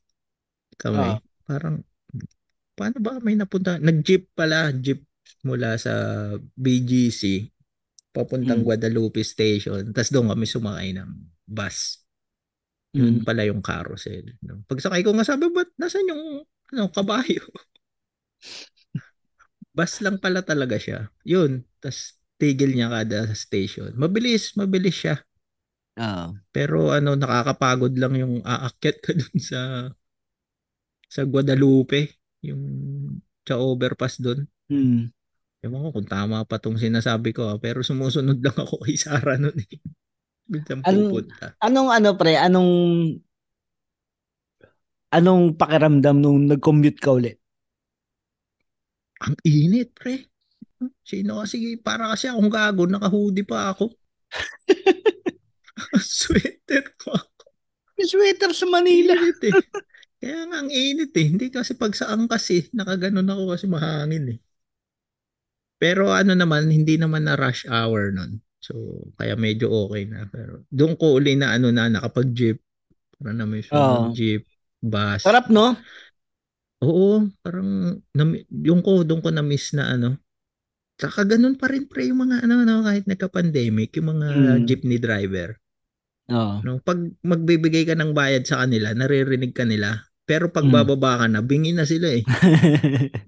kami. 0.77 1.17
Ah. 1.17 1.19
Parang 1.45 1.81
paano 2.77 2.97
ba 3.01 3.17
may 3.21 3.37
napunta? 3.37 3.77
Nag-jeep 3.81 4.33
pala, 4.33 4.73
jeep 4.75 5.01
mula 5.45 5.77
sa 5.77 5.93
BGC 6.53 7.49
papuntang 8.11 8.61
Mm. 8.61 8.67
Guadalupe 8.67 9.23
Station. 9.23 9.89
Tapos 9.95 10.11
doon 10.11 10.29
kami 10.35 10.45
sumakay 10.45 10.89
ng 10.93 11.09
bus. 11.47 12.03
Yun 12.91 13.23
mm. 13.23 13.25
pala 13.27 13.47
yung 13.47 13.63
carousel. 13.63 14.35
No? 14.43 14.63
Pagsakay 14.67 15.01
ko 15.03 15.15
nga 15.15 15.23
sabi, 15.23 15.47
ba't 15.47 15.71
nasan 15.79 16.07
yung 16.11 16.43
ano, 16.71 16.91
kabayo? 16.91 17.43
bus 19.71 20.03
lang 20.03 20.19
pala 20.19 20.43
talaga 20.43 20.75
siya. 20.75 21.07
Yun. 21.23 21.63
Tapos 21.79 22.19
tigil 22.35 22.75
niya 22.75 22.91
kada 22.91 23.31
station. 23.31 23.95
Mabilis, 23.95 24.55
mabilis 24.59 24.97
siya. 24.97 25.15
Ah. 25.95 26.35
Pero 26.51 26.91
ano, 26.91 27.15
nakakapagod 27.15 27.95
lang 27.95 28.15
yung 28.19 28.33
aakyat 28.43 28.97
ka 28.99 29.11
dun 29.19 29.35
sa 29.39 29.91
sa 31.11 31.27
Guadalupe, 31.27 32.15
yung 32.43 32.63
sa 33.43 33.59
overpass 33.59 34.19
dun. 34.19 34.47
Mm. 34.71 35.11
Ewan 35.61 35.83
ko 35.85 35.89
kung 36.01 36.09
tama 36.09 36.41
pa 36.47 36.57
tong 36.57 36.79
sinasabi 36.79 37.35
ko, 37.35 37.51
ah, 37.51 37.59
pero 37.61 37.85
sumusunod 37.85 38.39
lang 38.45 38.57
ako 38.57 38.81
kay 38.87 38.97
Sarah 38.97 39.37
nun 39.37 39.55
eh. 39.59 39.79
Minsan 40.51 40.83
An- 40.83 41.07
pupunta. 41.07 41.55
Anong 41.63 41.89
ano 41.95 42.09
pre, 42.19 42.35
anong 42.35 42.71
anong 45.15 45.55
pakiramdam 45.55 46.19
nung 46.19 46.47
nag-commute 46.51 46.99
ka 46.99 47.15
ulit? 47.15 47.39
Ang 49.23 49.35
init, 49.47 49.95
pre. 49.95 50.27
Sino 51.05 51.39
kasi, 51.39 51.77
para 51.79 52.11
kasi 52.11 52.27
akong 52.27 52.51
gago, 52.51 52.83
naka-hoodie 52.89 53.47
pa 53.47 53.71
ako. 53.71 53.95
Sweater 56.01 56.85
pa 56.99 57.15
ako. 57.15 57.43
May 57.95 58.07
sweater 58.09 58.51
sa 58.51 58.65
Manila. 58.65 59.13
Init 59.13 59.41
eh. 59.45 59.53
Kaya 60.21 60.49
nga 60.49 60.57
ang 60.61 60.71
init 60.73 61.13
eh. 61.13 61.25
Hindi 61.27 61.53
kasi 61.53 61.77
pag 61.77 61.93
sa 61.93 62.09
angkas 62.09 62.49
eh, 62.53 62.63
nakaganon 62.73 63.29
ako 63.29 63.43
kasi 63.53 63.65
mahangin 63.69 64.37
eh. 64.37 64.39
Pero 65.81 66.13
ano 66.13 66.33
naman, 66.33 66.69
hindi 66.69 66.97
naman 66.97 67.25
na 67.25 67.37
rush 67.37 67.65
hour 67.69 68.13
nun. 68.13 68.41
So, 68.61 68.73
kaya 69.17 69.33
medyo 69.33 69.73
okay 69.73 70.05
na. 70.05 70.29
Pero 70.29 70.63
doon 70.69 70.93
ko 70.93 71.17
uli 71.17 71.33
na 71.33 71.57
ano 71.57 71.73
na, 71.73 71.89
nakapag-jeep. 71.89 72.61
Para 73.17 73.33
na 73.33 73.45
may 73.49 73.65
Oo. 73.73 74.13
jeep, 74.13 74.45
bus. 74.81 75.25
Sarap 75.25 75.49
no? 75.49 75.73
Oo, 76.81 77.29
parang 77.45 78.01
nami- 78.13 78.45
yung 78.49 78.81
ko 78.81 79.01
doon 79.05 79.21
ko 79.21 79.29
na 79.29 79.45
miss 79.45 79.73
na 79.73 79.97
ano. 79.97 80.17
Saka 80.97 81.25
ganun 81.25 81.57
pa 81.57 81.69
rin 81.69 81.89
pre 81.89 82.09
yung 82.09 82.25
mga 82.29 82.45
ano, 82.45 82.61
ano 82.61 82.85
kahit 82.85 83.05
nagka-pandemic, 83.09 83.97
yung 83.97 84.17
mga 84.17 84.27
Mm. 84.29 84.61
jeepney 84.69 85.01
driver. 85.01 85.57
Oo. 86.29 86.61
No, 86.61 86.77
pag 86.81 87.01
magbibigay 87.25 87.89
ka 87.89 87.97
ng 87.97 88.13
bayad 88.13 88.45
sa 88.45 88.61
kanila, 88.65 88.93
naririnig 88.93 89.53
ka 89.53 89.65
nila. 89.65 90.05
Pero 90.29 90.53
pag 90.53 90.65
Mm. 90.69 90.73
bababa 90.73 91.25
ka 91.25 91.27
na, 91.29 91.41
bingi 91.41 91.73
na 91.73 91.85
sila 91.85 92.13
eh. 92.13 92.21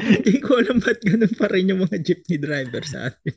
Hindi 0.00 0.40
ko 0.40 0.56
alam 0.56 0.80
ba't 0.80 1.00
ganun 1.04 1.34
pa 1.36 1.46
rin 1.52 1.68
yung 1.72 1.84
mga 1.84 2.00
jeepney 2.00 2.40
driver 2.40 2.80
sa 2.88 3.12
atin. 3.12 3.36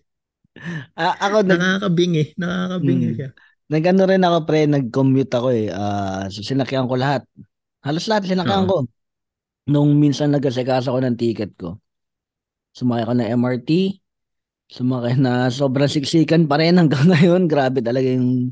Ah, 0.95 1.13
ako 1.25 1.37
nag 1.49 1.59
Nakakabingi, 1.59 2.23
nakakabingi 2.37 3.07
Mm. 3.09 3.17
siya. 3.17 3.29
nagano 3.71 4.03
rin 4.05 4.21
ako 4.21 4.37
pre, 4.45 4.59
nag-commute 4.69 5.33
ako 5.33 5.47
eh. 5.55 5.67
Ah, 5.73 6.27
so 6.29 6.43
sinakyan 6.45 6.85
ko 6.85 6.95
lahat. 6.99 7.25
Halos 7.85 8.05
lahat 8.11 8.27
sinakyan 8.29 8.65
Oo. 8.65 8.69
ko. 8.69 8.77
Nung 9.71 9.97
minsan 9.97 10.29
nag-asikaso 10.33 10.91
ko 10.93 10.99
ng 11.01 11.17
ticket 11.19 11.53
ko. 11.57 11.79
Sumakay 12.77 13.03
ako 13.05 13.13
ng 13.17 13.29
MRT. 13.39 13.69
Sumakay 14.69 15.15
na 15.21 15.49
sobrang 15.53 15.89
siksikan 15.91 16.45
pa 16.49 16.57
rin 16.61 16.77
hanggang 16.77 17.05
ngayon. 17.11 17.47
Grabe 17.49 17.79
talaga 17.85 18.07
yung 18.09 18.51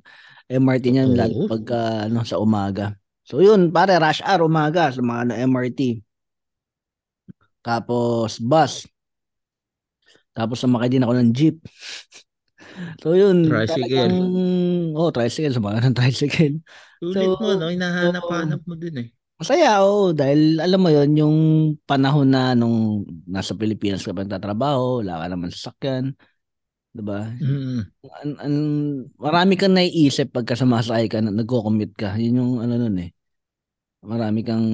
MRT 0.49 0.85
niyan 0.93 1.11
Oo. 1.11 1.17
lalo 1.17 1.35
pagka 1.49 2.07
ano, 2.09 2.21
sa 2.27 2.37
umaga. 2.41 2.95
So 3.27 3.39
yun, 3.43 3.69
pare 3.75 3.97
rush 4.01 4.21
hour 4.25 4.45
umaga 4.47 4.89
sumakay 4.93 5.25
ng 5.33 5.39
MRT. 5.51 5.81
Tapos 7.61 8.41
bus. 8.41 8.85
Tapos 10.31 10.63
sumakay 10.63 10.89
din 10.91 11.03
ako 11.03 11.13
ng 11.17 11.29
jeep. 11.35 11.57
so 13.03 13.13
yun, 13.13 13.47
Tricycle. 13.47 13.75
talagang 13.75 14.15
oh, 14.95 15.09
tricycle, 15.11 15.55
sumakay 15.55 15.81
ng 15.83 15.97
tricycle. 15.97 16.55
Sulit 17.01 17.15
So, 17.15 17.41
mo, 17.41 17.49
no? 17.57 17.67
Hinahanap-hanap 17.67 18.61
mo 18.63 18.75
din 18.77 18.95
eh. 19.01 19.07
Masaya, 19.41 19.81
oo. 19.81 20.13
Dahil 20.13 20.61
alam 20.61 20.77
mo 20.77 20.93
yon 20.93 21.17
yung 21.17 21.37
panahon 21.89 22.29
na 22.29 22.53
nung 22.53 23.01
nasa 23.25 23.57
Pilipinas 23.57 24.05
ka 24.05 24.13
pa 24.13 24.21
nagtatrabaho, 24.21 25.01
wala 25.01 25.17
ka 25.17 25.25
naman 25.33 25.49
sasakyan. 25.49 26.13
Diba? 26.93 27.25
Mm. 27.41 27.81
An, 28.21 28.29
an, 28.37 28.53
marami 29.17 29.57
kang 29.57 29.73
naiisip 29.73 30.29
pagka 30.29 30.53
sumasakay 30.53 31.09
ka, 31.09 31.25
na- 31.25 31.33
nagko-commute 31.33 31.97
ka. 31.97 32.21
Yun 32.21 32.37
yung 32.37 32.53
ano 32.61 32.73
nun 32.85 33.01
eh. 33.01 33.09
Marami 34.05 34.45
kang 34.45 34.65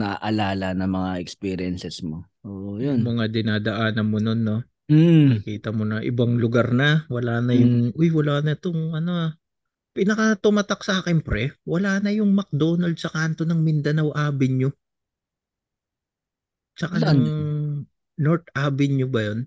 naaalala 0.00 0.72
na 0.72 0.88
mga 0.88 1.20
experiences 1.20 2.00
mo. 2.00 2.24
So, 2.40 2.80
yun. 2.80 3.04
Mga 3.04 3.36
dinadaanan 3.36 4.06
mo 4.08 4.16
nun, 4.16 4.40
no? 4.48 4.56
Mm. 4.86 5.42
Nakita 5.42 5.74
mo 5.74 5.82
na 5.82 5.98
ibang 5.98 6.38
lugar 6.38 6.70
na, 6.70 7.02
wala 7.10 7.42
na 7.42 7.58
yung, 7.58 7.90
uy, 7.98 8.08
wala 8.14 8.38
na 8.38 8.54
tong 8.54 8.94
ano 8.94 9.12
ah. 9.12 9.32
Pinaka 9.90 10.36
tumatak 10.38 10.84
sa 10.84 11.00
akin, 11.02 11.24
pre, 11.24 11.56
wala 11.66 11.98
na 11.98 12.12
yung 12.12 12.30
McDonald's 12.36 13.02
sa 13.02 13.10
kanto 13.10 13.42
ng 13.42 13.58
Mindanao 13.58 14.12
Avenue. 14.14 14.70
Tsaka 16.76 17.00
Saan? 17.00 17.16
ng 17.16 17.22
North 18.20 18.46
Avenue 18.52 19.08
ba 19.08 19.20
yun? 19.26 19.40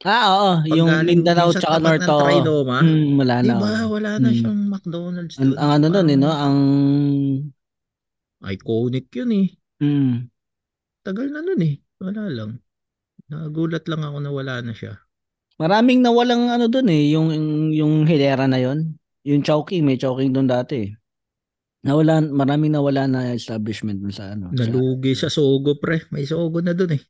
Ah, 0.00 0.26
oo. 0.32 0.50
Pag 0.64 0.76
Yung 0.76 0.92
Mindanao 1.02 1.50
tsaka 1.50 1.76
North. 1.80 2.04
ng. 2.04 2.08
Trinoma, 2.08 2.78
Mm, 2.80 3.10
wala 3.18 3.36
na. 3.40 3.44
Diba, 3.44 3.72
wala 3.88 4.10
na 4.20 4.28
Mm. 4.30 4.36
siyang 4.36 4.60
McDonald's 4.70 5.34
Ang, 5.40 5.52
ang 5.56 5.70
ano 5.76 5.86
nun 5.90 6.08
eh, 6.08 6.18
no? 6.20 6.30
Ang... 6.30 6.58
Iconic 8.40 9.12
yun 9.12 9.30
eh. 9.34 9.46
Mm. 9.82 10.28
Tagal 11.02 11.28
na 11.28 11.40
nun 11.42 11.60
eh. 11.60 11.74
Wala 12.00 12.22
lang. 12.28 12.50
Nagulat 13.30 13.86
lang 13.86 14.02
ako 14.02 14.18
na 14.18 14.30
wala 14.30 14.54
na 14.60 14.74
siya. 14.74 14.98
Maraming 15.56 16.00
nawalang 16.00 16.48
ano 16.48 16.66
doon 16.66 16.88
eh, 16.88 17.12
yung 17.12 17.28
yung 17.70 18.04
hilera 18.04 18.44
na 18.44 18.58
yon. 18.58 18.96
Yung 19.22 19.44
Chowking, 19.44 19.84
may 19.84 19.94
Chowking 19.94 20.32
doon 20.32 20.48
dati. 20.48 20.88
eh. 20.88 20.90
Nawala, 21.80 22.20
maraming 22.20 22.72
nawala 22.72 23.04
na 23.04 23.32
establishment 23.32 24.00
dun 24.00 24.12
sa 24.12 24.34
ano. 24.34 24.52
sa- 24.52 24.66
Nalugi 24.66 25.12
sa 25.12 25.28
Sogo, 25.28 25.76
pre. 25.76 26.04
May 26.10 26.24
Sogo 26.24 26.60
na 26.60 26.72
dun 26.72 26.92
eh. 26.92 27.02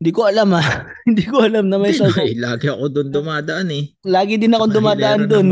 Hindi 0.00 0.10
ko 0.10 0.24
alam 0.24 0.54
ah. 0.54 0.64
Hindi 1.06 1.26
ko 1.26 1.44
alam 1.44 1.66
na 1.66 1.76
may 1.76 1.92
Sogo. 1.92 2.24
eh. 2.24 2.34
Lagi 2.46 2.70
ako 2.70 2.84
dun 2.88 3.08
dumadaan 3.10 3.68
eh. 3.70 3.84
Lagi 4.02 4.34
din 4.38 4.54
ako 4.54 4.66
Sa 4.66 4.74
dumadaan 4.74 5.22
doon. 5.26 5.46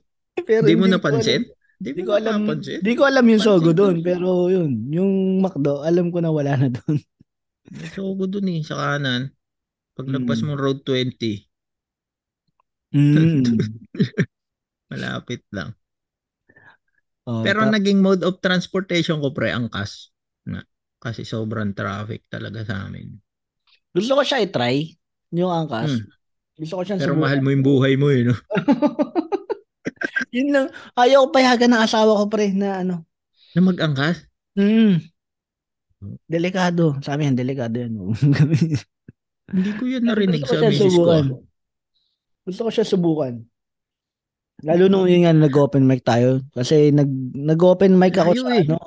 Pero 0.48 0.64
Hindi 0.64 0.74
mo 0.74 0.84
napansin? 0.88 1.44
Hindi 1.76 2.02
ko 2.02 2.12
alam. 2.14 2.48
Hindi 2.48 2.92
ko 2.94 3.02
alam 3.04 3.24
yung 3.26 3.42
Sogo 3.42 3.70
doon, 3.70 4.00
pero 4.00 4.46
yun, 4.48 4.86
yung 4.88 5.12
McDo, 5.42 5.82
alam 5.82 6.08
ko 6.08 6.22
na 6.22 6.30
wala 6.30 6.54
na 6.56 6.68
doon. 6.70 6.96
May 7.68 7.88
Sogo 7.90 8.24
dun 8.24 8.48
eh, 8.48 8.62
sa 8.62 8.78
kanan. 8.78 9.28
Paglagpas 9.92 10.40
Mm. 10.40 10.46
mo 10.48 10.52
road 10.56 10.80
20, 10.84 11.44
Mm. 12.92 13.44
malapit 14.92 15.44
lang. 15.52 15.72
Oh, 17.24 17.40
Pero 17.40 17.64
tap- 17.64 17.72
naging 17.72 18.02
mode 18.02 18.20
of 18.20 18.40
transportation 18.40 19.20
ko 19.20 19.32
pre, 19.32 19.52
angkas. 19.52 20.10
kasi 21.02 21.26
sobrang 21.26 21.74
traffic 21.74 22.22
talaga 22.30 22.62
sa 22.62 22.86
amin. 22.86 23.18
Gusto 23.90 24.14
ko 24.14 24.22
siya 24.22 24.38
i-try, 24.38 24.86
yung 25.34 25.50
angkas. 25.50 25.98
Hmm. 25.98 26.06
Gusto 26.54 26.78
ko 26.78 26.82
siyang 26.86 27.00
Pero 27.02 27.18
subukan. 27.18 27.24
mahal 27.26 27.40
mo 27.42 27.50
yung 27.50 27.66
buhay 27.66 27.98
mo 27.98 28.06
eh, 28.14 28.22
no? 28.22 28.38
Yun 30.36 30.48
lang. 30.54 30.66
Ayaw 30.94 31.26
ko 31.26 31.34
payagan 31.34 31.74
ng 31.74 31.82
asawa 31.82 32.22
ko 32.22 32.30
pre 32.30 32.54
na 32.54 32.86
ano. 32.86 33.02
Na 33.50 33.60
mag-angkas? 33.66 34.30
Hmm. 34.54 35.02
Delikado. 36.30 36.94
Sabi 37.02 37.26
yan, 37.26 37.34
delikado 37.34 37.74
yan. 37.82 37.98
Hindi 39.50 39.70
ko 39.74 39.82
yun 39.90 40.04
narinig 40.06 40.46
sa 40.46 40.60
misis 40.62 40.94
ko. 40.94 41.42
Gusto 42.42 42.60
ko 42.66 42.70
siya 42.70 42.86
subukan. 42.86 43.34
Lalo 44.62 44.86
nung 44.86 45.10
yun 45.10 45.26
nga 45.26 45.34
nag-open 45.34 45.82
mic 45.82 46.06
tayo. 46.06 46.38
Kasi 46.54 46.94
nag, 46.94 47.10
nag-open 47.34 47.98
mic 47.98 48.14
ako 48.14 48.30
Layo 48.38 48.42
sa 48.46 48.50
eh. 48.54 48.62
ano. 48.62 48.78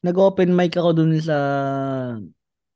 Nag-open 0.00 0.50
mic 0.56 0.72
ako 0.72 0.90
dun 0.96 1.12
sa 1.20 1.36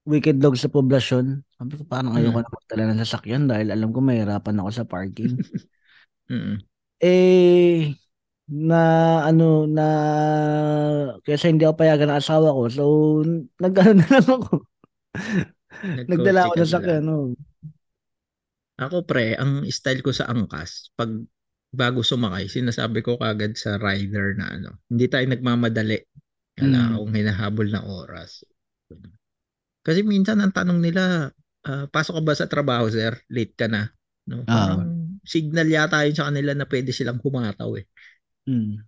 Wicked 0.05 0.37
Dog 0.37 0.61
sa 0.61 0.69
poblasyon. 0.69 1.41
Sabi 1.57 1.81
ko, 1.81 1.89
parang 1.89 2.13
ayoko 2.13 2.37
Mm. 2.37 2.45
na 2.45 2.53
magdala 2.53 2.83
ng 2.93 3.01
sasakyan 3.01 3.45
dahil 3.49 3.73
alam 3.73 3.89
ko 3.89 4.05
mahirapan 4.05 4.61
ako 4.61 4.71
sa 4.73 4.85
parking. 4.85 5.33
Mm. 6.25 6.57
eh, 7.05 7.93
na 8.49 8.81
ano, 9.29 9.69
na 9.69 9.87
kasi 11.21 11.53
hindi 11.53 11.69
ako 11.69 11.77
payagan 11.77 12.09
ng 12.13 12.21
asawa 12.21 12.49
ko. 12.49 12.63
So, 12.73 12.85
nag-ano 13.61 14.01
na 14.01 14.09
lang 14.09 14.25
ako. 14.41 14.65
Nagdala 15.85 16.41
ako 16.49 16.55
ng 16.57 16.71
lang. 16.73 17.03
No? 17.05 17.17
Ako 18.75 19.07
pre, 19.07 19.39
ang 19.39 19.63
style 19.71 20.03
ko 20.03 20.11
sa 20.11 20.27
angkas, 20.27 20.91
pag 20.99 21.11
bago 21.75 22.03
sumakay, 22.03 22.47
sinasabi 22.47 23.03
ko 23.03 23.19
kagad 23.19 23.59
sa 23.59 23.79
rider 23.79 24.39
na 24.39 24.47
ano, 24.55 24.71
hindi 24.91 25.07
tayo 25.11 25.27
nagmamadali. 25.27 25.99
Wala 26.55 26.79
Mm. 26.79 26.91
akong 26.95 27.15
hinahabol 27.19 27.69
na 27.71 27.83
oras. 27.83 28.47
Kasi 29.83 30.07
minsan 30.07 30.39
ang 30.39 30.55
tanong 30.55 30.79
nila, 30.79 31.35
ah, 31.67 31.87
pasok 31.91 32.19
ka 32.19 32.23
ba 32.23 32.35
sa 32.35 32.47
trabaho 32.47 32.87
sir? 32.89 33.15
Late 33.27 33.55
ka 33.59 33.67
na. 33.67 33.91
No? 34.31 34.47
Ah. 34.47 34.79
Parang 34.79 34.83
signal 35.27 35.67
yata 35.67 36.07
yun 36.07 36.15
sa 36.15 36.31
kanila 36.31 36.55
na 36.55 36.67
pwede 36.71 36.95
silang 36.95 37.19
humataw 37.19 37.75
eh. 37.79 37.87
Mm. 38.47 38.81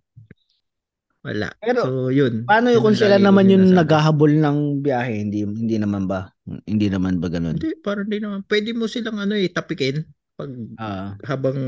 Wala. 1.27 1.51
Pero, 1.59 1.81
so 1.83 2.07
yun. 2.07 2.47
Paano 2.47 2.71
yung 2.71 2.79
Yun 2.79 2.85
kung 2.87 2.95
sila 2.95 3.19
naman 3.19 3.51
yung 3.51 3.67
naghahabol 3.75 4.31
ng 4.31 4.79
biyahe? 4.79 5.27
Hindi 5.27 5.43
hindi 5.43 5.75
naman 5.75 6.07
ba? 6.07 6.31
Hindi 6.63 6.87
naman 6.87 7.19
ba 7.19 7.27
ganun? 7.27 7.59
Hindi, 7.59 7.75
parang 7.83 8.07
hindi 8.07 8.23
naman. 8.23 8.47
Pwede 8.47 8.71
mo 8.71 8.87
silang 8.87 9.19
ano 9.19 9.35
eh, 9.35 9.51
tapikin 9.51 10.07
pag 10.39 10.47
Ah. 10.79 11.19
habang 11.27 11.59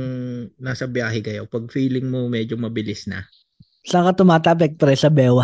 nasa 0.55 0.87
biyahe 0.87 1.19
kayo. 1.19 1.43
Pag 1.43 1.67
feeling 1.67 2.07
mo 2.07 2.31
medyo 2.31 2.55
mabilis 2.55 3.03
na. 3.05 3.27
saan 3.83 4.07
ka 4.07 4.23
tumatapik 4.23 4.79
pre 4.79 4.95
sa 4.95 5.11
bewa? 5.11 5.43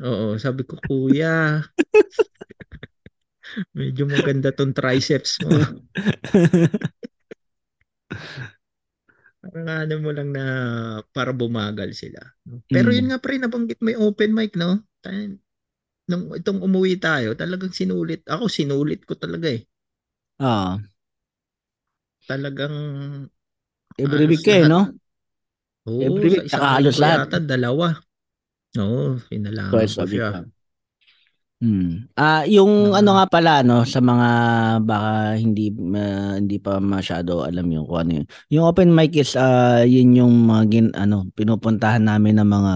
Oo, 0.00 0.40
sabi 0.40 0.64
ko, 0.64 0.80
kuya, 0.80 1.60
medyo 3.78 4.08
maganda 4.08 4.48
tong 4.50 4.72
triceps 4.72 5.36
mo. 5.44 5.52
Parang 9.50 9.68
ano 9.82 9.94
mo 10.04 10.10
lang 10.14 10.28
na 10.36 10.44
para 11.14 11.32
bumagal 11.34 11.90
sila. 11.98 12.20
no? 12.46 12.62
Pero 12.70 12.88
Mm. 12.90 12.96
yun 12.96 13.10
nga 13.10 13.18
pre, 13.22 13.34
nabanggit 13.38 13.78
yung 13.82 14.02
open 14.06 14.30
mic, 14.34 14.54
no? 14.54 14.78
Nung 16.10 16.24
itong 16.38 16.60
umuwi 16.66 16.94
tayo, 17.06 17.28
talagang 17.42 17.72
sinulit. 17.78 18.20
Ako, 18.34 18.44
sinulit 18.56 19.00
ko 19.08 19.14
talaga 19.22 19.46
eh. 19.56 19.62
ah. 20.38 20.80
Talagang 22.28 22.76
Every 23.98 24.26
week 24.26 24.48
eh, 24.48 24.66
no? 24.66 24.92
Oo, 25.88 26.06
Every 26.06 26.28
week, 26.30 26.34
sa 26.34 26.44
isang 26.48 26.68
halos 26.72 26.98
lahat. 26.98 27.28
yata, 27.28 27.38
dalawa. 27.40 27.96
Oo, 28.80 29.18
pinalaman 29.30 29.88
Twice 29.88 29.96
ko 29.96 30.04
siya. 30.10 30.28
lang. 30.30 30.52
Hmm. 31.60 32.08
Ah, 32.16 32.48
yung 32.48 32.88
Na- 32.88 33.04
ano 33.04 33.20
nga 33.20 33.26
pala 33.28 33.60
no 33.60 33.84
sa 33.84 34.00
mga 34.00 34.28
baka 34.80 35.36
hindi 35.36 35.68
ma- 35.68 36.40
hindi 36.40 36.56
pa 36.56 36.80
masyado 36.80 37.44
alam 37.44 37.68
yung 37.68 37.84
kung 37.84 38.00
ano 38.00 38.10
yun. 38.16 38.26
Yung 38.48 38.64
open 38.64 38.88
mic 38.96 39.12
is 39.12 39.36
ah 39.36 39.84
yun 39.84 40.16
yung 40.16 40.48
mga 40.48 40.62
gin- 40.72 40.96
ano 40.96 41.28
pinupuntahan 41.36 42.00
namin 42.00 42.40
ng 42.40 42.48
mga 42.48 42.74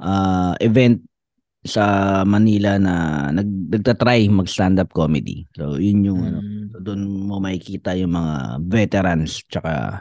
ah, 0.00 0.56
event 0.64 0.96
sa 1.60 1.84
Manila 2.24 2.80
na 2.80 3.28
nag 3.36 3.44
nagta-try 3.68 4.32
mag 4.32 4.48
stand 4.48 4.80
up 4.80 4.88
comedy. 4.96 5.44
So 5.52 5.76
yun 5.76 6.00
yung 6.08 6.20
ano 6.24 6.40
Mm. 6.40 6.80
doon 6.80 7.00
mo 7.28 7.36
makikita 7.36 7.92
yung 8.00 8.16
mga 8.16 8.64
veterans 8.64 9.44
tsaka 9.44 10.00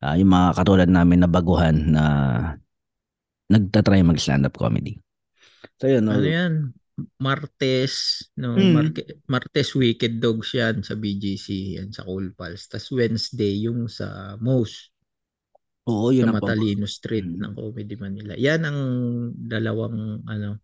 ah, 0.00 0.14
yung 0.16 0.32
mga 0.32 0.56
katulad 0.56 0.88
namin 0.88 1.20
na 1.20 1.28
baguhan 1.28 1.76
na 1.92 2.04
nagta-try 3.52 4.00
mag 4.00 4.16
stand 4.16 4.48
up 4.48 4.56
comedy. 4.56 4.96
So 5.76 5.84
yun, 5.84 6.08
no? 6.08 6.16
Ano 6.16 6.24
yan? 6.24 6.72
Martes, 7.18 7.94
no, 8.38 8.54
Mm. 8.54 8.70
Marke- 8.72 9.18
Martes 9.26 9.74
Wicked 9.74 10.22
Dogs 10.22 10.54
yan 10.54 10.80
sa 10.80 10.94
BGC, 10.94 11.46
yan 11.76 11.90
sa 11.90 12.06
Cool 12.06 12.30
Pals. 12.32 12.70
Tapos 12.70 12.86
Wednesday 12.90 13.66
yung 13.66 13.90
sa 13.90 14.38
Moose, 14.38 14.94
Oo, 15.84 16.14
yun 16.14 16.30
sa 16.30 16.38
Matalino 16.38 16.86
Street 16.86 17.26
Mm. 17.26 17.38
ng 17.42 17.52
Comedy 17.52 17.94
Manila. 17.98 18.32
Yan 18.34 18.62
ang 18.62 18.78
dalawang 19.34 20.22
ano 20.24 20.62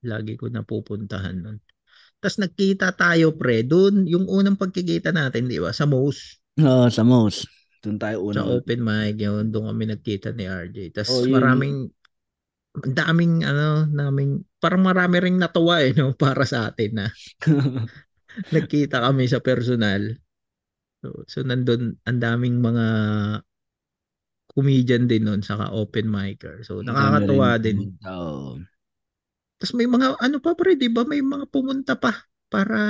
lagi 0.00 0.38
ko 0.38 0.46
napupuntahan 0.46 1.36
nun. 1.36 1.58
Tapos 2.16 2.38
nagkita 2.38 2.94
tayo 2.94 3.34
pre, 3.34 3.66
doon 3.66 4.06
yung 4.06 4.24
unang 4.24 4.56
pagkikita 4.56 5.10
natin, 5.10 5.50
di 5.50 5.58
ba? 5.58 5.74
Sa 5.74 5.84
Moose, 5.84 6.38
Oo, 6.56 6.86
sa 6.88 7.02
most. 7.02 7.44
Doon 7.84 7.98
tayo 8.00 8.24
sa 8.32 8.40
una. 8.40 8.56
open 8.56 8.80
mic, 8.80 9.20
yun, 9.20 9.52
doon 9.52 9.68
kami 9.68 9.84
nagkita 9.90 10.32
ni 10.32 10.48
RJ. 10.48 10.96
Tapos 10.96 11.12
Oh, 11.12 11.22
yun. 11.26 11.36
maraming 11.36 11.76
ang 12.84 12.92
daming 12.92 13.34
ano 13.40 13.88
naming 13.88 14.44
parang 14.60 14.84
marami 14.84 15.16
ring 15.22 15.40
natuwa 15.40 15.80
eh 15.80 15.96
no 15.96 16.12
para 16.20 16.44
sa 16.44 16.68
atin 16.68 16.90
na 16.92 17.06
nagkita 18.54 19.00
kami 19.00 19.24
sa 19.28 19.40
personal. 19.40 20.12
So, 21.00 21.24
so 21.24 21.38
nandun 21.40 21.96
ang 22.04 22.20
daming 22.20 22.60
mga 22.60 22.86
comedian 24.52 25.04
din 25.08 25.28
nun 25.28 25.40
saka 25.40 25.72
open 25.72 26.08
micer. 26.08 26.64
So 26.64 26.80
nakakatuwa 26.84 27.60
din. 27.60 27.96
Oo. 28.04 28.60
Tapos 29.56 29.72
may 29.72 29.88
mga 29.88 30.20
ano 30.20 30.36
pa 30.40 30.52
pre, 30.52 30.76
'di 30.76 30.92
ba? 30.92 31.08
May 31.08 31.24
mga 31.24 31.48
pumunta 31.48 31.96
pa 31.96 32.12
para 32.52 32.80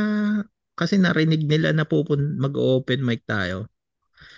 kasi 0.77 0.99
narinig 1.01 1.47
nila 1.47 1.73
na 1.73 1.87
pupun 1.87 2.37
mag-open 2.39 3.01
mic 3.03 3.23
tayo. 3.25 3.71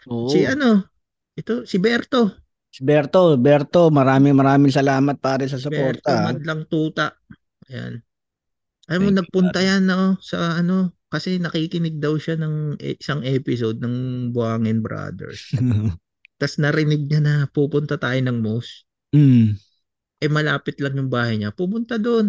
Oo. 0.08 0.28
Si 0.28 0.44
ano? 0.44 0.88
Ito 1.36 1.64
si 1.64 1.80
Berto. 1.80 2.47
Berto, 2.76 3.34
Berto, 3.40 3.88
maraming 3.90 4.36
maraming 4.36 4.70
salamat 4.70 5.16
pare 5.18 5.48
sa 5.48 5.58
Berto 5.72 6.12
suporta. 6.12 6.12
Madlang 6.20 6.62
Tuta. 6.70 7.06
Ayan. 7.68 8.02
Alam 8.88 9.02
mo, 9.04 9.10
nagpunta 9.12 9.60
yan 9.60 9.84
no, 9.88 10.16
sa 10.20 10.56
ano, 10.60 10.96
kasi 11.12 11.36
nakikinig 11.40 12.00
daw 12.00 12.16
siya 12.16 12.36
ng 12.40 12.80
e- 12.80 12.96
isang 13.00 13.20
episode 13.24 13.78
ng 13.80 13.94
Buhangin 14.32 14.80
Brothers. 14.80 15.52
Tapos 16.38 16.56
narinig 16.62 17.04
niya 17.08 17.20
na 17.20 17.34
pupunta 17.50 17.96
tayo 18.00 18.18
ng 18.22 18.38
Moose. 18.40 18.86
mm. 19.14 19.58
Eh 20.24 20.30
malapit 20.30 20.76
lang 20.82 20.94
yung 20.98 21.10
bahay 21.10 21.34
niya. 21.38 21.50
Pumunta 21.54 21.94
doon. 21.98 22.26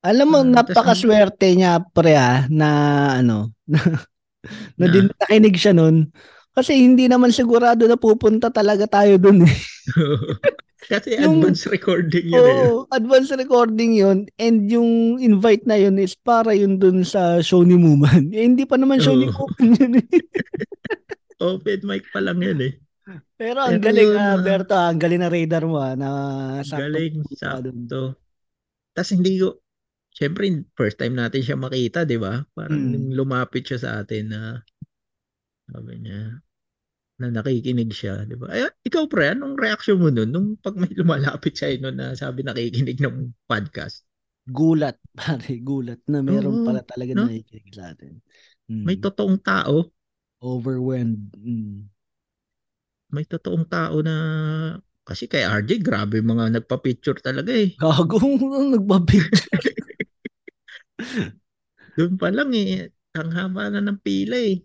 Alam 0.00 0.26
mo, 0.32 0.38
Ah, 0.40 0.64
tas 0.64 0.80
napakaswerte 0.80 1.52
niya 1.52 1.72
pre 1.92 2.16
ah, 2.16 2.48
na 2.48 2.68
ano, 3.20 3.52
na, 3.68 3.80
na, 4.80 4.86
Na? 4.86 4.92
din 4.92 5.06
nakinig 5.12 5.56
siya 5.60 5.72
nun. 5.76 6.08
Kasi 6.50 6.74
hindi 6.74 7.06
naman 7.06 7.30
sigurado 7.30 7.86
na 7.86 7.94
pupunta 7.94 8.50
talaga 8.50 8.84
tayo 8.84 9.16
dun 9.16 9.46
eh. 9.46 9.54
kasi 10.90 11.14
Yung- 11.14 11.38
advance 11.38 11.70
recording 11.70 12.26
yun 12.26 12.42
eh. 12.42 12.58
Oo, 12.66 12.90
advance 12.90 13.30
recording 13.32 13.94
yun. 13.94 14.18
And 14.34 14.66
yung 14.66 15.22
invite 15.22 15.62
na 15.64 15.78
yun 15.78 15.96
is 15.96 16.18
para 16.18 16.50
yun 16.50 16.76
dun 16.76 17.06
sa 17.06 17.38
show 17.38 17.62
ni 17.62 17.78
Muman. 17.78 18.34
Eh, 18.34 18.42
hindi 18.42 18.66
pa 18.66 18.74
naman 18.74 18.98
show 18.98 19.14
ni 19.14 19.30
Oo. 19.30 19.46
Muman 19.46 19.78
yun 19.78 19.92
eh. 20.02 20.06
Open 21.40 21.80
mic 21.88 22.04
pa 22.10 22.20
lang 22.20 22.42
yun 22.42 22.60
eh. 22.60 22.74
Pero 23.34 23.64
ang 23.64 23.80
Pero 23.80 23.84
galing 23.88 24.10
yun, 24.12 24.20
ah, 24.20 24.36
Berto, 24.38 24.74
ah, 24.76 24.86
ang 24.92 25.00
galing 25.00 25.20
na 25.24 25.30
radar 25.32 25.64
mo 25.64 25.80
ah, 25.80 25.94
na 25.96 26.08
sakto 26.60 26.84
Galing, 26.84 27.14
sakto. 27.32 28.00
Tapos 28.92 29.10
hindi 29.14 29.40
ko, 29.40 29.56
syempre 30.12 30.50
first 30.76 31.00
time 31.00 31.16
natin 31.16 31.40
siya 31.40 31.56
makita, 31.56 32.04
di 32.04 32.20
ba? 32.20 32.44
Parang 32.52 32.92
Mm. 32.92 33.16
lumapit 33.16 33.64
siya 33.64 33.78
sa 33.80 33.90
atin 34.02 34.24
na, 34.28 34.40
sabi 35.70 35.94
niya, 36.02 36.42
na 37.20 37.28
nakikinig 37.28 37.92
siya, 37.92 38.24
di 38.24 38.32
ba? 38.32 38.48
Ay, 38.48 38.64
ikaw 38.88 39.04
pre, 39.04 39.36
anong 39.36 39.60
reaction 39.60 40.00
mo 40.00 40.08
nun? 40.08 40.32
Nung 40.32 40.56
pag 40.56 40.72
may 40.74 40.88
lumalapit 40.96 41.52
sa'yo 41.52 41.76
nun 41.84 42.00
na 42.00 42.16
sabi 42.16 42.40
nakikinig 42.40 42.96
ng 42.96 43.36
podcast, 43.44 44.08
Gulat, 44.48 44.96
pare, 45.20 45.60
gulat 45.60 46.00
na 46.08 46.24
meron 46.24 46.64
Oo, 46.64 46.66
pala 46.66 46.80
talaga 46.80 47.12
no? 47.12 47.28
na 47.28 47.36
nakikinig 47.36 47.74
sa 47.76 47.92
atin. 47.92 48.18
Mm. 48.72 48.84
may 48.88 48.96
totoong 48.96 49.38
tao, 49.44 49.92
Overwhelmed. 50.40 51.36
Mm. 51.36 51.92
may 53.12 53.28
totoong 53.28 53.68
tao 53.68 54.00
na, 54.00 54.14
kasi 55.04 55.28
kay 55.28 55.44
RJ, 55.44 55.84
grabe 55.84 56.24
mga 56.24 56.56
nagpa-picture 56.56 57.20
talaga 57.20 57.52
eh. 57.52 57.76
Gago, 57.76 58.16
nagbabicture. 58.72 59.60
Doon 61.98 62.14
pa 62.16 62.32
lang 62.32 62.54
eh, 62.56 62.88
ang 63.12 63.28
haba 63.34 63.68
na 63.68 63.84
ng 63.84 64.00
pila 64.00 64.38
eh. 64.38 64.62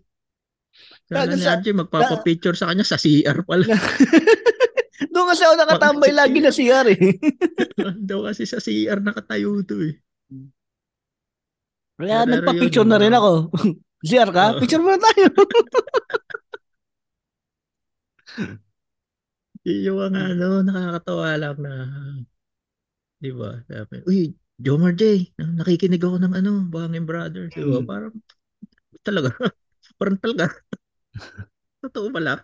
Kala 1.06 1.38
ni 1.38 1.46
RJ, 1.46 1.66
magpapa-picture 1.86 2.58
sa 2.58 2.66
kanya 2.66 2.82
sa 2.82 2.98
CR 2.98 3.46
pala. 3.46 3.70
Doon 5.12 5.26
kasi 5.28 5.42
ako 5.44 5.54
nakatambay 5.60 6.12
lagi 6.12 6.38
na 6.42 6.50
CR 6.50 6.86
eh. 6.90 6.98
Daw 8.08 8.26
kasi 8.26 8.48
sa 8.48 8.58
CR 8.58 8.98
nakatayo 9.04 9.62
to 9.62 9.86
eh. 9.86 9.94
Kaya 11.96 12.26
Pero 12.26 12.30
nagpa-picture 12.32 12.84
yun, 12.84 12.90
na 12.90 13.00
rin 13.00 13.14
ako. 13.14 13.48
CR 14.08 14.30
ka? 14.34 14.44
Oo. 14.56 14.60
Picture 14.60 14.82
muna 14.82 14.98
tayo. 15.00 15.26
Yung 19.66 19.98
mga 19.98 20.20
ano, 20.36 20.48
nakakatawa 20.62 21.28
lang 21.40 21.56
na, 21.58 21.74
di 23.18 23.32
ba? 23.32 23.62
Sabi, 23.66 24.04
Uy, 24.06 24.36
Jomar 24.60 24.94
J, 24.94 25.32
nakikinig 25.38 26.04
ako 26.04 26.22
ng 26.22 26.34
ano, 26.36 26.50
Bangin 26.68 27.08
Brothers. 27.08 27.50
Di 27.56 27.64
ba? 27.64 27.82
Mm. 27.82 27.88
Parang, 27.88 28.14
talaga, 29.02 29.32
parang 29.94 30.18
talaga. 30.18 30.50
Totoo 31.82 32.10
pala. 32.10 32.42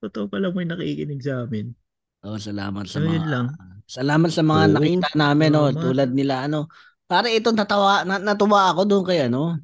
Totoo 0.00 0.26
pala 0.28 0.48
may 0.50 0.64
nakikinig 0.64 1.20
sa 1.20 1.44
amin. 1.44 1.72
Oh, 2.20 2.36
salamat 2.36 2.84
sa 2.84 3.00
So, 3.00 3.06
mga 3.06 3.24
lang. 3.26 3.46
Salamat 3.84 4.30
sa 4.30 4.44
mga 4.44 4.64
Oo, 4.66 4.74
nakita 4.76 5.08
namin 5.14 5.50
no, 5.50 5.66
salamat. 5.66 5.80
tulad 5.80 6.10
nila 6.12 6.34
ano. 6.46 6.68
Pare 7.04 7.32
ito 7.32 7.50
natawa 7.50 8.04
na, 8.04 8.20
natuwa 8.20 8.70
ako 8.70 8.86
doon 8.86 9.02
kay 9.02 9.26
ano. 9.26 9.58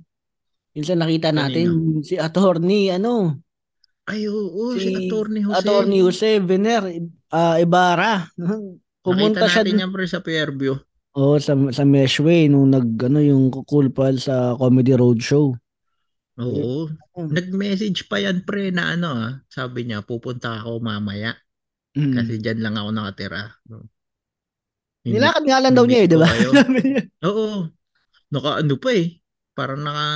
Minsan 0.72 0.98
nakita 0.98 1.30
natin 1.30 2.00
si 2.02 2.16
attorney 2.16 2.90
ano, 2.90 3.38
Ay, 4.06 4.30
oo, 4.30 4.70
si, 4.78 4.86
Si 4.86 4.90
Attorney 5.10 5.42
Jose. 5.42 5.56
attorney 5.58 5.98
Jose 5.98 6.38
Vener 6.38 6.82
ah, 7.28 7.58
Ibarra. 7.58 8.30
Pumunta 9.04 9.42
Nakita 9.42 9.50
siya 9.50 9.62
natin 9.62 9.72
dun- 9.72 9.82
yan 9.82 9.90
pre 9.90 10.06
sa 10.06 10.20
Fairview. 10.20 10.74
oh, 11.12 11.38
sa 11.38 11.52
sa 11.72 11.82
Meshway 11.82 12.46
nung 12.46 12.70
nag 12.70 12.86
ano 13.02 13.18
yung 13.18 13.50
Cool 13.64 13.90
Pal 13.90 14.18
sa 14.18 14.54
Comedy 14.54 14.94
Roadshow. 14.94 15.54
Oo. 16.36 16.92
Mm. 17.16 17.32
Nag-message 17.32 18.08
pa 18.12 18.20
yan 18.20 18.44
pre 18.44 18.68
na 18.68 18.92
ano 18.92 19.08
ah. 19.12 19.32
Sabi 19.48 19.88
niya, 19.88 20.04
pupunta 20.04 20.60
ako 20.60 20.84
mamaya. 20.84 21.32
Mm. 21.96 22.12
Kasi 22.12 22.32
dyan 22.40 22.60
lang 22.60 22.76
ako 22.76 22.88
nakatira. 22.92 23.56
No. 23.72 23.88
Hindi- 25.06 25.16
Nilakad 25.22 25.44
nga 25.48 25.58
lang 25.62 25.74
daw 25.74 25.84
niya 25.88 26.00
eh, 26.04 26.08
di 26.10 26.16
ba? 26.18 26.28
Oo. 27.30 27.72
Naka 28.34 28.50
ano 28.60 28.74
pa 28.76 28.90
eh. 28.92 29.06
Parang 29.56 29.80
naka 29.80 30.06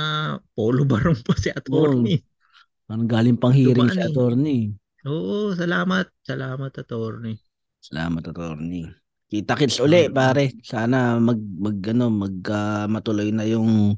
polo 0.53 0.85
barong 0.85 1.25
pa 1.25 1.33
si 1.33 1.49
attorney. 1.49 2.21
Parang 2.85 3.07
galing 3.09 3.39
pang 3.39 3.55
hearing 3.55 3.89
Dumaan 3.89 3.97
si 3.97 4.01
eh. 4.03 4.09
attorney. 4.11 4.59
Oo, 5.09 5.57
salamat. 5.57 6.05
Salamat 6.21 6.71
attorney. 6.77 7.33
Salamat 7.81 8.21
attorney. 8.29 8.85
Kita 9.31 9.57
kits 9.57 9.81
uli 9.81 10.11
pare. 10.11 10.53
Sana 10.61 11.17
mag 11.17 11.39
mag 11.39 11.79
ano 11.87 12.11
mag 12.13 12.37
ah, 12.51 12.85
matuloy 12.85 13.33
na 13.33 13.47
yung 13.47 13.97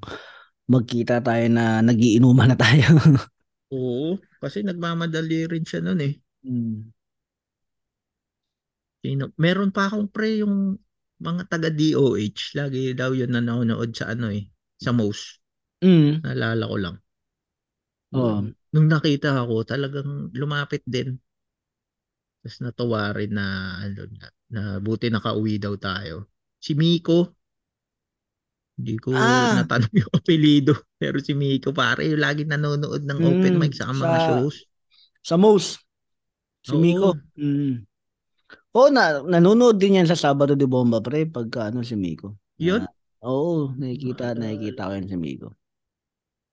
magkita 0.68 1.20
tayo 1.20 1.45
na 1.51 1.84
nagiinuman 1.84 2.53
na 2.53 2.57
tayo. 2.57 2.88
Oo, 3.74 4.22
kasi 4.38 4.61
nagmamadali 4.61 5.49
rin 5.49 5.66
siya 5.66 5.82
noon 5.82 6.01
eh. 6.03 6.14
Mm. 6.45 6.93
Sino? 9.03 9.36
Meron 9.36 9.76
pa 9.76 9.91
akong 9.91 10.07
pre 10.07 10.39
yung 10.39 10.80
mga 11.20 11.43
taga 11.51 11.70
DOH. 11.74 12.55
Lagi 12.55 12.95
daw 12.95 13.11
yun 13.11 13.36
nanonood 13.36 13.91
sa 13.91 14.14
ano 14.16 14.32
eh. 14.32 14.47
Sa 14.80 14.95
most. 14.95 15.43
Mm. 15.84 16.24
Naalala 16.24 16.64
ko 16.70 16.78
lang. 16.80 16.95
Oo. 18.14 18.45
Nung 18.74 18.88
nakita 18.89 19.43
ako, 19.43 19.66
talagang 19.68 20.32
lumapit 20.32 20.86
din. 20.86 21.18
Tapos 22.43 22.57
natuwa 22.59 23.11
rin 23.16 23.32
na, 23.32 23.80
ano, 23.82 24.03
na, 24.20 24.28
na 24.51 24.61
buti 24.84 25.07
nakauwi 25.09 25.59
daw 25.59 25.74
tayo. 25.80 26.30
Si 26.59 26.76
Miko, 26.76 27.42
hindi 28.74 28.95
ko 28.97 29.13
Ah. 29.13 29.61
natanong 29.61 29.93
yung 29.93 30.11
apelido. 30.17 30.74
Pero 30.97 31.21
si 31.21 31.34
Miko 31.34 31.69
pare, 31.71 32.09
yung 32.09 32.21
lagi 32.21 32.43
nanonood 32.43 33.05
ng 33.05 33.19
open 33.21 33.53
Mm, 33.55 33.59
mic 33.61 33.74
sa 33.74 33.89
mga 33.89 34.01
sa- 34.01 34.26
shows. 34.28 34.57
Sa 35.21 35.36
most. 35.38 35.80
Si 36.63 36.74
Oo. 36.74 36.82
Miko. 36.82 37.09
Mm. 37.38 37.86
Oo, 38.74 38.89
na, 38.89 39.21
nanonood 39.21 39.78
din 39.78 40.01
yan 40.01 40.09
sa 40.09 40.17
Sabado 40.17 40.57
de 40.57 40.65
Bomba, 40.65 40.97
pre, 40.99 41.30
pagka 41.30 41.69
ano 41.69 41.86
si 41.86 41.93
Miko. 41.93 42.34
Yun? 42.57 42.82
Ah, 43.21 43.30
oo, 43.30 43.69
nakikita, 43.74 44.34
Ah. 44.34 44.38
nakikita 44.38 44.89
ko 44.89 44.93
yun 44.97 45.07
si 45.07 45.17
Miko. 45.17 45.49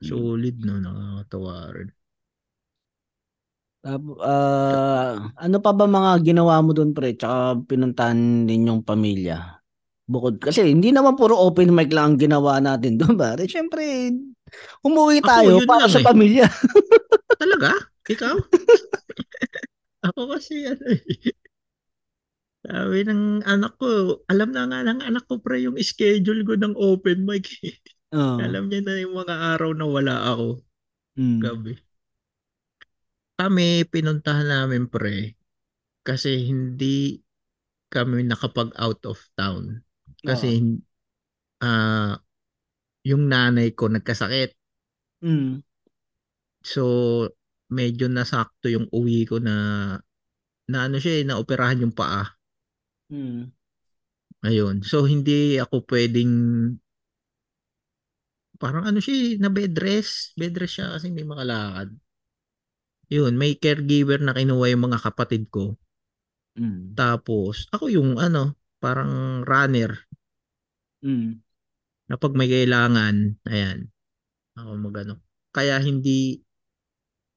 Mm. 0.01 0.07
Solid 0.07 0.57
no, 0.61 0.75
nakakatawa 0.77 1.55
rin. 1.73 1.89
Tap- 3.81 4.21
ah, 4.21 5.33
ano 5.41 5.57
pa 5.57 5.73
ba 5.73 5.89
mga 5.89 6.21
ginawa 6.21 6.61
mo 6.61 6.77
doon, 6.77 6.93
pre? 6.93 7.17
Tsaka 7.17 7.57
pinuntahan 7.65 8.45
ninyong 8.45 8.85
pamilya? 8.85 9.60
Bukod, 10.11 10.43
kasi 10.43 10.67
hindi 10.67 10.91
naman 10.91 11.15
puro 11.15 11.39
open 11.39 11.71
mic 11.71 11.95
lang 11.95 12.15
ang 12.15 12.19
ginawa 12.19 12.59
natin 12.59 12.99
doon, 12.99 13.15
pare. 13.15 13.47
Siyempre, 13.47 14.11
umuwi 14.83 15.23
Ako, 15.23 15.29
tayo 15.31 15.49
yun 15.63 15.71
para 15.71 15.87
lang 15.87 15.95
sa 15.95 16.03
eh. 16.03 16.07
pamilya. 16.11 16.47
Talaga? 17.43 17.71
Ikaw? 18.11 18.35
Ako 20.11 20.21
kasi 20.35 20.67
ano 20.67 20.85
eh. 20.91 21.03
Sabi 22.67 23.07
ng 23.07 23.47
anak 23.47 23.79
ko, 23.79 24.21
alam 24.27 24.51
na 24.51 24.67
nga 24.67 24.83
ng 24.83 25.01
anak 25.01 25.31
ko 25.31 25.39
pre 25.39 25.63
yung 25.63 25.79
schedule 25.79 26.43
ko 26.43 26.59
ng 26.59 26.75
open 26.75 27.23
mic. 27.23 27.47
eh. 27.63 27.79
Oo. 28.11 28.43
Alam 28.43 28.67
niya 28.67 28.83
na 28.83 28.99
yung 28.99 29.15
mga 29.15 29.55
araw 29.55 29.71
na 29.79 29.87
wala 29.87 30.15
ako. 30.27 30.47
Mm. 31.15 31.39
Gabi. 31.39 31.73
Kami, 33.39 33.87
pinuntahan 33.87 34.51
namin 34.51 34.91
pre. 34.91 35.39
Kasi 36.03 36.51
hindi 36.51 37.23
kami 37.89 38.27
nakapag 38.27 38.75
out 38.75 39.01
of 39.07 39.23
town. 39.39 39.81
Kasi 40.21 40.61
ah 41.61 42.17
yung 43.05 43.29
nanay 43.29 43.73
ko 43.73 43.89
nagkasakit. 43.89 44.53
Mm. 45.25 45.65
So, 46.61 46.83
medyo 47.73 48.13
nasakto 48.13 48.69
yung 48.69 48.89
uwi 48.93 49.25
ko 49.25 49.41
na 49.41 49.57
na 50.71 50.79
ano 50.87 51.01
siya 51.01 51.25
eh, 51.25 51.25
naoperahan 51.25 51.83
yung 51.83 51.95
paa. 51.97 52.29
Mm. 53.11 53.51
Ayun. 54.45 54.77
So, 54.85 55.05
hindi 55.05 55.57
ako 55.57 55.85
pwedeng 55.89 56.33
parang 58.61 58.85
ano 58.85 59.01
siya 59.01 59.17
eh, 59.17 59.31
na 59.41 59.49
bed 59.49 59.73
rest. 59.81 60.37
Bed 60.37 60.53
rest 60.61 60.77
siya 60.77 60.93
kasi 60.97 61.09
hindi 61.09 61.25
makalakad. 61.25 61.97
Yun, 63.11 63.35
may 63.35 63.59
caregiver 63.59 64.23
na 64.23 64.37
kinuha 64.37 64.71
yung 64.71 64.85
mga 64.93 65.01
kapatid 65.03 65.49
ko. 65.49 65.75
Mm. 66.55 66.93
Tapos, 66.95 67.67
ako 67.73 67.89
yung 67.89 68.21
ano, 68.21 68.55
parang 68.79 69.43
runner 69.49 70.10
Mm. 71.01 71.41
na 72.11 72.15
pag 72.19 72.35
may 72.35 72.51
kailangan, 72.51 73.39
ayan, 73.47 73.89
ako 74.59 74.71
magano. 74.77 75.15
Kaya 75.55 75.79
hindi 75.81 76.43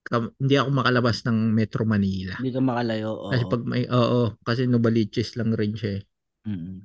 kam- 0.03 0.35
hindi 0.37 0.55
ako 0.59 0.69
makalabas 0.83 1.23
ng 1.23 1.55
Metro 1.55 1.87
Manila. 1.87 2.35
Hindi 2.37 2.51
ka 2.51 2.61
makalayo. 2.61 3.09
Oo. 3.15 3.31
Kasi 3.31 3.43
pag 3.47 3.63
may, 3.63 3.83
oo, 3.87 4.21
kasi 4.43 4.61
Novaliches 4.67 5.39
lang 5.39 5.55
rin 5.55 5.73
siya 5.77 6.01
eh. 6.01 6.03
Mm. 6.43 6.77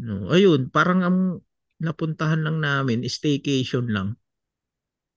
No, 0.00 0.32
ayun, 0.32 0.70
parang 0.70 1.00
ang 1.04 1.18
napuntahan 1.82 2.40
lang 2.40 2.62
namin, 2.62 3.04
staycation 3.04 3.90
lang. 3.90 4.16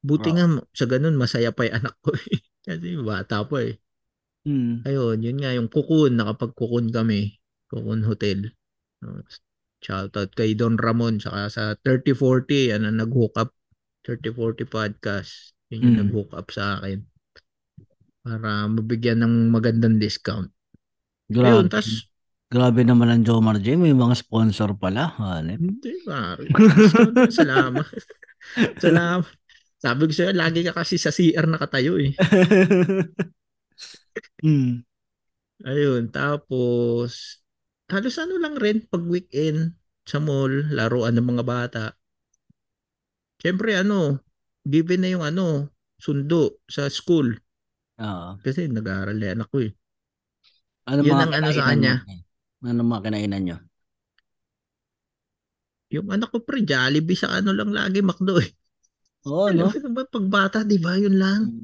Buti 0.03 0.33
Oo. 0.33 0.35
nga 0.35 0.45
sa 0.75 0.85
ganun, 0.89 1.15
masaya 1.15 1.55
pa 1.55 1.67
yung 1.67 1.77
anak 1.79 1.95
ko 2.03 2.11
eh. 2.15 2.39
Kasi 2.65 2.95
bata 2.99 3.43
pa 3.47 3.57
eh. 3.63 3.79
Mm. 4.43 4.83
Ayun, 4.83 5.17
yun 5.23 5.37
nga 5.39 5.51
yung 5.55 5.69
kukun, 5.71 6.19
nakapag-kukun 6.19 6.91
kami. 6.91 7.39
Kukun 7.71 8.03
Hotel. 8.03 8.51
No, 9.83 10.07
Shout 10.07 10.15
out 10.15 10.31
kay 10.31 10.55
Don 10.55 10.79
Ramon 10.79 11.19
saka 11.19 11.51
sa 11.51 11.63
3040 11.83 12.71
ano 12.71 12.87
nag-hook 12.87 13.35
up 13.35 13.51
3040 14.07 14.67
podcast. 14.67 15.55
Yun 15.71 15.83
yung 15.83 15.95
Mm. 15.95 16.01
nag-hook 16.07 16.31
up 16.31 16.47
sa 16.51 16.79
akin. 16.79 17.03
Para 18.23 18.71
mabigyan 18.71 19.19
ng 19.19 19.51
magandang 19.51 19.99
discount. 19.99 20.47
Grabe. 21.27 21.51
Ayun, 21.51 21.67
tas 21.67 22.07
Grabe 22.53 22.85
naman 22.85 23.09
ang 23.09 23.25
Jomar 23.25 23.57
J. 23.57 23.73
May 23.73 23.97
mga 23.97 24.13
sponsor 24.13 24.77
pala. 24.77 25.09
Hanep. 25.17 25.57
Hindi, 25.57 26.05
pare. 26.05 26.45
Salamat. 27.41 27.81
Salamat. 28.77 29.25
Sabi 29.81 30.01
ko 30.05 30.11
sa'yo, 30.13 30.37
lagi 30.37 30.61
ka 30.61 30.77
kasi 30.77 31.01
sa 31.01 31.09
CR 31.09 31.49
nakatayo 31.49 31.97
eh. 31.97 32.13
mm. 34.45 34.85
Ayun, 35.65 36.13
tapos, 36.13 37.41
halos 37.93 38.17
ano 38.17 38.41
lang 38.41 38.57
rin, 38.57 38.81
pag 38.89 39.05
weekend, 39.05 39.77
sa 40.03 40.19
mall, 40.19 40.51
laruan 40.73 41.15
ng 41.15 41.27
mga 41.37 41.43
bata. 41.45 41.83
Siyempre, 43.39 43.77
ano, 43.77 44.19
given 44.65 45.05
na 45.05 45.09
yung 45.13 45.23
ano, 45.23 45.69
sundo 46.01 46.59
sa 46.67 46.89
school. 46.89 47.37
Oo. 48.01 48.29
Kasi 48.41 48.67
nag-aaral 48.67 49.15
na 49.15 49.27
anak 49.37 49.47
ko 49.53 49.63
eh. 49.63 49.71
Ano 50.89 50.99
Yun 51.05 51.15
ang 51.15 51.31
ano 51.31 51.49
sa 51.55 51.71
kanya. 51.71 52.03
mo? 52.03 52.67
Ano 52.67 52.79
mga 52.83 53.03
kinainan 53.07 53.41
nyo? 53.45 53.57
Yung 55.93 56.09
anak 56.09 56.33
ko 56.33 56.41
pre, 56.41 56.65
Jollibee 56.65 57.15
sa 57.15 57.37
ano 57.37 57.53
lang 57.53 57.69
lagi, 57.71 58.01
McDo 58.01 58.41
eh. 58.41 58.49
Oo, 59.29 59.47
Alam 59.47 59.69
no? 59.69 59.71
mo 59.71 59.79
naman, 59.79 60.05
pag 60.09 60.25
bata, 60.27 60.57
di 60.67 60.81
ba, 60.81 60.99
yun 60.99 61.15
lang. 61.15 61.41
Mm. 61.47 61.63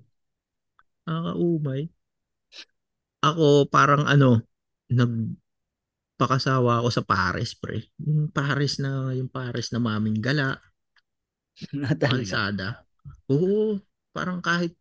Nakakaumay. 1.09 1.81
Ako 3.19 3.67
parang 3.67 4.07
ano, 4.07 4.39
nagpakasawa 6.19 6.83
ako 6.83 6.89
sa 6.91 7.03
Paris, 7.07 7.55
pre. 7.55 7.87
Yung 8.03 8.27
Paris 8.27 8.75
na, 8.83 9.15
yung 9.15 9.31
Paris 9.31 9.71
na 9.71 9.79
maming 9.79 10.19
gala, 10.19 10.59
Talaga. 11.95 12.11
kalsada. 12.11 12.67
Oo, 13.31 13.79
parang 14.11 14.43
kahit 14.43 14.75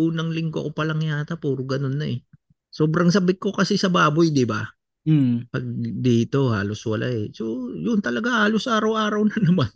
unang 0.00 0.32
linggo 0.32 0.64
ko 0.64 0.72
pa 0.72 0.88
lang 0.88 1.04
yata, 1.04 1.36
puro 1.36 1.68
ganun 1.68 2.00
na 2.00 2.08
eh. 2.08 2.24
Sobrang 2.72 3.12
sabik 3.12 3.36
ko 3.36 3.52
kasi 3.52 3.76
sa 3.76 3.92
baboy, 3.92 4.32
di 4.32 4.48
ba? 4.48 4.64
Mm. 5.04 5.52
Pag 5.52 5.64
dito, 6.00 6.48
halos 6.48 6.80
wala 6.88 7.12
eh. 7.12 7.28
So, 7.36 7.68
yun 7.76 8.00
talaga, 8.00 8.48
halos 8.48 8.64
araw-araw 8.64 9.28
na 9.28 9.36
naman. 9.36 9.68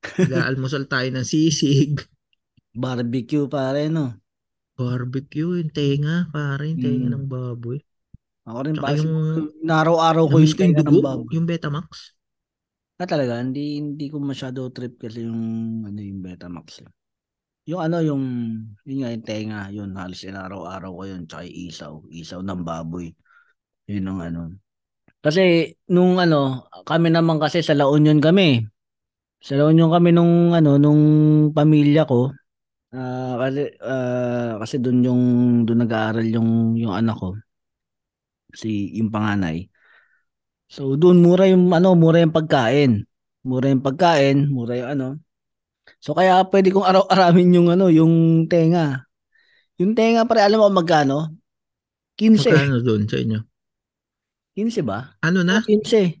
Nag-aalmusal 0.16 0.88
tayo 0.88 1.12
ng 1.12 1.28
sisig, 1.28 2.08
Barbecue 2.72 3.44
pare 3.50 3.90
no. 3.92 4.16
barbecue, 4.78 5.58
yung 5.60 5.74
tenga, 5.74 6.30
pare, 6.32 6.70
yung 6.72 6.80
tenga 6.80 7.08
Mm. 7.10 7.14
ng 7.20 7.26
baboy. 7.28 7.82
Ako 8.48 8.58
rin 8.64 8.76
Tsaka 8.76 8.88
pa 8.88 8.96
yung, 8.96 9.12
araw-araw 9.68 10.24
ko 10.32 10.36
yung 10.40 10.56
yung 10.56 10.56
tenga 10.56 10.80
ng 10.82 10.88
dugo, 10.88 11.04
baboy. 11.04 11.28
yung 11.36 11.46
Betamax. 11.48 12.16
Ah, 12.98 13.06
talaga, 13.06 13.38
hindi 13.38 13.78
hindi 13.78 14.06
ko 14.10 14.18
masyado 14.18 14.66
trip 14.74 14.98
kasi 14.98 15.22
yung 15.28 15.42
ano 15.86 16.00
yung 16.02 16.20
Betamax. 16.24 16.82
eh. 16.82 16.90
Yung 17.70 17.80
ano 17.84 18.00
yung 18.00 18.24
yun 18.88 18.98
nga 19.04 19.10
yung 19.14 19.26
tenga, 19.28 19.60
yun 19.70 19.90
halos 19.94 20.24
inaraw-araw 20.24 20.90
ko 20.98 21.02
yun 21.06 21.22
tsaka 21.28 21.44
isaw, 21.46 21.94
isaw 22.10 22.40
ng 22.42 22.64
baboy. 22.64 23.12
Yun 23.86 24.08
ang 24.08 24.20
ano. 24.24 24.40
Kasi 25.20 25.74
nung 25.92 26.16
ano, 26.18 26.66
kami 26.88 27.12
naman 27.12 27.38
kasi 27.38 27.60
sa 27.62 27.76
La 27.76 27.86
Union 27.90 28.18
kami. 28.18 28.64
Sa 29.44 29.54
La 29.54 29.68
Union 29.70 29.92
kami 29.92 30.10
nung 30.10 30.56
ano 30.56 30.80
nung 30.80 31.02
pamilya 31.54 32.02
ko. 32.08 32.32
Ah, 32.90 33.36
kasi 33.36 33.62
ah, 33.84 34.56
kasi 34.64 34.80
doon 34.80 34.98
yung 35.04 35.22
doon 35.68 35.84
nag-aaral 35.84 36.24
yung 36.24 36.74
yung 36.80 36.94
anak 36.96 37.20
ko. 37.20 37.36
Si 38.54 38.96
yung 38.96 39.12
panganay. 39.12 39.68
So 40.68 40.96
doon 41.00 41.24
mura 41.24 41.48
yung 41.48 41.68
ano, 41.72 41.96
mura 41.96 42.20
yung 42.20 42.32
pagkain. 42.32 43.04
Mura 43.44 43.72
yung 43.72 43.84
pagkain, 43.84 44.48
mura 44.52 44.76
yung 44.76 44.90
ano. 44.92 45.08
So 45.98 46.12
kaya 46.12 46.44
pwede 46.52 46.68
kong 46.68 46.84
araw-arawin 46.84 47.56
yung 47.56 47.68
ano, 47.72 47.88
yung 47.88 48.44
tenga. 48.46 49.08
Yung 49.80 49.96
tenga 49.96 50.28
pare, 50.28 50.44
alam 50.44 50.60
mo 50.60 50.68
magkano? 50.68 51.32
15. 52.20 52.50
Magkano 52.50 52.76
doon 52.82 53.02
sa 53.06 53.16
inyo? 53.16 53.38
15 54.58 54.82
ba? 54.82 55.14
Ano 55.22 55.46
na? 55.46 55.62
15. 55.64 56.18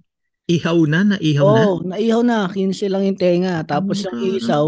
Ihaw 0.48 0.78
na? 0.88 1.00
Naihaw 1.04 1.44
na? 1.44 1.60
Oo, 1.68 1.74
naihaw 1.84 2.22
na. 2.24 2.48
15 2.48 2.88
lang 2.88 3.04
yung 3.04 3.20
tenga. 3.20 3.60
Tapos 3.68 4.00
yung 4.06 4.16
Magkano? 4.16 4.38
isaw, 4.40 4.66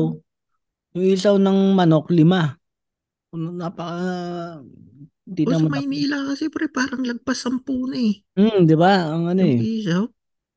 yung 0.92 1.06
isaw 1.06 1.40
ng 1.40 1.58
manok, 1.72 2.12
lima. 2.12 2.60
Ano, 3.32 3.56
Napaka... 5.30 5.38
Di 5.38 5.42
O 5.46 5.50
sa 5.54 5.62
naman. 5.62 5.70
Maynila 5.86 6.18
kasi 6.26 6.50
pre, 6.50 6.66
parang 6.66 7.06
lagpas 7.06 7.38
sampu 7.38 7.86
na 7.86 7.98
eh. 7.98 8.14
Hmm, 8.34 8.66
di 8.66 8.74
ba? 8.74 9.14
Ang 9.14 9.30
ano 9.30 9.42
eh. 9.46 9.58
isaw. 9.62 10.04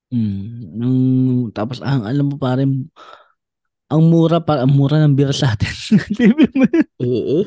Hmm. 0.09 0.41
Nung, 0.78 0.99
tapos 1.53 1.82
ang 1.82 2.05
alam 2.05 2.30
mo 2.30 2.38
pare, 2.38 2.65
ang 3.89 4.01
mura 4.09 4.41
pa, 4.41 4.65
ang 4.65 4.74
mura 4.74 4.97
ng 5.01 5.13
beer 5.13 5.34
sa 5.34 5.53
atin. 5.53 5.74
Oo. 7.05 7.45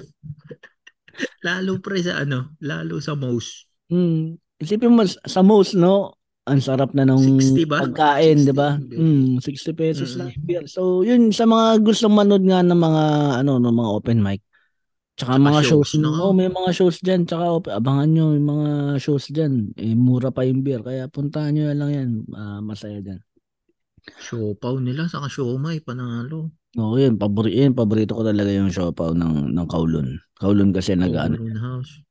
lalo 1.40 1.80
pre 1.80 1.98
sa 2.04 2.22
ano, 2.22 2.54
lalo 2.62 3.02
sa 3.02 3.18
most. 3.18 3.66
Hmm. 3.90 4.38
Isipin 4.56 4.94
mo 4.94 5.02
sa 5.06 5.40
most, 5.42 5.74
no? 5.74 6.14
Ang 6.46 6.62
sarap 6.62 6.94
na 6.94 7.02
ng 7.02 7.18
60 7.42 7.66
ba? 7.66 7.82
pagkain, 7.82 8.38
60 8.38 8.46
di 8.46 8.54
ba? 8.54 8.70
Hmm, 8.78 9.42
60 9.42 9.74
pesos 9.74 10.14
Mm. 10.14 10.18
lang 10.22 10.28
beer. 10.46 10.64
So, 10.70 11.02
yun 11.02 11.34
sa 11.34 11.42
mga 11.42 11.82
gustong 11.82 12.14
manood 12.14 12.46
nga 12.46 12.62
ng 12.62 12.78
mga 12.78 13.04
ano, 13.42 13.58
ng 13.58 13.74
mga 13.74 13.90
open 13.90 14.18
mic. 14.22 14.45
Tsaka 15.16 15.40
mga 15.40 15.64
shows, 15.64 15.96
shows, 15.96 16.04
no? 16.04 16.28
oh, 16.28 16.36
may 16.36 16.52
mga 16.52 16.70
shows 16.76 17.00
diyan, 17.00 17.24
tsaka 17.24 17.44
op- 17.48 17.72
abangan 17.72 18.08
nyo 18.12 18.26
yung 18.36 18.48
mga 18.52 18.68
shows 19.00 19.32
diyan. 19.32 19.72
Eh 19.80 19.96
mura 19.96 20.28
pa 20.28 20.44
yung 20.44 20.60
beer, 20.60 20.84
kaya 20.84 21.08
puntahan 21.08 21.56
nyo 21.56 21.72
na 21.72 21.76
lang 21.76 21.90
'yan. 21.96 22.10
Ah, 22.36 22.60
masaya 22.60 23.00
diyan. 23.00 23.20
Siopaw 24.20 24.76
nila, 24.78 25.08
saka 25.08 25.32
siomay, 25.32 25.80
panalo. 25.80 26.52
Oo, 26.76 27.00
yun, 27.00 27.16
paborito, 27.16 27.56
yun, 27.56 27.72
paborito 27.72 28.12
ko 28.12 28.22
talaga 28.22 28.52
yung 28.52 28.68
siopaw 28.68 29.16
ng 29.16 29.56
ng 29.56 29.66
Kowloon. 29.66 30.20
Kowloon 30.36 30.70
kasi 30.76 30.92
nag 30.92 31.16
ano, 31.16 31.40
House. 31.56 32.04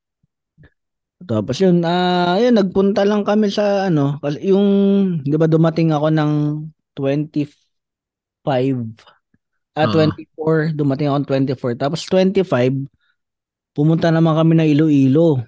Tapos 1.23 1.55
yun, 1.61 1.79
ah, 1.85 2.35
yun, 2.41 2.57
nagpunta 2.57 3.05
lang 3.07 3.23
kami 3.23 3.47
sa 3.53 3.87
ano, 3.87 4.19
kasi 4.19 4.51
yung, 4.51 4.67
di 5.23 5.37
ba 5.39 5.47
dumating 5.47 5.93
ako 5.95 6.11
ng 6.11 6.31
25, 6.97 8.83
ah, 9.75 9.87
Oo. 9.87 9.93
24, 9.93 10.73
dumating 10.73 11.11
ako 11.11 11.17
ng 11.19 11.27
24. 11.55 11.75
Tapos 11.75 12.01
25, 12.07 12.87
pumunta 13.75 14.09
naman 14.09 14.33
kami 14.35 14.53
ng 14.55 14.69
Iloilo 14.71 15.43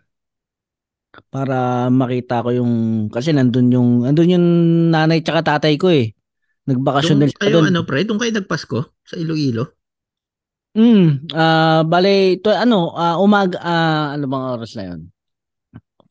para 1.34 1.90
makita 1.90 2.46
ko 2.46 2.54
yung, 2.54 2.74
kasi 3.10 3.34
nandun 3.34 3.74
yung, 3.74 3.90
nandun 4.06 4.36
yung 4.38 4.48
nanay 4.94 5.24
tsaka 5.24 5.58
tatay 5.58 5.80
ko 5.80 5.90
eh. 5.90 6.14
Nagbakasyon 6.68 7.18
din 7.24 7.32
kayo, 7.34 7.64
doon. 7.64 7.72
ano 7.72 7.88
pre, 7.88 8.04
doon 8.04 8.20
kayo 8.20 8.36
nagpasko? 8.36 8.80
Sa 9.08 9.16
Iloilo? 9.16 9.72
Mm, 10.78 11.32
ah, 11.34 11.82
bale, 11.88 12.38
to, 12.44 12.54
ano, 12.54 12.94
ah, 12.94 13.18
umag, 13.18 13.58
ah, 13.58 14.14
ano 14.14 14.30
bang 14.30 14.46
oras 14.60 14.78
na 14.78 14.84
yun? 14.94 15.10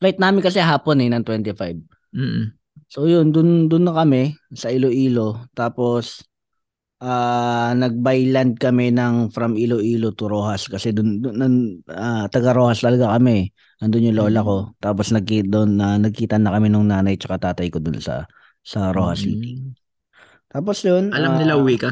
Flight 0.01 0.19
namin 0.19 0.43
kasi 0.43 0.59
hapon 0.59 0.99
eh, 0.99 1.07
ng 1.07 1.23
25. 1.23 1.79
Mm. 2.11 2.57
So 2.87 3.03
yun, 3.03 3.35
dun 3.35 3.67
dun 3.67 3.83
na 3.83 3.93
kami 3.93 4.37
sa 4.55 4.71
Iloilo. 4.71 5.43
Tapos 5.51 6.23
ah 6.97 7.77
nag-by 7.77 8.33
land 8.33 8.57
kami 8.57 8.89
ng 8.89 9.29
from 9.29 9.53
Iloilo 9.53 10.13
to 10.17 10.25
Rojas 10.25 10.65
kasi 10.65 10.89
dun, 10.89 11.21
dun 11.21 11.37
nan- 11.37 11.77
ah, 11.93 12.25
taga 12.29 12.57
Rojas 12.57 12.81
talaga 12.81 13.13
kami. 13.13 13.53
Nandun 13.77 14.09
yung 14.09 14.17
lola 14.17 14.41
ko. 14.41 14.57
Tapos 14.81 15.13
nagki 15.13 15.45
doon 15.45 15.77
na 15.77 16.01
nagkita 16.01 16.41
na 16.41 16.49
kami 16.49 16.73
nung 16.73 16.89
nanay 16.89 17.13
tsaka 17.13 17.53
tatay 17.53 17.69
ko 17.69 17.77
dun 17.77 18.01
sa 18.01 18.25
sa 18.65 18.89
Rojas 18.89 19.21
City. 19.21 19.61
Mm. 19.61 19.77
Tapos 20.49 20.81
yun, 20.81 21.13
Alam 21.13 21.37
ah, 21.37 21.39
nila 21.39 21.53
uwi 21.61 21.75
ka? 21.77 21.91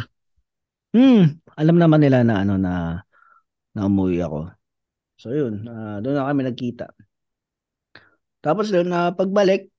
Hmm, 0.95 1.37
alam 1.59 1.75
naman 1.75 1.99
nila 2.01 2.23
na 2.25 2.41
ano 2.41 2.55
na 2.57 3.03
na 3.75 3.81
umuwi 3.85 4.23
ako. 4.23 4.49
So 5.21 5.35
yun, 5.35 5.67
ah, 5.69 6.01
doon 6.01 6.15
na 6.17 6.27
kami 6.27 6.41
nagkita. 6.49 6.87
Tapos 8.41 8.73
doon 8.73 8.89
na 8.89 9.13
pagbalik, 9.13 9.69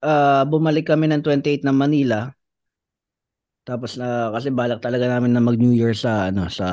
ah, 0.00 0.48
bumalik 0.48 0.88
kami 0.88 1.10
ng 1.10 1.20
28 1.20 1.66
ng 1.66 1.76
Manila. 1.76 2.32
Tapos 3.70 3.94
na 3.94 4.34
kasi 4.34 4.50
balak 4.50 4.82
talaga 4.82 5.06
namin 5.06 5.30
na 5.30 5.38
mag-New 5.38 5.70
Year 5.70 5.94
sa 5.94 6.34
ano 6.34 6.50
sa 6.50 6.66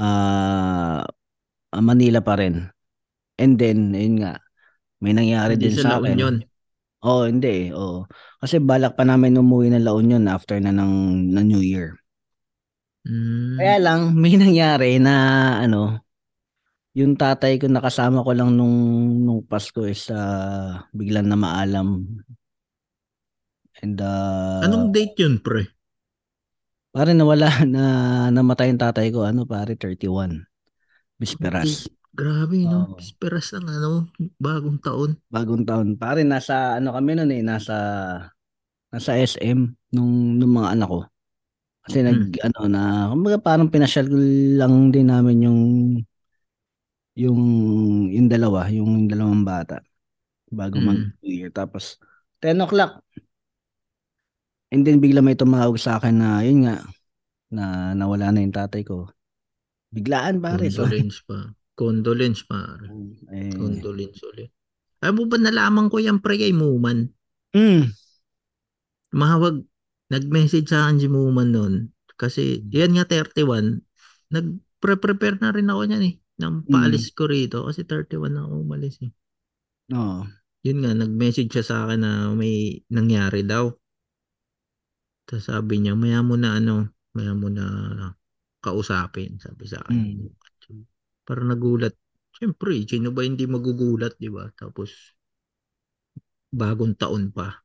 ah, 0.00 1.04
Manila 1.76 2.24
pa 2.24 2.40
rin. 2.40 2.72
And 3.36 3.60
then, 3.60 3.92
yun 3.92 4.24
nga, 4.24 4.40
may 5.04 5.12
nangyari 5.12 5.60
Hindi 5.60 5.76
din 5.76 5.76
sa 5.76 5.84
sa 5.84 6.00
akin. 6.00 6.16
Union. 6.16 6.36
Oo, 7.04 7.28
hindi. 7.28 7.68
Oo. 7.76 8.08
Kasi 8.40 8.64
balak 8.64 8.96
pa 8.96 9.04
namin 9.04 9.36
umuwi 9.36 9.76
ng 9.76 9.84
La 9.84 9.92
Union 9.92 10.24
after 10.24 10.56
na 10.56 10.72
ng, 10.72 10.92
ng 11.36 11.44
New 11.44 11.60
Year. 11.60 12.00
Mm. 13.04 13.56
Kaya 13.60 13.76
lang, 13.76 14.00
may 14.22 14.40
nangyari 14.40 14.96
na 14.96 15.14
ano, 15.60 16.00
yung 16.96 17.12
tatay 17.12 17.60
ko 17.60 17.68
nakasama 17.68 18.24
ko 18.24 18.32
lang 18.32 18.56
nung 18.56 18.72
nung 19.20 19.44
Pasko 19.44 19.84
is 19.84 20.08
ah, 20.08 20.88
biglang 20.96 21.28
na 21.28 21.36
maalam. 21.36 22.08
And 23.84 24.00
uh, 24.00 24.64
Anong 24.64 24.92
date 24.94 25.16
yun, 25.20 25.40
pre? 25.40 25.68
pare 26.96 27.12
nawala 27.12 27.60
na 27.68 27.84
namatay 28.32 28.72
yung 28.72 28.80
tatay 28.80 29.12
ko, 29.12 29.28
ano 29.28 29.44
pare 29.44 29.76
31. 29.76 30.48
Bisperas. 31.20 31.92
Grabe, 32.16 32.64
no? 32.64 32.88
Oo. 32.88 32.96
Pisperas 32.96 33.52
ng 33.52 33.68
ano, 33.68 34.08
bagong 34.40 34.80
taon. 34.80 35.20
Bagong 35.28 35.68
taon. 35.68 36.00
Pare 36.00 36.24
nasa 36.24 36.80
ano 36.80 36.96
kami 36.96 37.12
noon 37.12 37.32
eh, 37.36 37.44
nasa 37.44 37.76
nasa 38.88 39.12
SM 39.20 39.76
nung 39.92 40.40
nung 40.40 40.52
mga 40.56 40.72
anak 40.72 40.88
ko. 40.88 41.00
Kasi 41.84 42.00
nag 42.00 42.40
ano 42.40 42.60
na, 42.66 42.82
kumbaga 43.12 43.38
parang 43.38 43.68
pinasyal 43.68 44.08
lang 44.56 44.88
din 44.88 45.06
namin 45.12 45.44
yung 45.44 45.60
yung 47.16 47.40
yung 48.12 48.28
dalawa, 48.28 48.68
yung 48.72 49.08
dalawang 49.08 49.44
bata 49.44 49.80
bago 50.48 50.80
Mm. 50.80 50.86
mag 50.86 51.00
New 51.20 51.32
Year. 51.32 51.52
Tapos 51.52 52.00
10 52.40 52.60
o'clock. 52.64 53.00
And 54.74 54.82
then 54.82 54.98
bigla 54.98 55.22
may 55.22 55.38
tumawag 55.38 55.78
sa 55.78 56.02
akin 56.02 56.18
na 56.18 56.42
yun 56.42 56.66
nga 56.66 56.82
na 57.50 57.94
nawala 57.94 58.34
na 58.34 58.42
yung 58.42 58.54
tatay 58.54 58.82
ko. 58.82 59.06
Biglaan 59.94 60.42
pare. 60.42 60.66
Condolence 60.66 61.22
pa. 61.22 61.38
Condolence, 61.76 62.42
pare. 62.42 62.88
eh, 63.36 63.54
Condolence 63.54 64.20
ulit. 64.26 64.50
Alam 65.04 65.22
mo 65.22 65.24
ba 65.28 65.36
nalaman 65.38 65.86
ko 65.92 66.00
yan, 66.00 66.18
pre, 66.24 66.40
kay 66.40 66.50
Muman? 66.56 67.12
mm, 67.52 67.84
Mahawag, 69.12 69.62
nag-message 70.10 70.72
sa 70.72 70.88
akin 70.88 70.98
si 70.98 71.08
Muman 71.08 71.52
noon. 71.52 71.74
Kasi, 72.16 72.64
yan 72.72 72.96
nga 72.96 73.04
31. 73.06 73.84
Nag-prepare 74.32 75.36
na 75.38 75.52
rin 75.52 75.68
ako 75.68 75.82
niyan 75.84 76.04
eh. 76.10 76.14
Nang 76.40 76.64
paalis 76.66 77.12
ko 77.12 77.28
rito. 77.28 77.64
Kasi 77.68 77.84
31 77.84 78.34
na 78.34 78.42
ako 78.48 78.54
umalis 78.66 78.96
eh. 79.04 79.12
oo. 79.94 80.24
Yun 80.66 80.78
nga, 80.82 80.92
nag-message 80.96 81.52
siya 81.52 81.64
sa 81.64 81.76
akin 81.86 82.00
na 82.02 82.32
may 82.34 82.82
nangyari 82.90 83.46
daw. 83.46 83.70
Tapos 85.26 85.50
sabi 85.50 85.82
niya, 85.82 85.98
maya 85.98 86.22
mo 86.22 86.38
na 86.38 86.56
ano, 86.56 86.94
maya 87.12 87.34
mo 87.34 87.50
na 87.50 87.64
kausapin, 88.62 89.42
sabi 89.42 89.66
sa 89.66 89.82
akin. 89.82 90.22
Mm. 90.22 90.86
Para 91.26 91.42
nagulat. 91.42 91.94
Siyempre, 92.30 92.86
sino 92.86 93.10
ba 93.10 93.26
hindi 93.26 93.44
magugulat, 93.50 94.14
di 94.22 94.30
ba? 94.30 94.46
Tapos, 94.54 95.18
bagong 96.54 96.94
taon 96.94 97.34
pa. 97.34 97.58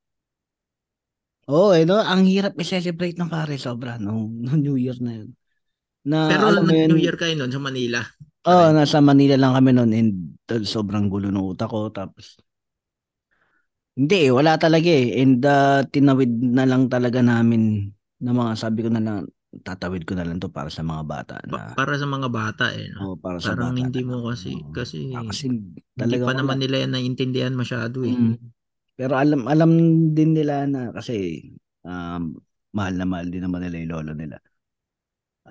Oo, 1.52 1.74
eh, 1.74 1.86
no? 1.86 2.00
ang 2.02 2.26
hirap 2.26 2.58
i-celebrate 2.58 3.18
ng 3.18 3.30
pare 3.30 3.58
sobra 3.62 3.98
nung, 4.02 4.42
nung 4.42 4.62
New 4.62 4.78
Year 4.78 4.98
na 5.02 5.22
yun. 5.22 5.30
Na, 6.08 6.34
Pero 6.34 6.50
alam 6.50 6.66
mo 6.66 6.74
yun, 6.74 6.90
nag-New 6.90 7.02
Year 7.02 7.18
kayo 7.20 7.34
noon 7.38 7.52
sa 7.54 7.62
Manila. 7.62 8.00
Oo, 8.42 8.74
Correct. 8.74 8.74
nasa 8.74 8.98
Manila 9.06 9.36
lang 9.38 9.54
kami 9.54 9.70
noon 9.70 9.92
and 9.94 10.12
sobrang 10.66 11.14
gulo 11.14 11.30
ng 11.30 11.46
utak 11.54 11.70
ko 11.70 11.94
tapos 11.94 12.42
hindi 14.02 14.34
wala 14.34 14.58
talaga 14.58 14.90
eh. 14.90 15.22
And 15.22 15.46
uh, 15.46 15.86
tinawid 15.86 16.32
na 16.42 16.66
lang 16.66 16.90
talaga 16.90 17.22
namin 17.22 17.94
na 18.18 18.34
mga 18.34 18.58
sabi 18.58 18.82
ko 18.82 18.90
na 18.90 19.02
lang 19.02 19.30
tatawid 19.52 20.08
ko 20.08 20.16
na 20.16 20.24
lang 20.24 20.40
to 20.40 20.48
para 20.48 20.72
sa 20.72 20.80
mga 20.80 21.04
bata 21.04 21.36
Pa- 21.52 21.76
na 21.76 21.76
para 21.76 22.00
sa 22.00 22.08
mga 22.08 22.28
bata 22.32 22.72
eh. 22.72 22.88
No? 22.96 23.14
oh, 23.14 23.16
para 23.20 23.38
sa 23.38 23.52
Parang 23.52 23.76
bata. 23.76 23.84
hindi 23.84 24.02
mo 24.08 24.32
kasi, 24.32 24.56
Oo. 24.56 24.72
kasi, 24.72 25.12
Ah, 25.12 25.28
kasi 25.28 25.52
hindi 25.52 25.84
talaga 26.00 26.24
pa 26.32 26.34
naman 26.40 26.58
nila 26.64 26.88
yan 26.88 26.92
naiintindihan 26.96 27.54
masyado 27.54 28.02
eh. 28.08 28.16
Mm. 28.16 28.40
Pero 28.96 29.14
alam 29.20 29.46
alam 29.52 29.72
din 30.16 30.32
nila 30.34 30.66
na 30.72 30.96
kasi 30.96 31.44
um, 31.84 32.38
mahal 32.72 32.96
na 32.96 33.04
mahal 33.04 33.28
din 33.28 33.44
naman 33.44 33.60
nila 33.68 33.76
yung 33.84 33.92
lolo 33.92 34.14
nila. 34.16 34.38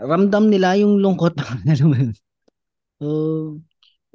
Ramdam 0.01 0.49
nila 0.49 0.81
yung 0.81 0.97
lungkot. 1.03 1.37
Alam 1.69 1.87
mo 1.93 1.97
yun? 1.99 2.13
so, 2.97 3.07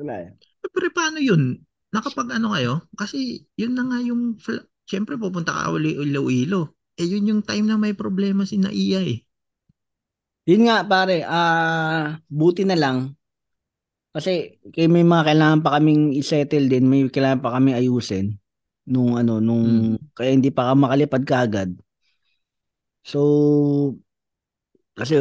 wala 0.01 0.13
eh. 0.25 0.29
Pero 0.65 0.87
paano 0.89 1.21
yun? 1.21 1.61
Nakapag 1.95 2.27
ano 2.35 2.51
kayo? 2.51 2.73
Kasi 2.99 3.47
yun 3.55 3.71
na 3.71 3.87
nga 3.87 4.03
yung, 4.03 4.35
syempre 4.83 5.15
pupunta 5.15 5.55
ka 5.55 5.71
uli 5.71 5.95
Iloilo. 5.95 6.75
Eh 6.99 7.07
yun 7.07 7.27
yung 7.31 7.41
time 7.43 7.71
na 7.71 7.79
may 7.79 7.95
problema 7.95 8.43
si 8.43 8.59
Naiya 8.59 8.99
eh. 9.03 9.23
Yun 10.45 10.67
nga 10.67 10.83
pare, 10.85 11.23
ah 11.25 12.19
buti 12.29 12.67
na 12.67 12.75
lang 12.77 13.15
kasi 14.15 14.55
kay 14.71 14.87
may 14.87 15.03
mga 15.03 15.27
kailangan 15.27 15.59
pa 15.59 15.75
kaming 15.75 16.15
i-settle 16.15 16.71
din, 16.71 16.87
may 16.87 17.03
kailangan 17.11 17.43
pa 17.43 17.51
kami 17.59 17.75
ayusin 17.75 18.39
nung 18.87 19.19
ano 19.19 19.43
nung 19.43 19.99
Mm. 19.99 20.15
kaya 20.15 20.31
hindi 20.31 20.53
pa 20.55 20.71
ka 20.71 20.73
makalipad 20.77 21.23
kaagad. 21.27 21.69
So 23.03 23.19
kasi 24.95 25.19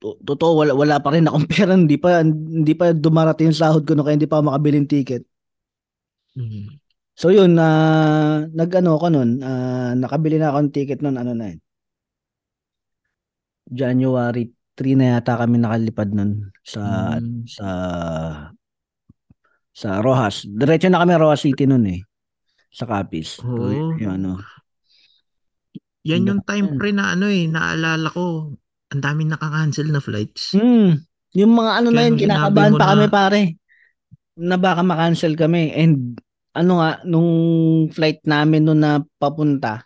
to- 0.00 0.18
totoo 0.28 0.52
wala, 0.64 0.72
wala 0.76 0.96
pa 1.00 1.10
rin 1.16 1.24
akong 1.26 1.48
pera, 1.52 1.72
hindi 1.72 1.96
pa 1.96 2.20
hindi 2.22 2.72
pa 2.76 2.92
dumarating 2.92 3.48
yung 3.52 3.60
sahod 3.60 3.82
ko 3.88 3.96
no 3.96 4.04
kaya 4.04 4.16
hindi 4.20 4.28
pa 4.30 4.44
makabili 4.44 4.84
ng 4.84 4.90
ticket. 4.90 5.24
Mm. 6.38 6.78
So 7.18 7.34
yun 7.34 7.58
na 7.58 7.66
nag-ano 8.54 8.94
ako 8.94 9.06
noon, 9.10 9.42
ah, 9.42 9.90
nakabili 9.98 10.38
na 10.38 10.54
ako 10.54 10.58
ng 10.62 10.72
ticket 10.72 11.02
noon 11.02 11.18
ano 11.18 11.34
na 11.34 11.50
yun. 11.50 11.60
January 13.68 14.48
3 14.78 14.94
na 14.94 15.18
yata 15.18 15.34
kami 15.34 15.58
nakalipad 15.58 16.14
noon 16.14 16.48
sa 16.62 17.18
Mm. 17.18 17.42
sa 17.44 17.68
sa 19.74 19.98
Rojas. 19.98 20.46
Diretso 20.46 20.86
na 20.90 21.02
kami 21.02 21.18
Rojas 21.18 21.42
City 21.42 21.66
noon 21.66 21.86
eh. 21.90 22.00
Sa 22.70 22.86
Capiz. 22.86 23.38
So, 23.38 23.70
yun, 23.70 23.98
yung 23.98 24.14
ano. 24.18 24.38
Yan 26.06 26.26
yung 26.26 26.42
time 26.46 26.78
pre 26.78 26.94
na 26.94 27.14
ano 27.14 27.26
eh, 27.26 27.46
naalala 27.46 28.08
ko. 28.10 28.54
Ang 28.88 29.02
daming 29.02 29.30
nakaka-cancel 29.34 29.88
na 29.90 30.00
flights. 30.00 30.54
Hmm. 30.56 31.02
Yung 31.36 31.52
mga 31.52 31.72
ano 31.82 31.88
na 31.92 32.00
Kaya 32.00 32.06
yun, 32.08 32.12
nung 32.14 32.22
sinabi 32.22 32.24
kinakabahan 32.24 32.72
pa 32.74 32.86
kami 32.88 33.04
na- 33.04 33.12
pare. 33.12 33.40
Na 34.38 34.56
baka 34.56 34.80
ma-cancel 34.80 35.34
kami. 35.34 35.74
And 35.74 36.16
ano 36.54 36.72
nga, 36.80 36.90
nung 37.04 37.30
flight 37.92 38.24
namin 38.24 38.64
noon 38.64 38.80
na 38.80 38.92
papunta, 39.20 39.84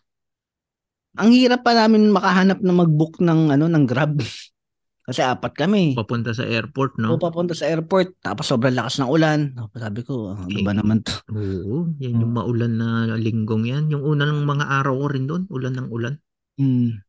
ang 1.12 1.30
hirap 1.32 1.60
pa 1.60 1.76
namin 1.76 2.08
makahanap 2.08 2.64
na 2.64 2.72
mag-book 2.72 3.20
ng 3.20 3.52
ano 3.52 3.68
ng 3.68 3.84
Grab. 3.84 4.16
Kasi 5.06 5.18
apat 5.18 5.58
kami. 5.58 5.98
Papunta 5.98 6.30
sa 6.30 6.46
airport, 6.46 6.94
O 7.02 7.18
no? 7.18 7.18
papunta 7.18 7.58
sa 7.58 7.66
airport, 7.66 8.14
tapos 8.22 8.46
sobrang 8.46 8.70
lakas 8.72 9.02
ng 9.02 9.10
ulan. 9.10 9.50
Sabi 9.74 10.06
ko, 10.06 10.30
ano 10.30 10.46
ba 10.62 10.72
Eh, 10.72 10.78
naman 10.78 11.02
to? 11.02 11.12
Oo, 11.34 11.90
yan 11.98 12.22
yung 12.22 12.32
maulan 12.32 12.78
na 12.78 12.88
linggong 13.18 13.66
yan. 13.66 13.90
Yung 13.90 14.06
unang 14.06 14.46
mga 14.46 14.62
araw 14.62 14.94
ko 15.02 15.06
rin 15.10 15.26
doon, 15.26 15.42
ulan 15.50 15.74
ng 15.74 15.88
ulan. 15.90 16.14
Hmm. 16.54 17.02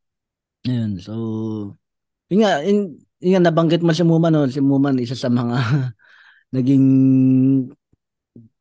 Ayun, 0.65 0.97
so 0.97 1.13
yun 2.33 2.39
nga, 2.41 2.65
yun, 2.65 2.97
yun 3.21 3.31
nga 3.37 3.43
nabanggit 3.51 3.85
mo 3.85 3.93
si 3.93 4.01
Muman, 4.01 4.33
no? 4.33 4.49
si 4.49 4.57
Muman 4.57 4.97
isa 4.97 5.13
sa 5.13 5.29
mga 5.29 5.57
naging 6.55 6.85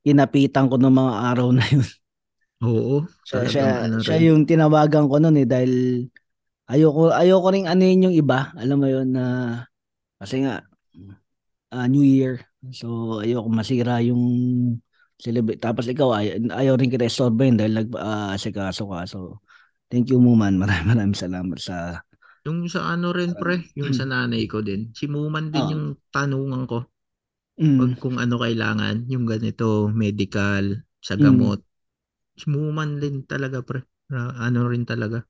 kinapitan 0.03 0.67
ko 0.71 0.77
ng 0.79 0.95
mga 0.95 1.13
araw 1.33 1.49
na 1.55 1.65
yun. 1.67 1.87
Oo, 2.63 3.03
Siya, 3.27 3.41
siya, 3.47 3.65
ano 3.87 3.99
siya 4.03 4.19
yung 4.31 4.47
tinawagan 4.47 5.07
ko 5.11 5.19
noon 5.19 5.43
eh 5.43 5.47
dahil 5.49 5.73
ayoko 6.71 7.11
ayoko 7.15 7.49
ring 7.55 7.67
anuhin 7.71 8.07
yung 8.11 8.17
iba, 8.17 8.51
alam 8.59 8.79
mo 8.83 8.87
yun 8.91 9.15
na 9.15 9.25
kasi 10.21 10.43
nga 10.47 10.63
ah, 11.73 11.87
New 11.89 12.05
Year. 12.05 12.45
So 12.71 13.19
ayoko 13.23 13.49
masira 13.51 13.99
yung 14.05 14.23
celebrate. 15.19 15.59
Tapos 15.63 15.87
ikaw 15.91 16.15
ay, 16.15 16.39
ayaw 16.51 16.75
rin 16.79 16.91
kita 16.91 17.07
istorbahin 17.07 17.59
dahil 17.59 17.75
nag-asikaso 17.83 18.87
ka. 18.91 19.07
So 19.07 19.43
thank 19.91 20.11
you 20.11 20.19
Muman. 20.23 20.59
Maraming 20.59 20.89
maraming 20.91 21.19
salamat 21.19 21.59
sa 21.59 22.03
Yung 22.43 22.67
sa 22.67 22.91
ano 22.91 23.15
rin 23.15 23.39
pre, 23.39 23.71
yung 23.79 23.95
sa 23.95 24.03
nanay 24.03 24.51
ko 24.51 24.67
din. 24.67 24.91
Si 24.99 25.07
Muman 25.07 25.55
din 25.55 25.63
Oo. 25.63 25.73
yung 25.75 25.87
tanungan 26.11 26.67
ko. 26.67 26.91
Mm. 27.63 27.79
Pag 27.79 27.93
kung 28.03 28.17
ano 28.19 28.43
kailangan, 28.43 29.07
yung 29.07 29.23
ganito, 29.23 29.87
medical, 29.87 30.83
sa 30.99 31.15
Mm. 31.15 31.23
gamot. 31.23 31.61
Si 32.35 32.51
Muman 32.51 32.99
din 32.99 33.23
talaga 33.23 33.63
pre. 33.63 33.87
Ano 34.11 34.67
rin 34.67 34.83
talaga. 34.83 35.23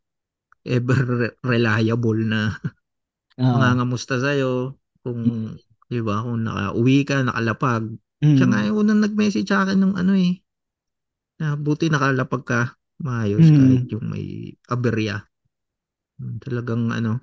Ever 0.64 1.00
re- 1.04 1.36
reliable 1.44 2.24
na 2.24 2.56
Oo. 3.36 3.44
mangangamusta 3.60 4.16
sa'yo. 4.16 4.80
Kung, 5.04 5.20
di 5.92 6.00
ba, 6.00 6.24
kung 6.24 6.40
nakauwi 6.46 7.04
ka, 7.04 7.20
nakalapag. 7.20 7.84
Mm. 8.24 8.36
Siya 8.38 8.46
nga 8.48 8.60
yung 8.64 8.78
unang 8.86 9.00
nag-message 9.04 9.48
sa 9.50 9.66
akin 9.66 9.76
nung 9.76 9.96
ano 9.98 10.16
eh. 10.16 10.40
Na 11.36 11.58
buti 11.58 11.92
nakalapag 11.92 12.44
ka. 12.48 12.60
Maayos 13.02 13.44
Mm. 13.44 13.58
kahit 13.58 13.84
yung 13.92 14.06
may 14.08 14.54
aberya. 14.70 15.26
Talagang 16.40 16.94
ano, 16.94 17.18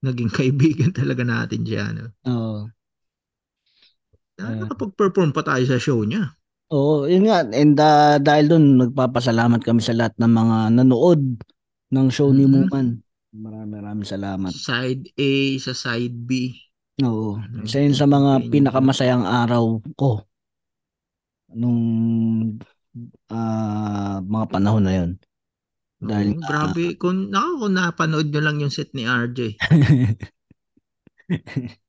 naging 0.00 0.30
kaibigan 0.38 0.94
talaga 0.94 1.26
natin 1.26 1.60
siya. 1.66 1.92
Ano. 1.92 2.04
Oo. 2.24 2.56
Ah, 2.64 2.64
Ayun. 4.34 4.66
Nakapag-perform 4.66 5.30
pa 5.30 5.42
tayo 5.42 5.64
sa 5.64 5.78
show 5.78 6.02
niya. 6.02 6.34
Oo, 6.68 7.06
yun 7.06 7.28
nga. 7.28 7.46
And 7.46 7.78
ah, 7.78 8.18
dahil 8.18 8.50
doon, 8.50 8.64
nagpapasalamat 8.80 9.62
kami 9.62 9.78
sa 9.78 9.94
lahat 9.94 10.14
ng 10.18 10.32
mga 10.32 10.56
nanood 10.74 11.22
ng 11.92 12.06
show 12.10 12.32
ni 12.32 12.44
Mhm. 12.44 12.50
Muman. 12.50 12.86
Maraming 13.34 13.72
maraming 13.72 14.06
salamat. 14.06 14.50
Side 14.50 15.10
A 15.12 15.58
sa 15.58 15.70
side 15.70 16.14
B. 16.14 16.54
Oo. 17.02 17.36
Ano, 17.36 17.62
Isa 17.62 17.78
yun 17.78 17.94
sa 17.94 18.06
mga 18.06 18.40
yung- 18.40 18.50
pinakamasayang 18.50 19.22
araw 19.22 19.82
ko 19.94 20.22
nung 21.50 21.82
ah, 23.28 24.18
mga 24.18 24.46
panahon 24.48 24.82
na 24.82 24.94
yun. 24.94 25.10
Dahil 25.98 26.36
nga- 26.36 26.70
grabe. 26.70 26.94
Kung, 26.94 27.30
ako, 27.30 27.50
kung 27.60 27.74
napanood 27.74 28.28
nyo 28.28 28.40
lang 28.42 28.58
yung 28.58 28.70
set 28.70 28.90
ni 28.94 29.02
RJ. 29.02 29.58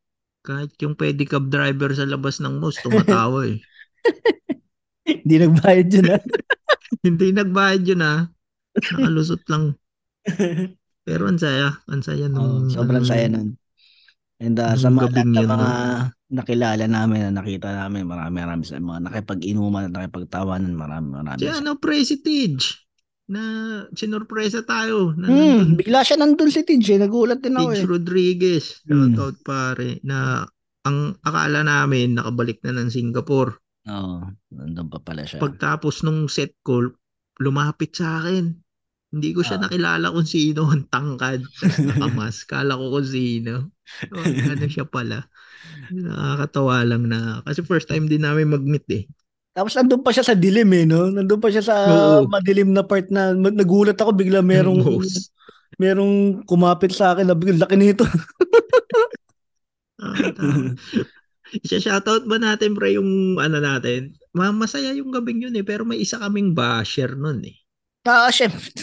Kahit 0.45 0.77
yung 0.77 0.93
pedicab 0.93 1.49
driver 1.49 1.89
sa 1.97 2.05
labas 2.05 2.37
ng 2.37 2.61
mouse, 2.61 2.77
tumatawa 2.85 3.49
eh. 3.49 3.57
Hindi 5.25 5.35
nagbayad 5.41 5.87
yun 5.89 6.07
ah. 6.13 6.21
Hindi 7.05 7.27
nagbayad 7.33 7.83
yun 7.89 8.05
ah. 8.05 8.29
Nakalusot 8.77 9.41
lang. 9.49 9.73
Pero 11.05 11.25
ang 11.25 11.41
saya. 11.41 11.81
Ang 11.89 12.01
saya 12.05 12.29
nung... 12.29 12.69
sobrang 12.69 13.01
ano, 13.01 13.09
saya 13.09 13.25
nun. 13.25 13.57
And 14.37 14.57
ah, 14.61 14.77
sa 14.77 14.93
mga 14.93 15.09
lahat 15.09 15.25
ng 15.25 15.33
yun, 15.33 15.49
mga 15.49 15.71
nakilala 16.35 16.85
namin, 16.85 17.19
na 17.25 17.31
nakita 17.41 17.69
namin, 17.73 18.05
marami 18.05 18.35
marami 18.37 18.63
sa 18.67 18.77
mga 18.77 19.01
nakipag-inuman 19.09 19.89
at 19.89 19.93
nakipagtawanan, 19.93 20.73
marami 20.77 21.07
marami. 21.09 21.39
Si 21.41 21.49
ano, 21.49 21.77
Prestige. 21.81 22.84
Na 23.25 23.41
sinurpresa 23.91 24.61
tayo. 24.61 25.17
Na 25.17 25.25
Hmm, 25.25 25.65
nandun. 25.65 25.69
bigla 25.75 26.05
siya 26.05 26.15
nandun 26.15 26.53
si 26.53 26.61
TJ, 26.61 27.01
nagulat 27.01 27.41
din 27.41 27.57
ako 27.57 27.73
Tiggs 27.73 27.81
eh. 27.81 27.89
Rodriguez. 27.89 28.65
Mm. 28.85 28.91
Shoutout 29.17 29.37
pare. 29.41 29.89
Na 30.01 30.45
ang 30.81 30.97
akala 31.19 31.65
namin 31.65 32.13
nakabalik 32.13 32.61
na 32.61 32.77
ng 32.77 32.89
Singapore. 32.89 33.57
Oo, 33.85 34.21
nandun 34.51 34.87
pa 34.87 35.01
pala 35.01 35.25
siya. 35.25 35.41
Pagtapos 35.41 36.05
nung 36.05 36.25
set 36.25 36.53
ko, 36.61 36.85
lumapit 37.37 37.93
sa 37.93 38.21
akin. 38.21 38.53
Hindi 39.09 39.29
ko 39.31 39.41
siya 39.41 39.57
Ah. 39.57 39.63
nakilala 39.65 40.11
kung 40.11 40.27
sino. 40.27 40.69
Ang 40.69 40.85
tangkad. 40.85 41.41
Nakamas. 41.89 42.45
Kala 42.45 42.77
ko 42.77 42.93
kung 42.93 43.07
sino. 43.07 43.73
So, 44.03 44.21
ano 44.21 44.65
siya 44.67 44.85
pala. 44.85 45.25
Nakakatawa 45.89 46.83
lang 46.83 47.09
na. 47.09 47.41
Kasi 47.41 47.63
first 47.63 47.87
time 47.87 48.05
din 48.05 48.21
namin 48.21 48.51
mag-meet 48.51 48.85
eh. 48.91 49.03
Tapos 49.55 49.71
nandun 49.71 50.03
pa 50.03 50.11
siya 50.11 50.21
sa 50.21 50.35
dilim 50.35 50.67
eh, 50.69 50.83
no? 50.83 51.07
Nandun 51.07 51.39
pa 51.39 51.47
siya 51.47 51.63
sa 51.63 51.75
Oo. 51.87 52.27
madilim 52.27 52.69
na 52.69 52.83
part 52.83 53.07
na 53.07 53.31
nagulat 53.31 53.95
ako 53.95 54.11
bigla 54.11 54.43
merong 54.43 54.83
Most. 54.85 55.31
merong 55.75 56.43
kumapit 56.43 56.91
sa 56.91 57.15
akin 57.15 57.23
na 57.25 57.33
bigla 57.33 57.63
laki 57.63 57.73
nito. 57.73 58.03
Tama. 60.35 60.75
Isa-shoutout 61.55 62.27
ba 62.27 62.35
natin 62.35 62.75
pre 62.75 62.93
yung 62.93 63.39
ano 63.39 63.57
natin? 63.57 64.11
Ma- 64.31 64.51
Masaya 64.51 64.91
yung 64.91 65.07
gabing 65.09 65.39
yun 65.41 65.55
eh. 65.55 65.63
Pero 65.63 65.87
may 65.87 65.97
isa 65.97 66.19
kaming 66.19 66.51
basher 66.51 67.15
nun 67.15 67.39
eh. 67.41 67.55
ah, 68.03 68.27
syempre. 68.27 68.59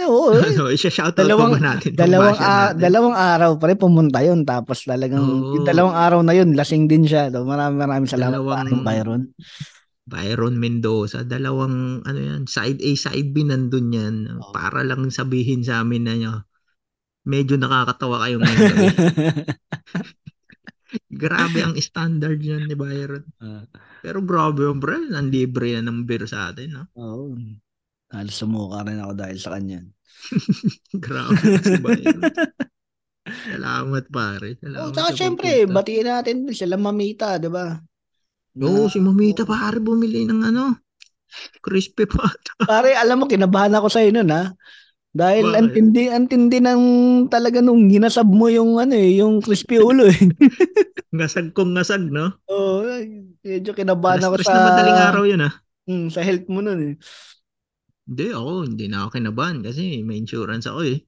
Oo, 0.00 0.32
eh. 0.32 0.40
Ano, 0.48 0.72
isa-shoutout 0.72 1.20
Dalawang- 1.20 1.52
pa 1.52 1.60
ba 1.60 1.66
natin? 1.76 1.90
dalawang 1.92 2.32
a- 2.32 2.72
natin? 2.72 2.80
dalawang 2.80 3.12
araw 3.12 3.50
pa 3.54 3.68
rin 3.68 3.76
pumunta 3.76 4.24
yun 4.24 4.40
tapos 4.42 4.80
talagang 4.80 5.20
Oo. 5.20 5.60
yung 5.60 5.66
dalawang 5.66 5.92
araw 5.92 6.20
na 6.24 6.32
yun 6.32 6.56
lasing 6.56 6.88
din 6.88 7.04
siya. 7.04 7.28
So, 7.28 7.44
maraming 7.44 7.76
maraming 7.78 8.08
salamat 8.08 8.40
Dalawang- 8.40 8.56
paring 8.56 8.80
Byron. 8.80 9.22
Byron 10.10 10.58
Mendoza, 10.58 11.22
dalawang 11.22 12.02
ano 12.02 12.18
yan, 12.18 12.50
side 12.50 12.82
A, 12.82 12.90
side 12.98 13.30
B 13.30 13.46
nandun 13.46 13.94
yan. 13.94 14.16
Oo. 14.34 14.50
Para 14.50 14.82
lang 14.82 15.06
sabihin 15.14 15.62
sa 15.62 15.86
amin 15.86 16.02
na 16.02 16.14
nyo, 16.18 16.34
medyo 17.22 17.54
nakakatawa 17.54 18.26
kayo 18.26 18.42
ngayon. 18.42 18.74
Grabe 21.22 21.62
ang 21.62 21.78
standard 21.78 22.42
yan 22.42 22.66
ni 22.66 22.74
Byron. 22.74 23.22
Ah, 23.38 23.62
Pero 24.02 24.18
grabe 24.26 24.66
yung 24.66 24.82
bro, 24.82 24.98
nanlibre 24.98 25.78
yan 25.78 25.86
ng 25.86 26.02
beer 26.02 26.26
sa 26.26 26.50
atin. 26.50 26.74
No? 26.74 26.84
Oo. 26.98 27.38
Halos 28.10 28.34
sumuka 28.34 28.82
rin 28.82 28.98
ako 28.98 29.12
dahil 29.14 29.38
sa 29.38 29.54
kanya. 29.54 29.86
Grabe 31.04 31.38
si 31.62 31.78
Byron. 31.78 32.22
Salamat 33.22 34.04
pare. 34.10 34.58
Salamat 34.58 34.82
Oh, 34.82 34.90
tsaka 34.90 35.10
sa 35.14 35.18
syempre, 35.22 35.62
batiin 35.70 36.10
natin 36.10 36.36
sila 36.50 36.74
mamita, 36.74 37.38
di 37.38 37.46
ba? 37.46 37.78
Oo, 38.60 38.92
si 38.92 38.98
Mamita 39.00 39.48
pare 39.48 39.80
bumili 39.80 40.28
ng 40.28 40.40
ano, 40.52 40.76
crispy 41.64 42.04
pata. 42.04 42.52
Pare, 42.70 42.92
alam 42.96 43.22
mo, 43.22 43.24
kinabahan 43.28 43.72
ako 43.76 43.88
sa'yo 43.88 44.10
nun, 44.12 44.30
ha? 44.32 44.52
Dahil 45.10 45.50
Bakit? 45.50 45.58
ang 45.58 45.68
tindi, 45.74 46.02
ang 46.06 46.26
tindi 46.30 46.58
ng 46.62 46.82
talaga 47.26 47.58
nung 47.58 47.90
hinasab 47.90 48.30
mo 48.30 48.46
yung 48.46 48.78
ano 48.78 48.94
eh, 48.94 49.18
yung 49.18 49.42
crispy 49.42 49.82
ulo 49.82 50.06
eh. 50.06 50.14
Ngasag 51.16 51.50
kong 51.56 51.74
ngasag, 51.74 52.06
no? 52.06 52.38
Oo, 52.46 52.86
oh, 52.86 53.00
medyo 53.42 53.74
kinabahan 53.74 54.22
ako 54.22 54.38
sa 54.38 54.54
na 54.54 54.70
madaling 54.70 54.98
araw 55.00 55.26
yun, 55.26 55.42
ah. 55.42 55.54
Mm, 55.90 56.06
sa 56.12 56.22
health 56.22 56.46
mo 56.46 56.62
nun 56.62 56.80
eh. 56.82 56.94
Hindi, 58.06 58.26
ako, 58.34 58.52
hindi 58.66 58.84
na 58.90 58.96
ako 59.06 59.08
kinabahan 59.18 59.58
kasi 59.66 60.02
may 60.06 60.18
insurance 60.22 60.66
ako 60.70 60.80
eh. 60.86 60.98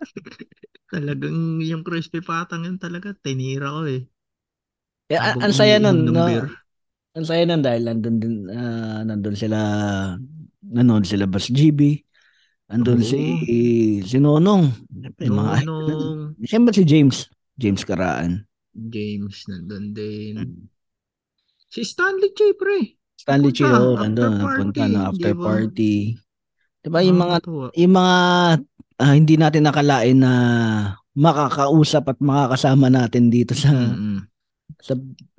Talagang 0.92 1.62
yung 1.62 1.82
crispy 1.86 2.20
patang 2.22 2.66
yun 2.66 2.78
talaga, 2.78 3.14
tinira 3.14 3.70
ko 3.74 3.82
eh. 3.90 4.02
Eh, 5.12 5.20
ang, 5.20 5.52
saya 5.52 5.76
nun, 5.76 6.08
no? 6.08 6.24
Ang 7.14 7.26
saya 7.28 7.44
nun 7.44 7.60
dahil 7.60 7.84
nandun 7.84 8.16
din, 8.16 8.34
ah, 8.48 9.04
nandun 9.04 9.36
sila, 9.36 9.58
nanood 10.64 11.04
sila 11.04 11.28
Bas 11.28 11.52
GB, 11.52 12.00
nandun 12.72 13.04
Oo. 13.04 13.06
si, 13.06 13.20
si 14.00 14.16
Nonong, 14.16 14.72
Siyempre, 14.88 15.28
mga. 15.28 15.68
Nonong, 15.68 16.40
Siyempre 16.40 16.72
si 16.72 16.82
James, 16.88 17.28
James 17.60 17.84
Karaan. 17.84 18.48
James 18.72 19.44
nandun 19.46 19.92
din. 19.92 20.34
Mm. 20.40 20.66
Si 21.68 21.84
Stanley 21.84 22.32
J, 22.32 22.56
pre. 22.56 22.96
Stanley 23.20 23.52
Chio, 23.54 23.68
after 23.68 24.08
nandun, 24.08 24.32
party, 24.40 24.50
napunta 24.50 24.84
no, 24.88 25.00
after 25.12 25.32
di 25.32 25.36
ba? 25.36 25.44
party. 25.44 25.94
Diba 26.84 27.00
yung 27.00 27.18
mga, 27.20 27.36
yung 27.80 27.94
mga 27.96 28.16
ah, 29.00 29.14
hindi 29.16 29.34
natin 29.40 29.64
nakalain 29.64 30.18
na 30.20 30.32
makakausap 31.14 32.10
at 32.10 32.18
makakasama 32.20 32.90
natin 32.90 33.30
dito 33.30 33.54
sa 33.54 33.70
Mm-mm. 33.70 34.33
Sa 34.84 34.92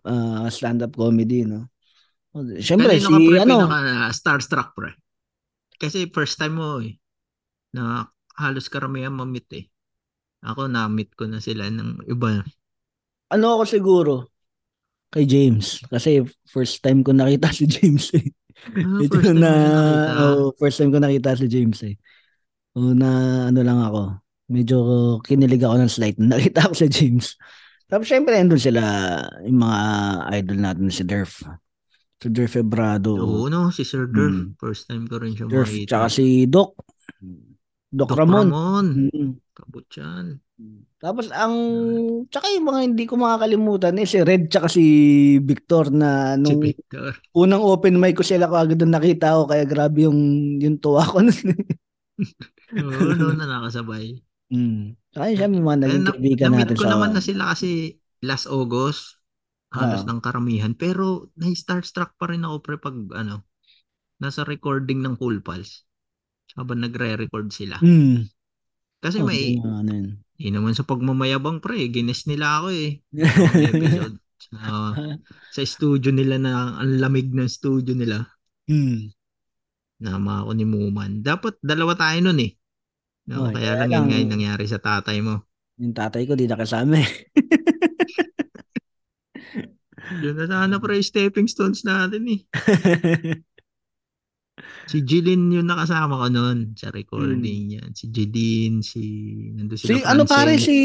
ah, 0.09 0.49
stand-up 0.49 0.97
comedy, 0.97 1.45
no? 1.45 1.69
Siyempre, 2.57 2.97
Kanino 2.97 3.05
si 3.05 3.13
ka 3.13 3.19
pre 3.21 3.39
ano, 3.45 3.57
pinaka 3.69 4.09
starstruck 4.11 4.69
pre? 4.73 4.91
Kasi 5.77 6.09
first 6.09 6.41
time 6.41 6.57
mo 6.57 6.81
eh. 6.81 6.97
Na 7.77 8.09
halos 8.41 8.67
karamihan 8.67 9.13
mamit 9.13 9.47
eh. 9.53 9.65
Ako 10.43 10.67
na-meet 10.67 11.13
ko 11.13 11.29
na 11.29 11.39
sila 11.39 11.69
ng 11.69 12.09
iba. 12.09 12.41
ano 13.25 13.57
ako 13.57 13.63
siguro 13.65 14.13
kay 15.09 15.25
James 15.25 15.81
kasi 15.89 16.21
first 16.45 16.83
time 16.83 17.01
ko 17.01 17.15
nakita 17.15 17.49
si 17.49 17.65
James 17.65 18.11
eh. 18.13 18.27
Ah, 18.77 18.99
Ito 18.99 19.15
first 19.15 19.31
time 19.31 19.39
na 19.41 19.51
oh, 20.21 20.51
first 20.59 20.77
time 20.79 20.91
ko 20.91 20.99
nakita 20.99 21.39
si 21.39 21.47
James 21.47 21.79
eh. 21.87 21.95
O 22.75 22.91
na 22.91 23.09
ano 23.49 23.59
lang 23.63 23.79
ako. 23.79 24.19
Medyo 24.51 24.77
kinilig 25.25 25.63
ako 25.63 25.75
ng 25.81 25.91
slight 25.91 26.17
na 26.19 26.35
nakita 26.37 26.67
ko 26.69 26.73
si 26.75 26.87
James. 26.91 27.39
Tapos 27.85 28.05
syempre 28.09 28.33
andun 28.35 28.57
sila 28.57 28.81
yung 29.45 29.61
mga 29.61 29.79
idol 30.41 30.57
natin 30.59 30.89
si 30.89 31.03
Durf. 31.05 31.45
Si 32.17 32.27
Durf 32.31 32.53
Ebrado. 32.57 33.13
Oo, 33.13 33.45
no, 33.45 33.69
si 33.69 33.85
Sir 33.85 34.09
Durf. 34.09 34.33
Mm. 34.33 34.47
First 34.57 34.89
time 34.89 35.05
ko 35.05 35.21
rin 35.21 35.37
siya 35.37 35.45
Durf 35.45 35.69
makita. 35.69 35.87
tsaka 35.87 36.07
si 36.09 36.49
Doc. 36.49 36.73
Doc, 37.95 38.09
Doc 38.09 38.17
Ramon. 38.17 38.47
Ramon. 38.49 38.87
Mm. 39.13 39.31
Kabutyan. 39.55 40.25
Tapos 40.97 41.29
ang 41.29 41.53
tsaka 42.31 42.47
yung 42.49 42.65
mga 42.65 42.79
hindi 42.87 43.03
ko 43.05 43.19
makakalimutan 43.19 43.99
eh 43.99 44.07
si 44.07 44.17
Red 44.19 44.47
tsaka 44.47 44.71
si 44.71 44.83
Victor 45.37 45.91
na 45.91 46.33
Si 46.33 46.41
nung 46.41 46.63
Victor. 46.63 47.11
unang 47.35 47.59
open 47.61 47.99
mic 47.99 48.15
ko 48.15 48.23
sila 48.23 48.47
kagad 48.47 48.79
doon 48.79 48.95
nakita 48.95 49.35
ko 49.35 49.45
kaya 49.45 49.67
grabe 49.67 50.07
yung 50.07 50.17
yung 50.57 50.79
tuwa 50.79 51.03
ko 51.03 51.19
nun. 51.21 51.35
Oo, 52.79 53.11
no, 53.13 53.35
na 53.35 53.45
nakasabay. 53.45 54.15
mm. 54.49 54.95
Yun 55.15 55.35
siya 55.39 55.47
may 55.47 55.63
mga 55.63 55.77
naging 55.87 56.03
na, 56.03 56.11
kaibigan 56.11 56.49
na-meet 56.51 56.59
natin 56.67 56.75
ko 56.75 56.83
sa 56.83 56.91
naman 56.91 57.11
na 57.15 57.21
sila 57.23 57.43
kasi 57.55 57.69
last 58.19 58.45
August. 58.51 59.19
Halos 59.75 60.03
Oo. 60.03 60.09
ng 60.11 60.19
karamihan. 60.23 60.71
Pero 60.75 61.31
na-starstruck 61.35 62.15
pa 62.15 62.31
rin 62.31 62.43
ako 62.47 62.55
pre 62.63 62.75
pag 62.79 62.95
ano, 63.15 63.43
nasa 64.19 64.47
recording 64.47 65.03
ng 65.03 65.19
Cool 65.19 65.43
Pals. 65.43 65.83
Habang 66.55 66.83
nagre-record 66.83 67.51
sila. 67.51 67.75
Mm. 67.83 68.31
Kasi 69.03 69.19
Oh, 69.19 69.27
may, 69.27 69.59
yung 69.59 69.75
ano 69.83 69.91
yun. 69.91 70.07
di 70.39 70.49
naman 70.51 70.71
sa 70.71 70.87
pagmamayabang 70.87 71.59
pre, 71.59 71.91
gines 71.91 72.23
nila 72.27 72.63
ako 72.63 72.67
eh. 72.71 72.89
Episode. 73.71 74.15
Sa, 74.39 74.95
sa 75.51 75.61
studio 75.63 76.11
nila 76.15 76.39
na, 76.39 76.79
ang 76.79 76.99
lamig 77.03 77.31
ng 77.35 77.47
studio 77.51 77.91
nila. 77.91 78.23
mm. 78.71 79.11
Nama 79.95 80.43
ako 80.43 80.51
ni 80.55 80.65
Muman. 80.67 81.23
Dapat 81.23 81.59
dalawa 81.63 81.95
tayo 81.95 82.19
nun 82.19 82.39
eh. 82.43 82.51
No, 83.25 83.49
Oh, 83.49 83.49
kaya 83.49 83.85
lang, 83.85 83.89
yun 83.89 84.05
nga 84.05 84.17
yung 84.21 84.33
nangyari 84.37 84.65
sa 84.69 84.77
tatay 84.77 85.17
mo. 85.21 85.41
Yung 85.81 85.97
tatay 85.97 86.23
ko 86.29 86.37
di 86.37 86.45
nakasama 86.45 87.01
eh. 87.01 87.09
Yun 90.21 90.37
na 90.37 90.45
sana 90.45 90.77
pre, 90.77 91.01
stepping 91.01 91.49
stones 91.49 91.81
natin 91.81 92.21
eh. 92.29 92.39
Si 94.85 95.01
Jilin 95.01 95.49
yung 95.51 95.65
nakasama 95.67 96.15
ko 96.15 96.25
noon 96.29 96.77
sa 96.77 96.93
recording 96.93 97.73
yan. 97.75 97.89
Si 97.97 98.07
Jilin, 98.07 98.79
si... 98.85 99.01
Nandun 99.57 99.75
Hmm. 99.75 99.81
si 99.81 99.93
ano 100.05 100.23
pare 100.23 100.61
si 100.61 100.77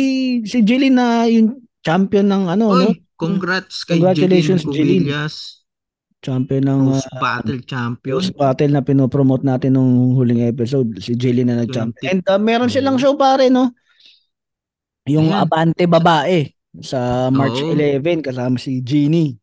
si 0.42 0.64
Jilly 0.64 0.88
na 0.88 1.28
yung 1.28 1.60
champion 1.84 2.26
ng 2.26 2.44
ano 2.48 2.64
no? 2.74 2.88
Oy, 2.90 3.04
congrats 3.14 3.84
kay 3.84 4.00
Congratulations, 4.00 4.64
Jilin 4.64 4.74
Jilin. 4.74 5.02
Cubillas. 5.04 5.59
Champion 6.20 6.68
ng 6.68 6.80
Rose 6.92 7.08
uh, 7.08 7.20
Battle 7.20 7.60
Champion. 7.64 8.20
Rose 8.20 8.32
Battle 8.36 8.72
na 8.76 8.84
pinopromote 8.84 9.44
natin 9.44 9.76
nung 9.76 10.12
huling 10.12 10.44
episode, 10.44 11.00
si 11.00 11.16
Jilly 11.16 11.48
na 11.48 11.64
nag-champ. 11.64 11.96
20. 11.96 12.12
And 12.12 12.22
uh, 12.28 12.36
meron 12.36 12.68
silang 12.68 13.00
show 13.00 13.16
pare, 13.16 13.48
no? 13.48 13.72
Yung 15.08 15.32
Ayan. 15.32 15.48
Abante 15.48 15.88
Babae 15.88 16.52
sa 16.84 17.32
March 17.32 17.64
Oo. 17.64 17.72
11 17.72 18.20
kasama 18.20 18.60
si 18.60 18.84
Jeannie. 18.84 19.40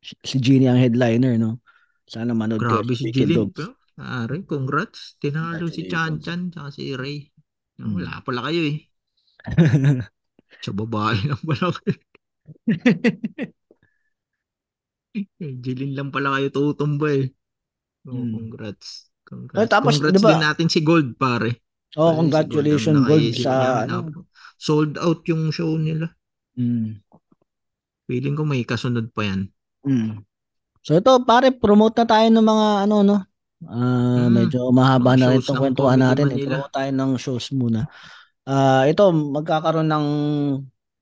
Si 0.00 0.40
Jeannie 0.40 0.72
ang 0.72 0.80
headliner, 0.80 1.36
no? 1.36 1.60
Sana 2.08 2.32
manood 2.32 2.64
Grabe 2.64 2.96
si. 2.96 3.12
Pero, 3.12 3.52
Ari, 3.98 4.48
congrats. 4.48 5.20
Tinalo 5.20 5.68
si 5.68 5.90
Chan. 5.90 6.24
Chan 6.24 6.54
tsaka 6.54 6.72
si 6.72 6.96
Ray. 6.96 7.28
Hmm. 7.76 7.98
Wala 7.98 8.24
pala 8.24 8.48
kayo 8.48 8.62
eh. 8.64 8.78
Sa 10.64 10.72
babae 10.72 11.20
lang 11.28 11.42
pala 11.44 11.68
kayo. 11.76 11.98
Eh, 15.14 15.24
Jilin 15.38 15.96
lang 15.96 16.10
pala 16.10 16.36
kayo 16.36 16.48
tutumba 16.50 17.08
eh. 17.10 17.32
Oh, 18.04 18.14
Hmm. 18.14 18.32
congrats. 18.34 19.08
Congrats. 19.22 19.60
Eh, 19.60 19.68
tapos, 19.68 19.96
congrats 19.96 20.16
diba- 20.16 20.30
din 20.32 20.42
natin 20.42 20.68
si 20.68 20.80
Gold 20.80 21.16
pare. 21.16 21.60
oh, 21.96 22.12
Pare, 22.12 22.18
congratulations 22.20 22.96
si 22.96 23.04
Gold 23.04 23.24
nakaisip 23.32 23.44
sa 23.44 23.54
ano. 23.84 24.24
Sold 24.56 24.96
out 24.96 25.20
yung 25.24 25.48
show 25.48 25.76
nila. 25.76 26.08
Mm. 26.56 27.00
Feeling 28.04 28.34
ko 28.34 28.42
may 28.42 28.64
kasunod 28.64 29.12
pa 29.12 29.22
yan. 29.24 29.48
Mm. 29.84 30.24
So 30.80 30.96
ito 30.96 31.12
pare, 31.22 31.52
promote 31.52 32.00
na 32.00 32.06
tayo 32.08 32.26
ng 32.28 32.42
mga 32.42 32.66
ano 32.84 32.96
no. 33.02 33.16
Ah, 33.62 34.26
Mm. 34.26 34.32
medyo 34.32 34.70
mahaba 34.70 35.14
Mga 35.14 35.18
na 35.18 35.26
rin 35.28 35.40
itong 35.40 35.54
ng 35.54 35.62
kwentuhan 35.62 35.98
natin. 35.98 36.26
Manila. 36.26 36.40
I-promote 36.58 36.72
tayo 36.72 36.90
ng 36.92 37.10
shows 37.14 37.46
muna. 37.50 37.80
Ah, 38.42 38.84
ito 38.84 39.02
magkakaroon 39.10 39.86
ng 39.86 40.06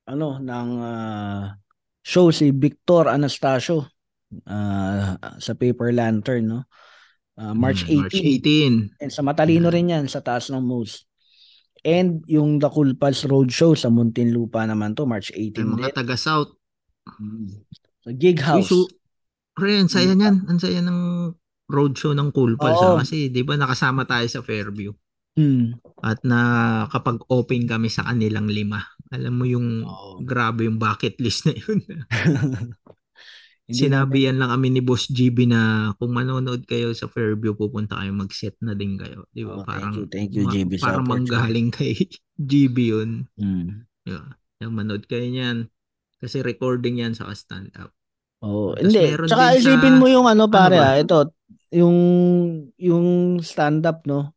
ano 0.06 0.26
ng 0.38 0.68
ah, 0.80 1.44
show 2.02 2.28
si 2.28 2.50
Victor 2.50 3.08
Anastasio 3.08 3.86
ah, 4.44 5.16
sa 5.38 5.56
Paper 5.56 5.90
Lantern 5.90 6.44
no. 6.46 6.60
Ah, 7.36 7.52
March 7.52 7.84
Mm, 7.84 7.88
18. 7.88 8.00
March 8.00 8.16
18. 8.16 8.74
And 9.04 9.12
sa 9.12 9.20
Matalino 9.20 9.68
rin 9.68 9.92
yan, 9.92 10.04
sa 10.08 10.20
taas 10.20 10.48
ng 10.48 10.60
Moose. 10.60 11.04
And 11.84 12.24
yung 12.26 12.58
The 12.58 12.66
Cool 12.66 12.96
Pals 12.96 13.22
Roadshow 13.24 13.76
sa 13.76 13.92
Muntinlupa 13.92 14.64
naman 14.64 14.96
to, 14.96 15.04
March 15.04 15.30
18 15.30 15.60
Yung 15.60 15.76
mga 15.76 15.94
taga-South. 15.94 16.56
Sa 18.02 18.10
Gig 18.10 18.40
Uy, 18.40 18.42
House. 18.42 18.72
so, 18.72 18.88
pre, 19.52 19.78
ang 19.78 19.86
saya 19.86 20.16
niyan. 20.16 20.48
Ang 20.48 20.58
saya 20.58 20.80
ng 20.82 21.30
roadshow 21.68 22.16
ng 22.16 22.32
Cool 22.32 22.56
Pals. 22.56 22.80
Oo. 22.80 22.96
ah. 22.96 22.98
Kasi, 23.04 23.28
di 23.30 23.44
ba, 23.44 23.54
nakasama 23.54 24.02
tayo 24.08 24.26
sa 24.26 24.40
Fairview. 24.42 24.90
Mm. 25.36 25.76
At 26.00 26.24
na 26.24 26.38
kapag 26.88 27.20
open 27.28 27.68
kami 27.68 27.92
sa 27.92 28.08
kanilang 28.08 28.48
lima. 28.48 28.80
Alam 29.12 29.34
mo 29.36 29.44
yung 29.44 29.84
Oo. 29.84 30.24
grabe 30.24 30.64
yung 30.64 30.80
bucket 30.80 31.20
list 31.20 31.44
na 31.44 31.52
yun. 31.54 31.84
Hindi 33.66 33.82
Sinabihan 33.82 34.38
lang 34.38 34.54
kami 34.54 34.70
ni 34.70 34.78
Boss 34.78 35.10
GB 35.10 35.50
na 35.50 35.90
kung 35.98 36.14
manonood 36.14 36.62
kayo 36.70 36.94
sa 36.94 37.10
Fairview, 37.10 37.58
pupunta 37.58 37.98
kayo 37.98 38.14
mag-set 38.14 38.54
na 38.62 38.78
din 38.78 38.94
kayo. 38.94 39.26
Di 39.34 39.42
ba? 39.42 39.58
Oh, 39.58 39.66
thank 39.66 39.70
parang, 39.74 39.92
you, 39.98 40.04
thank 40.06 40.30
you, 40.30 40.46
GB, 40.46 40.78
sa 40.78 40.94
Parang 40.94 41.06
manggaling 41.10 41.74
kay 41.74 41.98
GB 42.38 42.76
yun. 42.94 43.10
Mm. 43.34 43.82
Yeah. 44.06 44.38
Yung 44.62 44.78
manood 44.78 45.10
kayo 45.10 45.26
niyan. 45.26 45.66
Kasi 46.22 46.46
recording 46.46 47.02
yan 47.02 47.18
sa 47.18 47.26
stand 47.34 47.74
up. 47.74 47.90
Oh, 48.38 48.70
Tapos 48.70 48.86
hindi. 48.86 49.02
Tsaka 49.26 49.44
din 49.50 49.50
sa- 49.50 49.58
isipin 49.58 49.98
mo 49.98 50.06
yung 50.06 50.30
ano 50.30 50.46
pare 50.46 50.78
ba? 50.78 50.94
ah, 50.94 50.96
ito, 51.02 51.34
yung 51.74 51.96
yung 52.78 53.06
stand 53.42 53.82
up 53.82 54.06
no. 54.06 54.30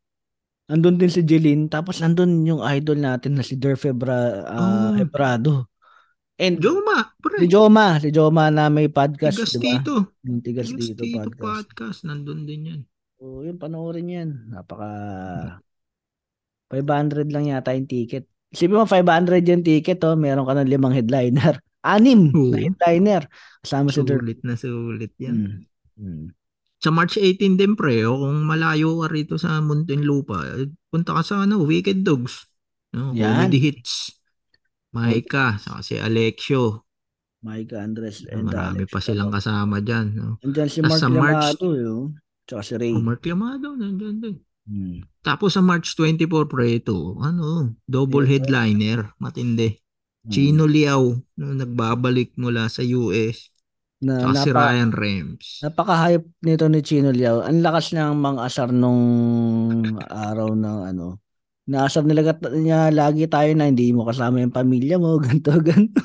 Andun 0.66 0.98
din 0.98 1.10
si 1.10 1.22
Jeline, 1.22 1.70
tapos 1.70 2.02
andun 2.02 2.42
yung 2.42 2.66
idol 2.66 2.98
natin 2.98 3.38
na 3.38 3.46
si 3.46 3.54
Durf 3.54 3.86
Ebra, 3.86 4.42
ah, 4.42 4.90
Oh. 4.90 4.98
Ebrado. 4.98 5.69
And 6.40 6.56
Joma, 6.56 7.04
si 7.04 7.20
pre. 7.20 7.36
Joma, 7.44 7.86
si 8.00 8.08
Joma 8.08 8.48
na 8.48 8.72
may 8.72 8.88
podcast, 8.88 9.36
Tigas 9.36 9.52
di 9.52 9.60
ba? 9.60 9.64
dito. 9.76 9.94
Yung 10.24 10.40
Tigas 10.40 10.72
Tigas 10.72 10.88
dito, 10.88 11.02
dito 11.04 11.28
podcast. 11.28 11.44
podcast. 11.44 11.98
Nandun 12.08 12.48
din 12.48 12.60
yan. 12.64 12.80
So, 13.20 13.44
yun, 13.44 13.60
panoorin 13.60 14.08
yan. 14.08 14.28
Napaka... 14.48 14.88
500 16.72 17.28
lang 17.28 17.44
yata 17.50 17.76
yung 17.76 17.84
ticket. 17.84 18.24
Isipin 18.48 18.80
mo, 18.80 18.88
500 18.88 19.44
yung 19.44 19.60
ticket, 19.60 20.00
oh. 20.08 20.16
Meron 20.16 20.48
ka 20.48 20.56
ng 20.56 20.70
limang 20.70 20.96
headliner. 20.96 21.60
Anim 21.84 22.32
Oo. 22.32 22.56
na 22.56 22.64
headliner. 22.64 23.28
Kasama 23.60 23.92
si 23.92 24.00
Dirk. 24.00 24.24
Sulit 24.24 24.40
na 24.40 24.54
sulit 24.56 25.12
yan. 25.20 25.36
Mm. 25.36 25.60
Mm. 26.00 26.26
Sa 26.80 26.88
March 26.88 27.20
18 27.20 27.60
din 27.60 27.76
pre, 27.76 28.08
o 28.08 28.16
kung 28.16 28.48
malayo 28.48 29.04
ka 29.04 29.12
rito 29.12 29.36
sa 29.36 29.60
Muntinlupa, 29.60 30.40
eh, 30.56 30.72
punta 30.88 31.12
ka 31.12 31.20
sa 31.20 31.44
ano, 31.44 31.60
Wicked 31.60 32.00
Dogs. 32.00 32.48
No, 32.96 33.12
Yan. 33.12 33.44
comedy 33.44 33.60
hits. 33.60 34.19
Maika, 34.90 35.56
saka 35.56 35.80
si 35.80 35.94
Alexio. 35.96 36.86
Mike 37.40 37.72
Andres 37.72 38.20
and 38.28 38.44
Marami 38.44 38.84
Alex. 38.84 38.92
pa 38.92 39.00
silang 39.00 39.32
kasama 39.32 39.80
dyan. 39.80 40.12
No? 40.12 40.36
Andyan 40.44 40.68
si 40.68 40.84
Tas 40.84 40.90
Mark 40.90 41.00
sa 41.00 41.08
March- 41.08 41.56
Lamado, 41.56 41.68
yun. 41.72 42.04
Tsaka 42.44 42.60
si 42.60 42.72
Ray. 42.76 42.92
O 42.92 43.00
Mark 43.00 43.24
Lamado, 43.24 43.72
nandyan 43.72 44.16
din. 44.20 44.36
Mm. 44.68 45.00
Tapos 45.20 45.56
sa 45.56 45.64
March 45.64 45.96
24 45.96 46.44
pre, 46.44 46.76
ito, 46.76 47.16
ano, 47.16 47.72
double 47.82 48.22
Ito. 48.22 48.30
headliner, 48.30 49.16
matindi. 49.16 49.72
Mm. 50.20 50.28
Chino 50.28 50.64
Liao, 50.68 51.16
no, 51.16 51.46
nagbabalik 51.50 52.36
mula 52.36 52.68
sa 52.68 52.84
US. 52.84 53.48
Na, 54.00 54.20
Saka 54.20 54.36
si 54.38 54.50
napa, 54.50 54.60
Ryan 54.66 54.90
Rems. 54.92 55.44
napaka-hype 55.60 56.28
nito 56.40 56.64
ni 56.68 56.80
Chino 56.80 57.08
Liao. 57.08 57.40
Ang 57.40 57.60
lakas 57.60 57.92
niyang 57.92 58.16
mang-asar 58.16 58.68
nung 58.68 59.00
araw 60.02 60.52
ng 60.52 60.78
ano. 60.88 61.20
Naasar 61.70 62.02
nila 62.02 62.34
niya 62.50 62.90
lagi 62.90 63.30
tayo 63.30 63.54
na 63.54 63.70
hindi 63.70 63.94
mo 63.94 64.02
kasama 64.02 64.42
yung 64.42 64.50
pamilya 64.50 64.98
mo, 64.98 65.14
ganto 65.22 65.54
ganto. 65.62 66.02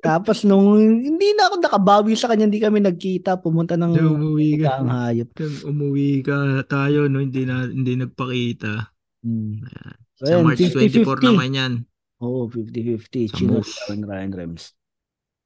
Tapos 0.00 0.42
nung 0.42 0.80
hindi 0.80 1.36
na 1.36 1.52
ako 1.52 1.54
nakabawi 1.62 2.16
sa 2.16 2.32
kanya, 2.32 2.48
hindi 2.48 2.58
kami 2.58 2.80
nagkita, 2.82 3.38
pumunta 3.38 3.76
ng 3.76 3.92
Nung 3.92 4.18
umuwi 4.18 4.64
ka. 4.64 4.82
ang 4.82 4.90
hayop. 4.90 5.30
Umuwi 5.68 6.24
ka 6.24 6.64
tayo, 6.66 7.06
no, 7.06 7.20
hindi 7.22 7.44
na 7.44 7.68
hindi 7.68 7.94
nagpakita. 7.94 8.72
Hmm. 9.20 9.62
So, 10.16 10.24
Sa 10.24 10.40
March 10.40 10.64
24 10.64 11.28
naman 11.28 11.50
yan. 11.52 11.72
Oo, 12.24 12.48
50-50. 12.48 13.28
Sa 13.28 13.34
Chino 13.36 13.60
Moose. 13.60 13.68
Liao 13.68 13.92
and 13.92 14.04
Ryan 14.08 14.32
Rems. 14.32 14.64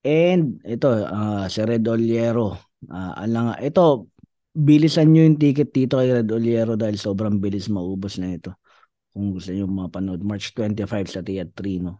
And 0.06 0.42
ito, 0.62 0.88
ah, 1.10 1.50
si 1.50 1.60
Red 1.66 1.82
Oliero. 1.90 2.54
Ah, 2.86 3.18
alang, 3.26 3.58
ito, 3.58 4.08
bilisan 4.54 5.10
nyo 5.10 5.26
yung 5.26 5.36
ticket 5.42 5.74
dito 5.74 5.98
kay 5.98 6.22
Red 6.22 6.30
Oliero 6.30 6.78
dahil 6.78 6.96
sobrang 6.96 7.42
bilis 7.42 7.66
maubos 7.66 8.16
na 8.22 8.38
ito. 8.38 8.54
Kung 9.10 9.34
gusto 9.34 9.50
nyo 9.50 9.66
mapanood. 9.66 10.22
March 10.22 10.54
25 10.54 10.86
sa 11.08 11.20
Tiat 11.20 11.50
3, 11.52 11.82
no? 11.82 11.98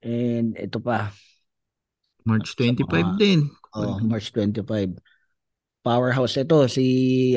And 0.00 0.56
ito 0.56 0.80
pa, 0.80 1.12
March 2.24 2.52
Sa 2.52 2.64
25 2.64 2.84
mga- 2.84 3.16
din. 3.16 3.40
oh, 3.72 3.96
March 4.00 4.32
25. 4.32 4.96
Powerhouse 5.80 6.36
ito, 6.36 6.68
si, 6.68 6.86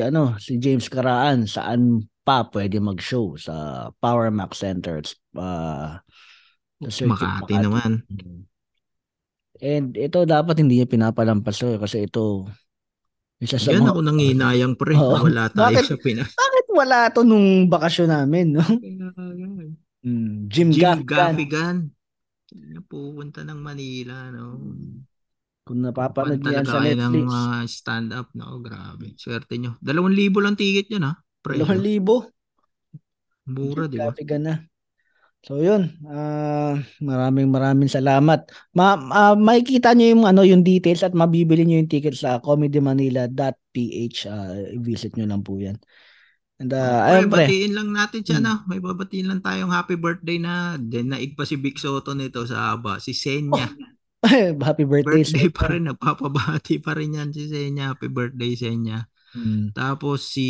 ano, 0.00 0.36
si 0.36 0.60
James 0.60 0.84
Karaan. 0.88 1.48
Saan 1.48 2.04
pa 2.20 2.44
pwede 2.50 2.76
mag-show? 2.76 3.36
Sa 3.36 3.88
Power 3.96 4.28
Max 4.28 4.60
Center. 4.60 5.00
Uh, 5.32 5.96
sa 6.84 6.90
Circuit 6.90 7.16
Makati 7.16 7.54
naman. 7.56 8.04
Mm. 8.12 8.42
And 9.64 9.86
ito 9.96 10.26
dapat 10.26 10.60
hindi 10.60 10.76
niya 10.76 10.90
pinapalampas 10.90 11.56
eh, 11.64 11.78
kasi 11.78 12.04
ito 12.04 12.44
isa 13.40 13.56
sa 13.56 13.72
Yan 13.72 13.86
mga- 13.86 13.92
ako 13.96 14.00
nanginayang 14.02 14.74
pre. 14.76 14.92
Na 14.92 15.20
Wala 15.24 15.44
tayo 15.48 15.80
Bakit? 15.80 15.84
sa 15.88 15.96
Pinas. 15.96 16.30
Bakit 16.32 16.53
wala 16.74 17.08
to 17.14 17.22
nung 17.22 17.70
bakasyon 17.70 18.10
namin, 18.10 18.58
no? 18.58 18.64
Mm, 20.04 20.52
Jim, 20.52 20.68
Jim 20.68 20.84
Gaffigan. 20.84 21.32
Gaffigan. 21.32 21.76
Pupunta 22.84 23.40
ng 23.40 23.56
Manila, 23.56 24.28
no? 24.28 24.60
Kung 25.64 25.80
napapanood 25.80 26.44
niyo 26.44 26.60
yan 26.60 26.68
Talaga 26.68 26.76
sa 26.76 26.84
kayo 26.84 26.92
ng 26.92 27.00
Netflix, 27.00 27.24
mga 27.32 27.56
stand-up. 27.72 28.28
No, 28.36 28.60
grabe. 28.60 29.16
Swerte 29.16 29.56
nyo. 29.56 29.80
Dalawang 29.80 30.12
libo 30.12 30.44
lang 30.44 30.60
ticket 30.60 30.92
yun, 30.92 31.08
ha? 31.08 31.16
Pre. 31.40 31.56
2,000. 31.56 32.28
Mura, 33.48 33.88
Jim 33.88 33.96
di 33.96 33.96
ba? 33.96 34.12
Gaffigan 34.12 34.44
na. 34.44 34.54
So 35.44 35.60
yun, 35.60 35.92
ah, 36.08 36.80
maraming 37.04 37.52
maraming 37.52 37.92
salamat. 37.92 38.48
Ma 38.72 38.96
ah, 39.12 39.36
makikita 39.36 39.92
niyo 39.92 40.16
yung 40.16 40.24
ano 40.24 40.40
yung 40.40 40.64
details 40.64 41.04
at 41.04 41.12
mabibili 41.12 41.68
niyo 41.68 41.84
yung 41.84 41.92
ticket 41.92 42.16
sa 42.16 42.40
comedymanila.ph. 42.40 44.18
Ah, 44.24 44.56
visit 44.80 45.12
niyo 45.16 45.28
lang 45.28 45.44
po 45.44 45.60
'yan. 45.60 45.76
And 46.54 46.70
uh, 46.70 46.78
Oh, 46.78 47.14
ayun 47.18 47.28
pre, 47.28 47.50
batiin 47.50 47.72
lang 47.74 47.90
natin 47.90 48.22
siya 48.22 48.38
Hmm. 48.38 48.46
na. 48.46 48.52
May 48.70 48.78
babatiin 48.78 49.26
lang 49.26 49.40
tayong 49.42 49.74
happy 49.74 49.98
birthday 49.98 50.38
na. 50.38 50.78
Then 50.78 51.10
naig 51.10 51.34
pa 51.34 51.42
si 51.42 51.58
Big 51.58 51.76
Soto 51.76 52.14
nito 52.14 52.46
sa 52.46 52.74
aba. 52.74 53.02
Si 53.02 53.10
Senya. 53.10 53.66
Happy 54.64 54.88
birthday. 54.88 55.20
birthday 55.20 55.48
pa 55.52 55.68
rin. 55.68 55.84
Nagpapabati 55.84 56.80
pa 56.80 56.96
rin 56.96 57.18
yan 57.18 57.28
si 57.28 57.50
Senya. 57.50 57.92
Happy 57.92 58.08
birthday 58.08 58.56
Senya. 58.56 59.04
Mm. 59.34 59.74
Tapos 59.74 60.24
si 60.24 60.48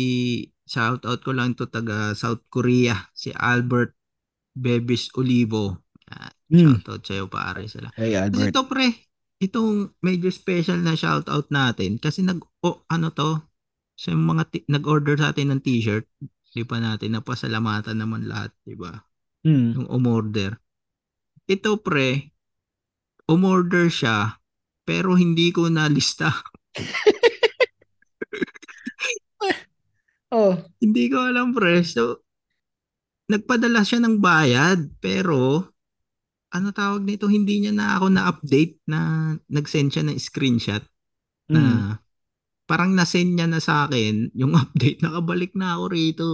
shout 0.63 1.03
out 1.03 1.19
ko 1.19 1.33
lang 1.33 1.57
to 1.57 1.67
taga 1.67 2.13
South 2.13 2.45
Korea. 2.47 2.95
Si 3.11 3.33
Albert 3.33 3.91
Bebis 4.55 5.09
Olivo. 5.17 5.83
Shout 6.47 6.85
out 6.87 7.01
sa'yo 7.03 7.25
pare 7.27 7.65
sila. 7.65 7.89
Hey 7.97 8.13
Kasi 8.29 8.45
Albert. 8.45 8.53
ito 8.53 8.61
pre, 8.69 8.87
itong 9.41 9.91
medyo 9.99 10.29
special 10.29 10.79
na 10.79 10.93
shout 10.95 11.27
out 11.27 11.49
natin 11.49 11.97
kasi 11.97 12.21
nag 12.21 12.39
o 12.61 12.85
ano 12.87 13.09
to 13.11 13.41
sa 13.95 14.11
mga 14.11 14.43
ti- 14.51 14.67
nag-order 14.67 15.15
sa 15.17 15.31
atin 15.31 15.55
ng 15.55 15.61
t-shirt, 15.63 16.05
di 16.55 16.63
pa 16.63 16.79
natin 16.79 17.15
napasalamatan 17.15 17.99
naman 17.99 18.27
lahat, 18.27 18.51
di 18.63 18.75
ba? 18.75 18.95
Mm. 19.43 19.69
Yung 19.79 19.87
umorder. 19.91 20.55
Ito 21.47 21.79
pre, 21.79 22.31
umorder 23.27 23.87
siya 23.91 24.39
pero 24.85 25.17
hindi 25.17 25.49
ko 25.49 25.67
na 25.67 25.89
lista. 25.89 26.29
Oh. 30.35 30.57
hindi 30.83 31.07
ko 31.07 31.31
alam 31.31 31.55
pre. 31.55 31.79
So 31.85 32.25
nagpadala 33.31 33.87
siya 33.87 34.03
ng 34.03 34.19
bayad 34.19 34.91
pero 34.99 35.63
ano 36.51 36.67
tawag 36.75 37.07
nito 37.07 37.31
hindi 37.31 37.63
niya 37.63 37.71
na 37.71 37.95
ako 37.95 38.11
na-update 38.11 38.83
na 38.83 39.31
nag-send 39.47 39.95
siya 39.95 40.03
ng 40.03 40.17
screenshot 40.19 40.83
na 41.47 41.61
Mm. 41.61 42.04
Parang 42.65 42.93
na-send 42.93 43.37
niya 43.37 43.47
na 43.47 43.61
sa 43.61 43.85
akin 43.85 44.33
yung 44.33 44.53
update, 44.61 45.01
nakabalik 45.01 45.53
na 45.53 45.77
ako 45.77 45.83
rito. 45.89 46.27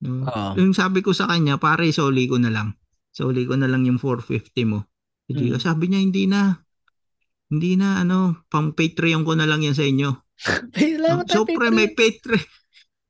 No? 0.00 0.24
Oo. 0.24 0.56
Yung 0.56 0.72
sabi 0.72 1.00
ko 1.00 1.12
sa 1.12 1.28
kanya, 1.28 1.60
pare, 1.60 1.92
soli 1.92 2.24
ko 2.24 2.40
na 2.40 2.48
lang. 2.48 2.72
Soli 3.10 3.44
ko 3.44 3.56
na 3.56 3.68
lang 3.68 3.84
yung 3.84 3.98
450 3.98 4.64
mo. 4.64 4.86
Hindi, 5.26 5.52
Mm. 5.52 5.60
Sabi 5.60 5.84
niya, 5.86 6.00
hindi 6.00 6.24
na. 6.26 6.56
Hindi 7.50 7.74
na, 7.74 8.00
ano, 8.00 8.46
pang 8.46 8.72
Patreon 8.72 9.26
ko 9.26 9.34
na 9.34 9.46
lang 9.46 9.60
yan 9.60 9.74
sa 9.74 9.82
inyo. 9.82 10.10
Salamat 10.72 11.26
so, 11.26 11.42
pre, 11.44 11.68
may 11.68 11.90
Patreon. 11.92 12.46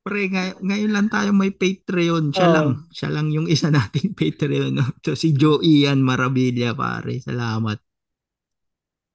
Pre, 0.01 0.21
ngay- 0.27 0.57
ngayon 0.65 0.91
lang 0.91 1.07
tayo 1.07 1.29
may 1.29 1.53
Patreon. 1.53 2.33
Siya 2.33 2.47
Oo. 2.49 2.53
lang. 2.53 2.69
Siya 2.89 3.09
lang 3.13 3.29
yung 3.29 3.45
isa 3.45 3.69
nating 3.73 4.17
Patreon. 4.17 4.73
No? 4.73 4.85
So, 5.05 5.13
si 5.13 5.31
Joe 5.31 5.61
Ian 5.61 6.01
Maravilla, 6.01 6.73
pare. 6.73 7.21
Salamat. 7.21 7.77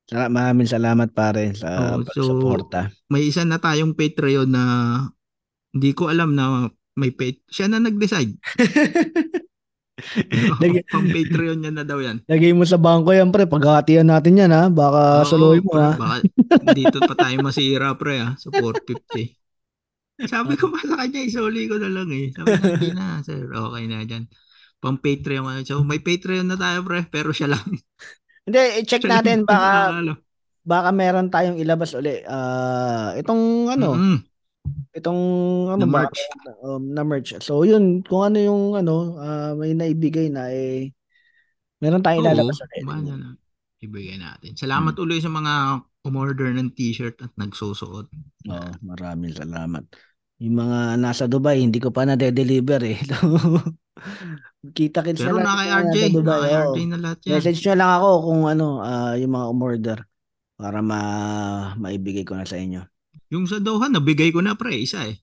Sala- 0.07 0.31
Maraming 0.31 0.71
salamat 0.71 1.11
pare 1.11 1.51
sa 1.53 1.99
Oo, 1.99 2.07
so- 2.07 2.07
pagsuporta. 2.07 2.95
may 3.09 3.27
isa 3.27 3.43
na 3.43 3.59
tayong 3.59 3.93
Patreon 3.93 4.47
na 4.47 4.63
hindi 5.75 5.91
ko 5.93 6.09
alam 6.09 6.33
na 6.33 6.71
may 6.95 7.11
pay 7.11 7.43
siya 7.47 7.67
na 7.67 7.77
nag-decide. 7.79 8.39
Lagi- 10.61 10.85
Pang 10.93 11.09
Patreon 11.09 11.59
niya 11.59 11.73
na 11.73 11.83
daw 11.83 11.99
yan. 11.99 12.21
Lagay 12.25 12.53
mo 12.53 12.63
sa 12.63 12.77
bangko 12.77 13.11
yan 13.11 13.33
pre, 13.33 13.49
paghahatian 13.49 14.07
natin 14.07 14.39
yan 14.39 14.53
ha. 14.53 14.69
Baka 14.69 15.25
Oo, 15.25 15.29
suluhin 15.29 15.65
mo 15.65 15.75
ha. 15.75 15.97
Baka 15.97 16.23
dito 16.73 17.01
pa 17.01 17.15
tayo 17.17 17.37
masira 17.41 17.97
pre 17.97 18.21
ah, 18.21 18.33
sa 18.37 18.53
450. 18.53 19.35
Sabi 20.25 20.57
ko 20.57 20.73
pa 20.73 20.81
sa 20.81 20.97
kanya, 20.97 21.21
isuli 21.21 21.69
ko 21.69 21.77
na 21.77 21.93
lang 21.93 22.09
eh. 22.09 22.33
Sabi 22.33 22.49
niya, 22.49 22.73
hindi 22.73 22.91
na 22.93 23.21
sir, 23.21 23.45
okay 23.45 23.85
na 23.85 24.05
dyan. 24.05 24.25
Pang 24.79 24.97
Patreon 24.97 25.45
ano. 25.45 25.61
So 25.61 25.81
may 25.83 26.01
Patreon 26.01 26.47
na 26.47 26.57
tayo 26.57 26.85
pre, 26.85 27.05
pero 27.05 27.33
siya 27.33 27.53
lang. 27.53 27.65
Hindi, 28.47 28.61
i-check 28.83 29.03
lang 29.03 29.11
natin 29.27 29.39
baka 29.43 29.71
baka 30.67 30.91
meron 30.95 31.31
tayong 31.31 31.59
ilabas 31.59 31.95
uli. 31.99 32.23
Ah, 32.27 33.15
itong 33.19 33.71
ano, 33.75 33.95
Mm-mm. 33.99 34.19
itong 34.95 35.23
ano 35.75 35.83
Na 35.83 35.91
merch. 35.91 36.21
meron- 36.23 36.59
um, 36.63 36.83
na 36.95 37.03
merch. 37.03 37.31
So 37.43 37.67
yun, 37.67 38.03
kung 38.07 38.31
ano 38.33 38.39
yung 38.39 38.63
ano, 38.79 39.19
ah, 39.19 39.53
may 39.59 39.75
naibigay 39.75 40.31
na 40.31 40.51
eh 40.51 40.91
meron 41.83 42.03
tayong 42.03 42.23
Oo, 42.23 42.31
ilalabas 42.33 42.59
ulit. 42.63 42.83
na. 42.87 43.35
Ibigay 43.77 44.17
natin. 44.17 44.57
Salamat 44.57 44.97
ulit 44.97 45.21
sa 45.21 45.29
mga 45.29 45.85
umorder 46.07 46.49
ng 46.55 46.73
t-shirt 46.73 47.21
at 47.21 47.35
nagsusuot. 47.37 48.09
Oo, 48.49 48.71
maraming 48.81 49.37
salamat. 49.37 49.85
Yung 50.37 50.57
mga 50.61 51.01
nasa 51.01 51.25
Dubai, 51.25 51.65
hindi 51.65 51.81
ko 51.81 51.89
pa 51.89 52.05
na-deliver 52.05 52.81
eh. 52.85 52.99
Kita-kits 54.77 55.23
Pero 55.25 55.41
na 55.41 55.41
na 55.41 55.47
lang 55.49 55.57
kay 55.57 55.69
RJ, 55.73 55.97
nasa 55.97 56.13
Dubai. 56.13 56.51
na. 56.53 56.61
RJ 56.61 56.79
na 56.85 56.99
lahat 57.01 57.19
yan. 57.25 57.33
Message 57.41 57.61
nyo 57.65 57.75
lang 57.79 57.91
ako 57.97 58.09
kung 58.21 58.43
ano, 58.45 58.67
ah, 58.85 59.15
yung 59.17 59.33
mga 59.33 59.47
umorder 59.49 59.99
para 60.57 60.81
ma 60.81 61.01
maibigay 61.77 62.25
ko 62.25 62.37
na 62.37 62.45
sa 62.49 62.61
inyo. 62.61 62.85
Yung 63.33 63.49
sa 63.49 63.61
Doha, 63.61 63.89
nabigay 63.89 64.33
ko 64.33 64.45
na 64.45 64.57
pre, 64.57 64.77
isa 64.77 65.09
eh. 65.09 65.17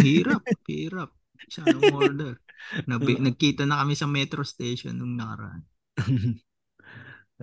Hirap, 0.00 0.44
hirap. 0.70 1.10
Isa 1.48 1.64
ang 1.64 1.80
order. 1.96 2.36
Nabi- 2.84 3.20
nagkita 3.32 3.64
na 3.64 3.80
kami 3.80 3.96
sa 3.96 4.04
metro 4.04 4.44
station 4.44 5.00
nung 5.00 5.16
nakaraan. 5.16 5.64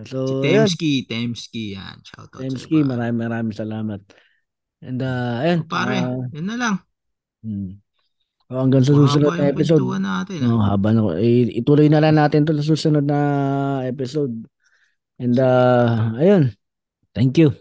so, 0.05 0.41
si. 0.41 0.45
Temski, 0.45 0.93
Temski 1.09 1.63
yan. 1.73 1.97
Shout 2.05 2.29
out 2.29 2.41
Temski, 2.41 2.85
maraming 2.85 3.17
maraming 3.25 3.57
salamat. 3.57 4.01
And 4.81 4.99
uh, 5.01 5.41
ayun. 5.41 5.59
Pare, 5.65 5.97
ah, 6.01 6.25
yun 6.33 6.45
na 6.45 6.55
lang. 6.55 6.75
hmm. 7.41 7.81
Oh, 8.47 8.63
hanggang 8.63 8.79
sa 8.79 8.95
susunod 8.95 9.35
na 9.35 9.51
episode. 9.51 9.83
natin. 9.99 10.39
Oh, 10.47 10.63
ah. 10.63 10.71
haba 10.71 10.95
na. 10.95 11.19
Eh, 11.19 11.59
ituloy 11.59 11.91
na 11.91 11.99
lang 11.99 12.15
natin 12.15 12.47
to 12.47 12.55
sa 12.55 12.63
susunod 12.63 13.03
na 13.03 13.19
episode. 13.83 14.31
And 15.19 15.35
uh, 15.35 16.15
ayun. 16.15 16.55
Thank 17.11 17.41
you. 17.41 17.51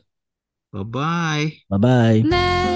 Bye-bye. 0.71 1.67
Bye-bye. 1.73 2.76